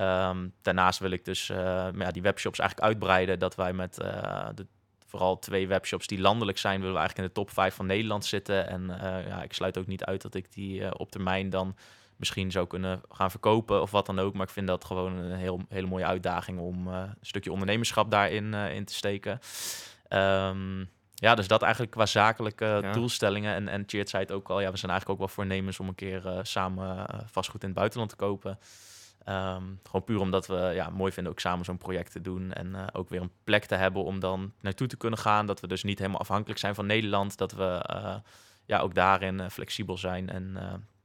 Um, 0.00 0.52
daarnaast 0.62 0.98
wil 0.98 1.10
ik 1.10 1.24
dus 1.24 1.46
ja, 1.46 2.10
die 2.10 2.22
webshops 2.22 2.58
eigenlijk 2.58 2.90
uitbreiden. 2.90 3.38
Dat 3.38 3.54
wij 3.54 3.72
met 3.72 3.94
de, 3.94 4.66
vooral 5.08 5.38
twee 5.38 5.68
webshops 5.68 6.06
die 6.06 6.20
landelijk 6.20 6.58
zijn, 6.58 6.78
willen 6.78 6.94
we 6.94 6.98
eigenlijk 6.98 7.28
in 7.28 7.34
de 7.34 7.40
top 7.40 7.54
5 7.54 7.74
van 7.74 7.86
Nederland 7.86 8.24
zitten. 8.24 8.68
En 8.68 8.82
uh, 8.82 9.26
ja, 9.26 9.42
ik 9.42 9.52
sluit 9.52 9.78
ook 9.78 9.86
niet 9.86 10.04
uit 10.04 10.22
dat 10.22 10.34
ik 10.34 10.52
die 10.52 10.98
op 10.98 11.10
termijn 11.10 11.50
dan 11.50 11.76
misschien 12.16 12.50
zou 12.50 12.66
kunnen 12.66 13.00
gaan 13.08 13.30
verkopen 13.30 13.82
of 13.82 13.90
wat 13.90 14.06
dan 14.06 14.18
ook. 14.18 14.34
Maar 14.34 14.46
ik 14.46 14.52
vind 14.52 14.66
dat 14.66 14.84
gewoon 14.84 15.16
een 15.16 15.38
heel, 15.38 15.60
hele 15.68 15.86
mooie 15.86 16.04
uitdaging 16.04 16.58
om 16.58 16.86
een 16.86 17.14
stukje 17.20 17.52
ondernemerschap 17.52 18.10
daarin 18.10 18.54
in 18.54 18.84
te 18.84 18.94
steken. 18.94 19.40
Um, 20.08 20.90
ja, 21.14 21.34
dus 21.34 21.48
dat 21.48 21.62
eigenlijk 21.62 21.92
qua 21.92 22.06
zakelijke 22.06 22.78
ja. 22.82 22.92
doelstellingen. 22.92 23.54
En, 23.54 23.68
en 23.68 23.84
Cheert 23.86 24.08
zei 24.08 24.22
het 24.22 24.32
ook 24.32 24.48
al, 24.48 24.60
ja, 24.60 24.70
we 24.70 24.76
zijn 24.76 24.90
eigenlijk 24.90 25.20
ook 25.20 25.26
wel 25.26 25.34
voornemens 25.34 25.80
om 25.80 25.88
een 25.88 25.94
keer 25.94 26.40
samen 26.42 27.06
vastgoed 27.30 27.62
in 27.62 27.68
het 27.68 27.78
buitenland 27.78 28.10
te 28.10 28.16
kopen. 28.16 28.58
Um, 29.28 29.80
gewoon 29.82 30.04
puur 30.04 30.20
omdat 30.20 30.46
we 30.46 30.70
ja, 30.74 30.90
mooi 30.90 31.12
vinden 31.12 31.32
ook 31.32 31.40
samen 31.40 31.64
zo'n 31.64 31.78
project 31.78 32.12
te 32.12 32.20
doen. 32.20 32.52
En 32.52 32.66
uh, 32.66 32.86
ook 32.92 33.08
weer 33.08 33.20
een 33.20 33.32
plek 33.44 33.64
te 33.64 33.74
hebben 33.74 34.04
om 34.04 34.20
dan 34.20 34.52
naartoe 34.60 34.86
te 34.86 34.96
kunnen 34.96 35.18
gaan. 35.18 35.46
Dat 35.46 35.60
we 35.60 35.66
dus 35.66 35.82
niet 35.82 35.98
helemaal 35.98 36.20
afhankelijk 36.20 36.60
zijn 36.60 36.74
van 36.74 36.86
Nederland. 36.86 37.36
Dat 37.36 37.52
we 37.52 37.84
uh, 37.92 38.14
ja, 38.64 38.78
ook 38.78 38.94
daarin 38.94 39.38
uh, 39.38 39.48
flexibel 39.48 39.98
zijn 39.98 40.30
en 40.30 40.56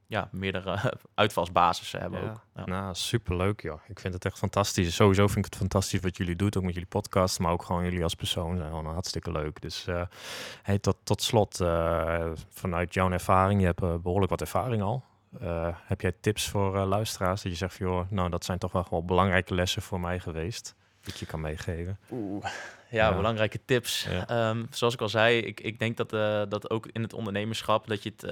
ja, 0.06 0.28
meerdere 0.32 0.94
uitvalsbasissen 1.14 2.00
hebben 2.00 2.22
ja. 2.22 2.30
ook. 2.30 2.40
Ja. 2.54 2.64
Nou, 2.64 2.94
superleuk 2.94 3.60
joh. 3.60 3.80
Ik 3.86 4.00
vind 4.00 4.14
het 4.14 4.24
echt 4.24 4.38
fantastisch. 4.38 4.94
Sowieso 4.94 5.26
vind 5.26 5.38
ik 5.38 5.52
het 5.52 5.60
fantastisch 5.60 6.00
wat 6.00 6.16
jullie 6.16 6.36
doen, 6.36 6.54
ook 6.56 6.62
met 6.62 6.74
jullie 6.74 6.88
podcast. 6.88 7.38
Maar 7.38 7.52
ook 7.52 7.62
gewoon 7.62 7.84
jullie 7.84 8.02
als 8.02 8.14
persoon 8.14 8.56
zijn 8.56 8.68
gewoon 8.68 8.86
hartstikke 8.86 9.32
leuk. 9.32 9.60
Dus 9.60 9.86
hey, 10.62 10.78
tot, 10.78 10.96
tot 11.02 11.22
slot, 11.22 11.56
vanuit 12.48 12.94
jouw 12.94 13.10
ervaring, 13.10 13.60
je 13.60 13.66
hebt 13.66 14.02
behoorlijk 14.02 14.30
wat 14.30 14.40
ervaring 14.40 14.82
al. 14.82 15.04
Uh, 15.42 15.68
heb 15.86 16.00
jij 16.00 16.12
tips 16.20 16.48
voor 16.48 16.76
uh, 16.76 16.86
luisteraars 16.86 17.42
dat 17.42 17.52
je 17.52 17.58
zegt, 17.58 17.76
joh, 17.76 18.10
nou 18.10 18.30
dat 18.30 18.44
zijn 18.44 18.58
toch 18.58 18.72
wel 18.72 18.82
gewoon 18.82 19.06
belangrijke 19.06 19.54
lessen 19.54 19.82
voor 19.82 20.00
mij 20.00 20.20
geweest, 20.20 20.74
dat 21.00 21.18
je 21.18 21.26
kan 21.26 21.40
meegeven? 21.40 21.98
Oeh, 22.10 22.44
ja, 22.90 23.08
ja. 23.08 23.16
belangrijke 23.16 23.60
tips. 23.64 24.06
Ja. 24.10 24.50
Um, 24.50 24.66
zoals 24.70 24.94
ik 24.94 25.00
al 25.00 25.08
zei, 25.08 25.38
ik, 25.38 25.60
ik 25.60 25.78
denk 25.78 25.96
dat, 25.96 26.12
uh, 26.12 26.42
dat 26.48 26.70
ook 26.70 26.86
in 26.86 27.02
het 27.02 27.12
ondernemerschap, 27.12 27.86
dat 27.86 28.02
je 28.02 28.12
het, 28.16 28.22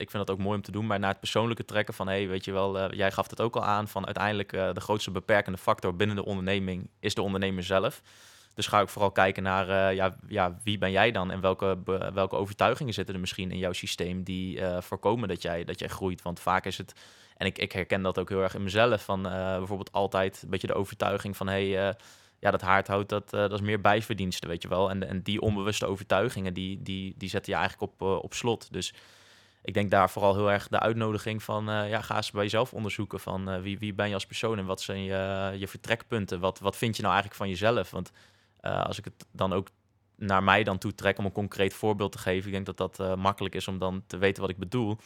ik 0.00 0.10
vind 0.10 0.26
dat 0.26 0.30
ook 0.30 0.42
mooi 0.42 0.56
om 0.56 0.62
te 0.62 0.72
doen, 0.72 0.86
maar 0.86 0.98
naar 0.98 1.10
het 1.10 1.20
persoonlijke 1.20 1.64
trekken 1.64 1.94
van, 1.94 2.08
hey, 2.08 2.28
weet 2.28 2.44
je 2.44 2.52
wel, 2.52 2.94
jij 2.94 3.12
gaf 3.12 3.30
het 3.30 3.40
ook 3.40 3.56
al 3.56 3.64
aan, 3.64 3.88
van 3.88 4.04
uiteindelijk 4.04 4.50
de 4.50 4.80
grootste 4.80 5.10
beperkende 5.10 5.58
factor 5.58 5.96
binnen 5.96 6.16
de 6.16 6.24
onderneming 6.24 6.90
is 7.00 7.14
de 7.14 7.22
ondernemer 7.22 7.62
zelf. 7.62 8.02
Dus 8.58 8.66
ga 8.66 8.80
ik 8.80 8.88
vooral 8.88 9.10
kijken 9.10 9.42
naar 9.42 9.68
uh, 9.68 9.96
ja, 9.96 10.16
ja, 10.28 10.58
wie 10.62 10.78
ben 10.78 10.90
jij 10.90 11.10
dan 11.10 11.30
en 11.30 11.40
welke, 11.40 11.78
welke 12.14 12.36
overtuigingen 12.36 12.94
zitten 12.94 13.14
er 13.14 13.20
misschien 13.20 13.50
in 13.50 13.58
jouw 13.58 13.72
systeem 13.72 14.22
die 14.22 14.56
uh, 14.56 14.80
voorkomen 14.80 15.28
dat 15.28 15.42
jij, 15.42 15.64
dat 15.64 15.78
jij 15.78 15.88
groeit. 15.88 16.22
Want 16.22 16.40
vaak 16.40 16.64
is 16.64 16.78
het, 16.78 16.92
en 17.36 17.46
ik, 17.46 17.58
ik 17.58 17.72
herken 17.72 18.02
dat 18.02 18.18
ook 18.18 18.28
heel 18.28 18.42
erg 18.42 18.54
in 18.54 18.62
mezelf, 18.62 19.04
van 19.04 19.26
uh, 19.26 19.56
bijvoorbeeld 19.56 19.92
altijd 19.92 20.40
een 20.42 20.50
beetje 20.50 20.66
de 20.66 20.74
overtuiging 20.74 21.36
van 21.36 21.48
hey, 21.48 21.66
ja, 22.38 22.50
dat 22.50 22.60
haardhout, 22.60 23.08
dat, 23.08 23.30
dat 23.30 23.52
is 23.52 23.60
meer 23.60 23.80
bijverdiensten, 23.80 24.48
weet 24.48 24.62
je 24.62 24.68
wel. 24.68 24.90
En, 24.90 25.08
en 25.08 25.22
die 25.22 25.40
onbewuste 25.40 25.86
overtuigingen, 25.86 26.54
die, 26.54 26.82
die, 26.82 27.14
die 27.16 27.28
zetten 27.28 27.52
je 27.52 27.58
eigenlijk 27.58 27.92
op, 27.92 28.22
op 28.22 28.34
slot. 28.34 28.72
Dus 28.72 28.94
ik 29.62 29.74
denk 29.74 29.90
daar 29.90 30.10
vooral 30.10 30.34
heel 30.34 30.50
erg 30.50 30.68
de 30.68 30.80
uitnodiging 30.80 31.42
van, 31.42 31.64
ja, 31.64 32.00
ga 32.00 32.16
eens 32.16 32.30
bij 32.30 32.42
jezelf 32.42 32.72
onderzoeken 32.72 33.20
van 33.20 33.62
wie, 33.62 33.78
wie 33.78 33.94
ben 33.94 34.08
je 34.08 34.14
als 34.14 34.26
persoon 34.26 34.58
en 34.58 34.66
wat 34.66 34.80
zijn 34.80 35.02
je, 35.02 35.54
je 35.58 35.68
vertrekpunten? 35.68 36.40
Wat, 36.40 36.58
wat 36.58 36.76
vind 36.76 36.96
je 36.96 37.02
nou 37.02 37.14
eigenlijk 37.14 37.42
van 37.42 37.50
jezelf? 37.50 37.90
Want 37.90 38.12
uh, 38.62 38.84
als 38.84 38.98
ik 38.98 39.04
het 39.04 39.26
dan 39.32 39.52
ook 39.52 39.68
naar 40.16 40.42
mij 40.42 40.64
dan 40.64 40.78
toe 40.78 40.94
trek 40.94 41.18
om 41.18 41.24
een 41.24 41.32
concreet 41.32 41.74
voorbeeld 41.74 42.12
te 42.12 42.18
geven. 42.18 42.46
Ik 42.46 42.52
denk 42.52 42.66
dat 42.66 42.76
dat 42.76 43.00
uh, 43.00 43.14
makkelijk 43.14 43.54
is 43.54 43.68
om 43.68 43.78
dan 43.78 44.02
te 44.06 44.16
weten 44.16 44.42
wat 44.42 44.50
ik 44.50 44.58
bedoel. 44.58 44.98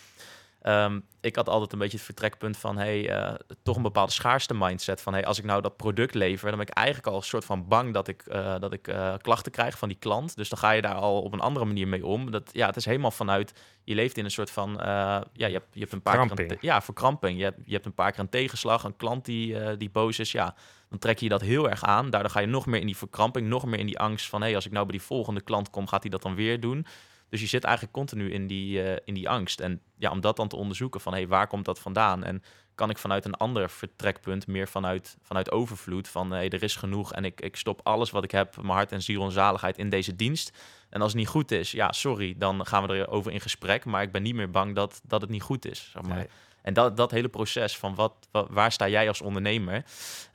Um, 0.66 1.04
ik 1.20 1.36
had 1.36 1.48
altijd 1.48 1.72
een 1.72 1.78
beetje 1.78 1.96
het 1.96 2.06
vertrekpunt 2.06 2.56
van 2.56 2.76
hey, 2.76 3.10
uh, 3.10 3.34
toch 3.62 3.76
een 3.76 3.82
bepaalde 3.82 4.12
schaarste 4.12 4.54
mindset. 4.54 5.00
Van 5.00 5.12
hey, 5.12 5.26
als 5.26 5.38
ik 5.38 5.44
nou 5.44 5.62
dat 5.62 5.76
product 5.76 6.14
lever, 6.14 6.48
dan 6.48 6.58
ben 6.58 6.66
ik 6.66 6.74
eigenlijk 6.74 7.06
al 7.06 7.16
een 7.16 7.22
soort 7.22 7.44
van 7.44 7.68
bang 7.68 7.94
dat 7.94 8.08
ik, 8.08 8.24
uh, 8.28 8.58
dat 8.58 8.72
ik 8.72 8.88
uh, 8.88 9.14
klachten 9.20 9.52
krijg 9.52 9.78
van 9.78 9.88
die 9.88 9.98
klant. 9.98 10.36
Dus 10.36 10.48
dan 10.48 10.58
ga 10.58 10.70
je 10.70 10.82
daar 10.82 10.94
al 10.94 11.22
op 11.22 11.32
een 11.32 11.40
andere 11.40 11.64
manier 11.64 11.88
mee 11.88 12.06
om. 12.06 12.30
Dat, 12.30 12.50
ja, 12.52 12.66
het 12.66 12.76
is 12.76 12.84
helemaal 12.84 13.10
vanuit, 13.10 13.52
je 13.84 13.94
leeft 13.94 14.16
in 14.16 14.24
een 14.24 14.30
soort 14.30 14.50
van, 14.50 14.74
ja, 14.78 15.24
je 15.32 15.44
hebt, 15.44 15.66
je 15.72 15.80
hebt 15.80 15.92
een 15.92 16.02
paar 16.02 16.14
Kramping. 16.14 16.38
keer 16.38 16.50
een, 16.50 16.58
ja, 16.60 16.82
verkramping. 16.82 17.38
Je 17.38 17.44
hebt, 17.44 17.58
je 17.64 17.72
hebt 17.72 17.86
een 17.86 17.94
paar 17.94 18.10
keer 18.10 18.20
een 18.20 18.28
tegenslag, 18.28 18.84
een 18.84 18.96
klant 18.96 19.24
die, 19.24 19.76
die 19.76 19.90
boos 19.90 20.18
is, 20.18 20.32
ja, 20.32 20.54
dan 20.88 20.98
trek 20.98 21.18
je 21.18 21.28
dat 21.28 21.40
heel 21.40 21.70
erg 21.70 21.84
aan. 21.84 22.10
Daardoor 22.10 22.30
ga 22.30 22.40
je 22.40 22.46
nog 22.46 22.66
meer 22.66 22.80
in 22.80 22.86
die 22.86 22.96
verkramping, 22.96 23.48
nog 23.48 23.64
meer 23.64 23.78
in 23.78 23.86
die 23.86 23.98
angst 23.98 24.28
van 24.28 24.40
hey, 24.40 24.54
als 24.54 24.66
ik 24.66 24.72
nou 24.72 24.86
bij 24.86 24.96
die 24.96 25.06
volgende 25.06 25.40
klant 25.40 25.70
kom, 25.70 25.86
gaat 25.86 26.02
hij 26.02 26.10
dat 26.10 26.22
dan 26.22 26.34
weer 26.34 26.60
doen? 26.60 26.86
Dus 27.32 27.40
je 27.40 27.46
zit 27.46 27.64
eigenlijk 27.64 27.94
continu 27.94 28.30
in 28.30 28.46
die, 28.46 28.82
uh, 28.82 28.96
in 29.04 29.14
die 29.14 29.28
angst. 29.28 29.60
En 29.60 29.80
ja, 29.96 30.10
om 30.10 30.20
dat 30.20 30.36
dan 30.36 30.48
te 30.48 30.56
onderzoeken 30.56 31.00
van 31.00 31.12
hey, 31.12 31.28
waar 31.28 31.46
komt 31.46 31.64
dat 31.64 31.78
vandaan? 31.78 32.24
En 32.24 32.42
kan 32.74 32.90
ik 32.90 32.98
vanuit 32.98 33.24
een 33.24 33.34
ander 33.34 33.70
vertrekpunt, 33.70 34.46
meer 34.46 34.68
vanuit, 34.68 35.16
vanuit 35.22 35.50
overvloed, 35.50 36.08
van 36.08 36.30
hey, 36.30 36.48
er 36.48 36.62
is 36.62 36.76
genoeg 36.76 37.12
en 37.12 37.24
ik, 37.24 37.40
ik 37.40 37.56
stop 37.56 37.80
alles 37.82 38.10
wat 38.10 38.24
ik 38.24 38.30
heb, 38.30 38.56
mijn 38.56 38.68
hart 38.68 38.92
en 38.92 39.02
ziel 39.02 39.24
en 39.24 39.30
zaligheid 39.30 39.78
in 39.78 39.88
deze 39.88 40.16
dienst. 40.16 40.58
En 40.90 41.00
als 41.00 41.12
het 41.12 41.20
niet 41.20 41.28
goed 41.28 41.50
is, 41.50 41.70
ja, 41.70 41.92
sorry, 41.92 42.34
dan 42.36 42.66
gaan 42.66 42.86
we 42.86 42.94
erover 42.94 43.32
in 43.32 43.40
gesprek. 43.40 43.84
Maar 43.84 44.02
ik 44.02 44.12
ben 44.12 44.22
niet 44.22 44.34
meer 44.34 44.50
bang 44.50 44.74
dat, 44.74 45.00
dat 45.04 45.20
het 45.20 45.30
niet 45.30 45.42
goed 45.42 45.66
is. 45.66 45.90
Zeg 45.92 46.02
maar. 46.02 46.16
Nee. 46.16 46.28
En 46.62 46.74
dat, 46.74 46.96
dat 46.96 47.10
hele 47.10 47.28
proces 47.28 47.78
van 47.78 47.94
wat, 47.94 48.12
wat, 48.30 48.46
waar 48.50 48.72
sta 48.72 48.88
jij 48.88 49.08
als 49.08 49.20
ondernemer? 49.20 49.84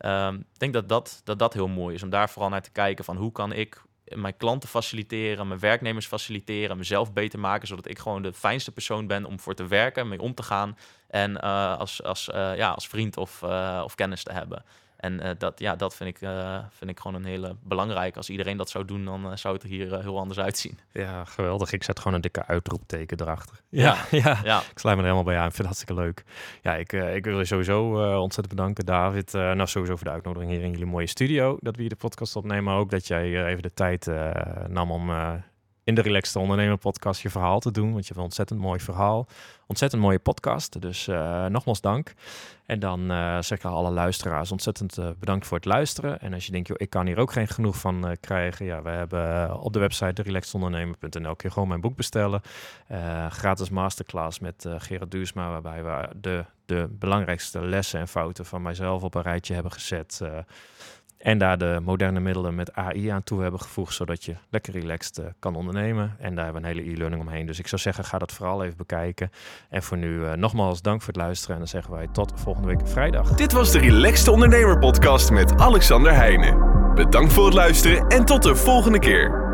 Um, 0.06 0.36
ik 0.36 0.60
denk 0.60 0.74
dat 0.74 0.90
dat, 0.90 1.22
dat 1.24 1.40
dat 1.40 1.54
heel 1.54 1.68
mooi 1.68 1.96
is. 1.96 2.04
Om 2.04 2.10
daar 2.10 2.30
vooral 2.30 2.50
naar 2.50 2.62
te 2.62 2.72
kijken 2.72 3.06
van 3.06 3.18
hoe 3.18 3.32
kan 3.32 3.52
ik 3.52 3.82
mijn 4.16 4.38
klanten 4.38 4.70
faciliteren, 4.70 5.48
mijn 5.48 5.60
werknemers 5.60 6.08
faciliteren, 6.08 6.78
mezelf 6.78 7.14
beter 7.14 7.40
maken, 7.40 7.68
zodat 7.68 7.88
ik 7.88 8.00
gewoon 8.00 8.22
de 8.22 8.34
fijnste 8.34 8.72
persoon 8.72 9.08
ben 9.08 9.26
om 9.26 9.40
voor 9.40 9.54
te 9.54 9.68
werken, 9.68 10.08
mee 10.08 10.22
om 10.22 10.34
te 10.34 10.44
gaan 10.44 10.78
en 11.08 11.32
uh, 11.32 11.78
als, 11.78 12.04
als, 12.04 12.30
uh, 12.34 12.56
ja, 12.56 12.70
als 12.70 12.88
vriend 12.88 13.18
of, 13.18 13.42
uh, 13.44 13.82
of 13.84 13.96
kennis 13.96 14.24
te 14.24 14.34
hebben. 14.34 14.64
En 14.98 15.26
uh, 15.26 15.30
dat, 15.38 15.60
ja, 15.60 15.76
dat 15.76 15.96
vind, 15.96 16.10
ik, 16.10 16.22
uh, 16.22 16.60
vind 16.70 16.92
ik 16.92 17.00
gewoon 17.00 17.18
een 17.18 17.26
hele 17.26 17.56
belangrijke. 17.64 18.18
Als 18.18 18.30
iedereen 18.30 18.58
dat 18.58 18.70
zou 18.70 18.86
doen, 18.86 19.06
dan 19.06 19.26
uh, 19.26 19.36
zou 19.36 19.54
het 19.54 19.64
er 19.64 19.70
hier 19.70 20.02
heel 20.02 20.20
anders 20.20 20.40
uitzien. 20.40 20.80
Ja, 20.92 21.26
geweldig. 21.26 21.72
Ik 21.72 21.84
zet 21.84 22.00
gewoon 22.00 22.14
een 22.14 22.22
dikke 22.22 22.46
uitroepteken 22.46 23.22
erachter. 23.22 23.62
Ja, 23.70 23.98
ja, 24.12 24.20
ja. 24.24 24.40
ja. 24.44 24.60
ik 24.60 24.80
sluit 24.80 24.96
me 24.96 25.02
er 25.02 25.10
helemaal 25.10 25.24
bij 25.24 25.38
aan. 25.38 25.48
Ik 25.48 25.56
vind 25.56 25.68
het 25.68 25.78
hartstikke 25.78 26.02
leuk. 26.02 26.24
Ja, 26.62 26.76
ik, 26.76 26.92
ik 26.92 27.26
wil 27.26 27.40
je 27.40 27.46
sowieso 27.46 27.90
ontzettend 28.22 28.56
bedanken, 28.56 28.86
David. 28.86 29.34
nou, 29.34 29.68
sowieso 29.68 29.96
voor 29.96 30.06
de 30.06 30.12
uitnodiging 30.12 30.52
hier 30.52 30.62
in 30.62 30.72
jullie 30.72 30.86
mooie 30.86 31.08
studio. 31.08 31.58
Dat 31.60 31.76
we 31.76 31.82
hier 31.82 31.90
de 31.90 31.96
podcast 31.96 32.36
opnemen. 32.36 32.64
Maar 32.64 32.78
ook 32.78 32.90
dat 32.90 33.08
jij 33.08 33.46
even 33.46 33.62
de 33.62 33.74
tijd 33.74 34.08
nam 34.68 34.92
om 34.92 35.12
in 35.88 35.96
de 35.96 36.02
Relaxed 36.02 36.36
Ondernemer 36.36 36.78
podcast 36.78 37.22
je 37.22 37.30
verhaal 37.30 37.60
te 37.60 37.72
doen. 37.72 37.92
Want 37.92 38.00
je 38.00 38.06
hebt 38.06 38.18
een 38.18 38.24
ontzettend 38.24 38.60
mooi 38.60 38.80
verhaal. 38.80 39.28
Ontzettend 39.68 40.02
mooie 40.02 40.20
podcast. 40.20 40.82
Dus 40.82 41.08
uh, 41.08 41.46
nogmaals 41.46 41.82
dank. 41.82 42.14
En 42.66 42.80
dan 42.80 43.12
uh, 43.12 43.42
zeg 43.42 43.58
ik 43.58 43.64
alle 43.64 43.92
luisteraars 43.92 44.52
ontzettend 44.52 44.98
uh, 44.98 45.10
bedankt 45.20 45.48
voor 45.48 45.58
het 45.58 45.66
luisteren. 45.66 46.20
En 46.20 46.34
als 46.34 46.46
je 46.46 46.52
denkt, 46.52 46.68
joh, 46.68 46.78
ik 46.80 46.90
kan 46.90 47.06
hier 47.06 47.18
ook 47.18 47.32
geen 47.32 47.48
genoeg 47.48 47.78
van 47.78 48.18
krijgen. 48.20 48.66
Ja, 48.66 48.82
we 48.82 48.90
hebben 48.90 49.60
op 49.60 49.74
de 49.74 49.80
website 49.80 50.22
relaxedondernemer.nl 50.22 51.36
kun 51.36 51.48
je 51.48 51.52
gewoon 51.52 51.68
mijn 51.68 51.82
boek 51.82 51.96
bestellen. 51.96 52.42
gratis 53.30 53.70
masterclass 53.70 54.40
met 54.40 54.66
Gerard 54.78 55.12
Duursma. 55.12 55.50
Waarbij 55.50 55.84
we 55.84 56.10
de, 56.16 56.46
de 56.66 56.88
belangrijkste 56.92 57.66
lessen 57.66 58.00
en 58.00 58.08
fouten 58.08 58.46
van 58.46 58.62
mijzelf 58.62 59.04
op 59.04 59.16
een 59.16 59.22
rijtje 59.22 59.54
hebben 59.54 59.72
gezet. 59.72 60.22
En 61.18 61.38
daar 61.38 61.58
de 61.58 61.80
moderne 61.84 62.20
middelen 62.20 62.56
met 62.56 62.74
AI 62.74 63.08
aan 63.08 63.24
toe 63.24 63.42
hebben 63.42 63.60
gevoegd, 63.60 63.94
zodat 63.94 64.24
je 64.24 64.36
lekker 64.50 64.74
relaxed 64.74 65.18
uh, 65.18 65.26
kan 65.40 65.56
ondernemen. 65.56 66.16
En 66.20 66.36
daar 66.36 66.44
hebben 66.44 66.62
we 66.62 66.68
een 66.68 66.76
hele 66.76 66.92
e-learning 66.92 67.22
omheen. 67.22 67.46
Dus 67.46 67.60
ik 67.60 67.68
zou 67.68 67.82
zeggen, 67.82 68.04
ga 68.04 68.18
dat 68.18 68.32
vooral 68.32 68.64
even 68.64 68.78
bekijken. 68.78 69.32
En 69.70 69.84
voor 69.84 69.98
nu 69.98 70.20
uh, 70.20 70.34
nogmaals 70.34 70.82
dank 70.82 71.02
voor 71.02 71.14
het 71.14 71.22
luisteren. 71.22 71.54
En 71.54 71.62
dan 71.62 71.70
zeggen 71.70 71.94
wij 71.94 72.08
tot 72.12 72.32
volgende 72.36 72.68
week 72.68 72.88
vrijdag. 72.88 73.36
Dit 73.36 73.52
was 73.52 73.72
de 73.72 73.80
Relaxed 73.80 74.28
Ondernemer 74.28 74.80
podcast 74.80 75.32
met 75.32 75.60
Alexander 75.60 76.14
Heijnen. 76.14 76.94
Bedankt 76.96 77.34
voor 77.34 77.46
het 77.46 77.54
luisteren 77.54 78.08
en 78.08 78.26
tot 78.26 78.44
de 78.44 78.56
volgende 78.56 79.00
keer. 79.00 79.47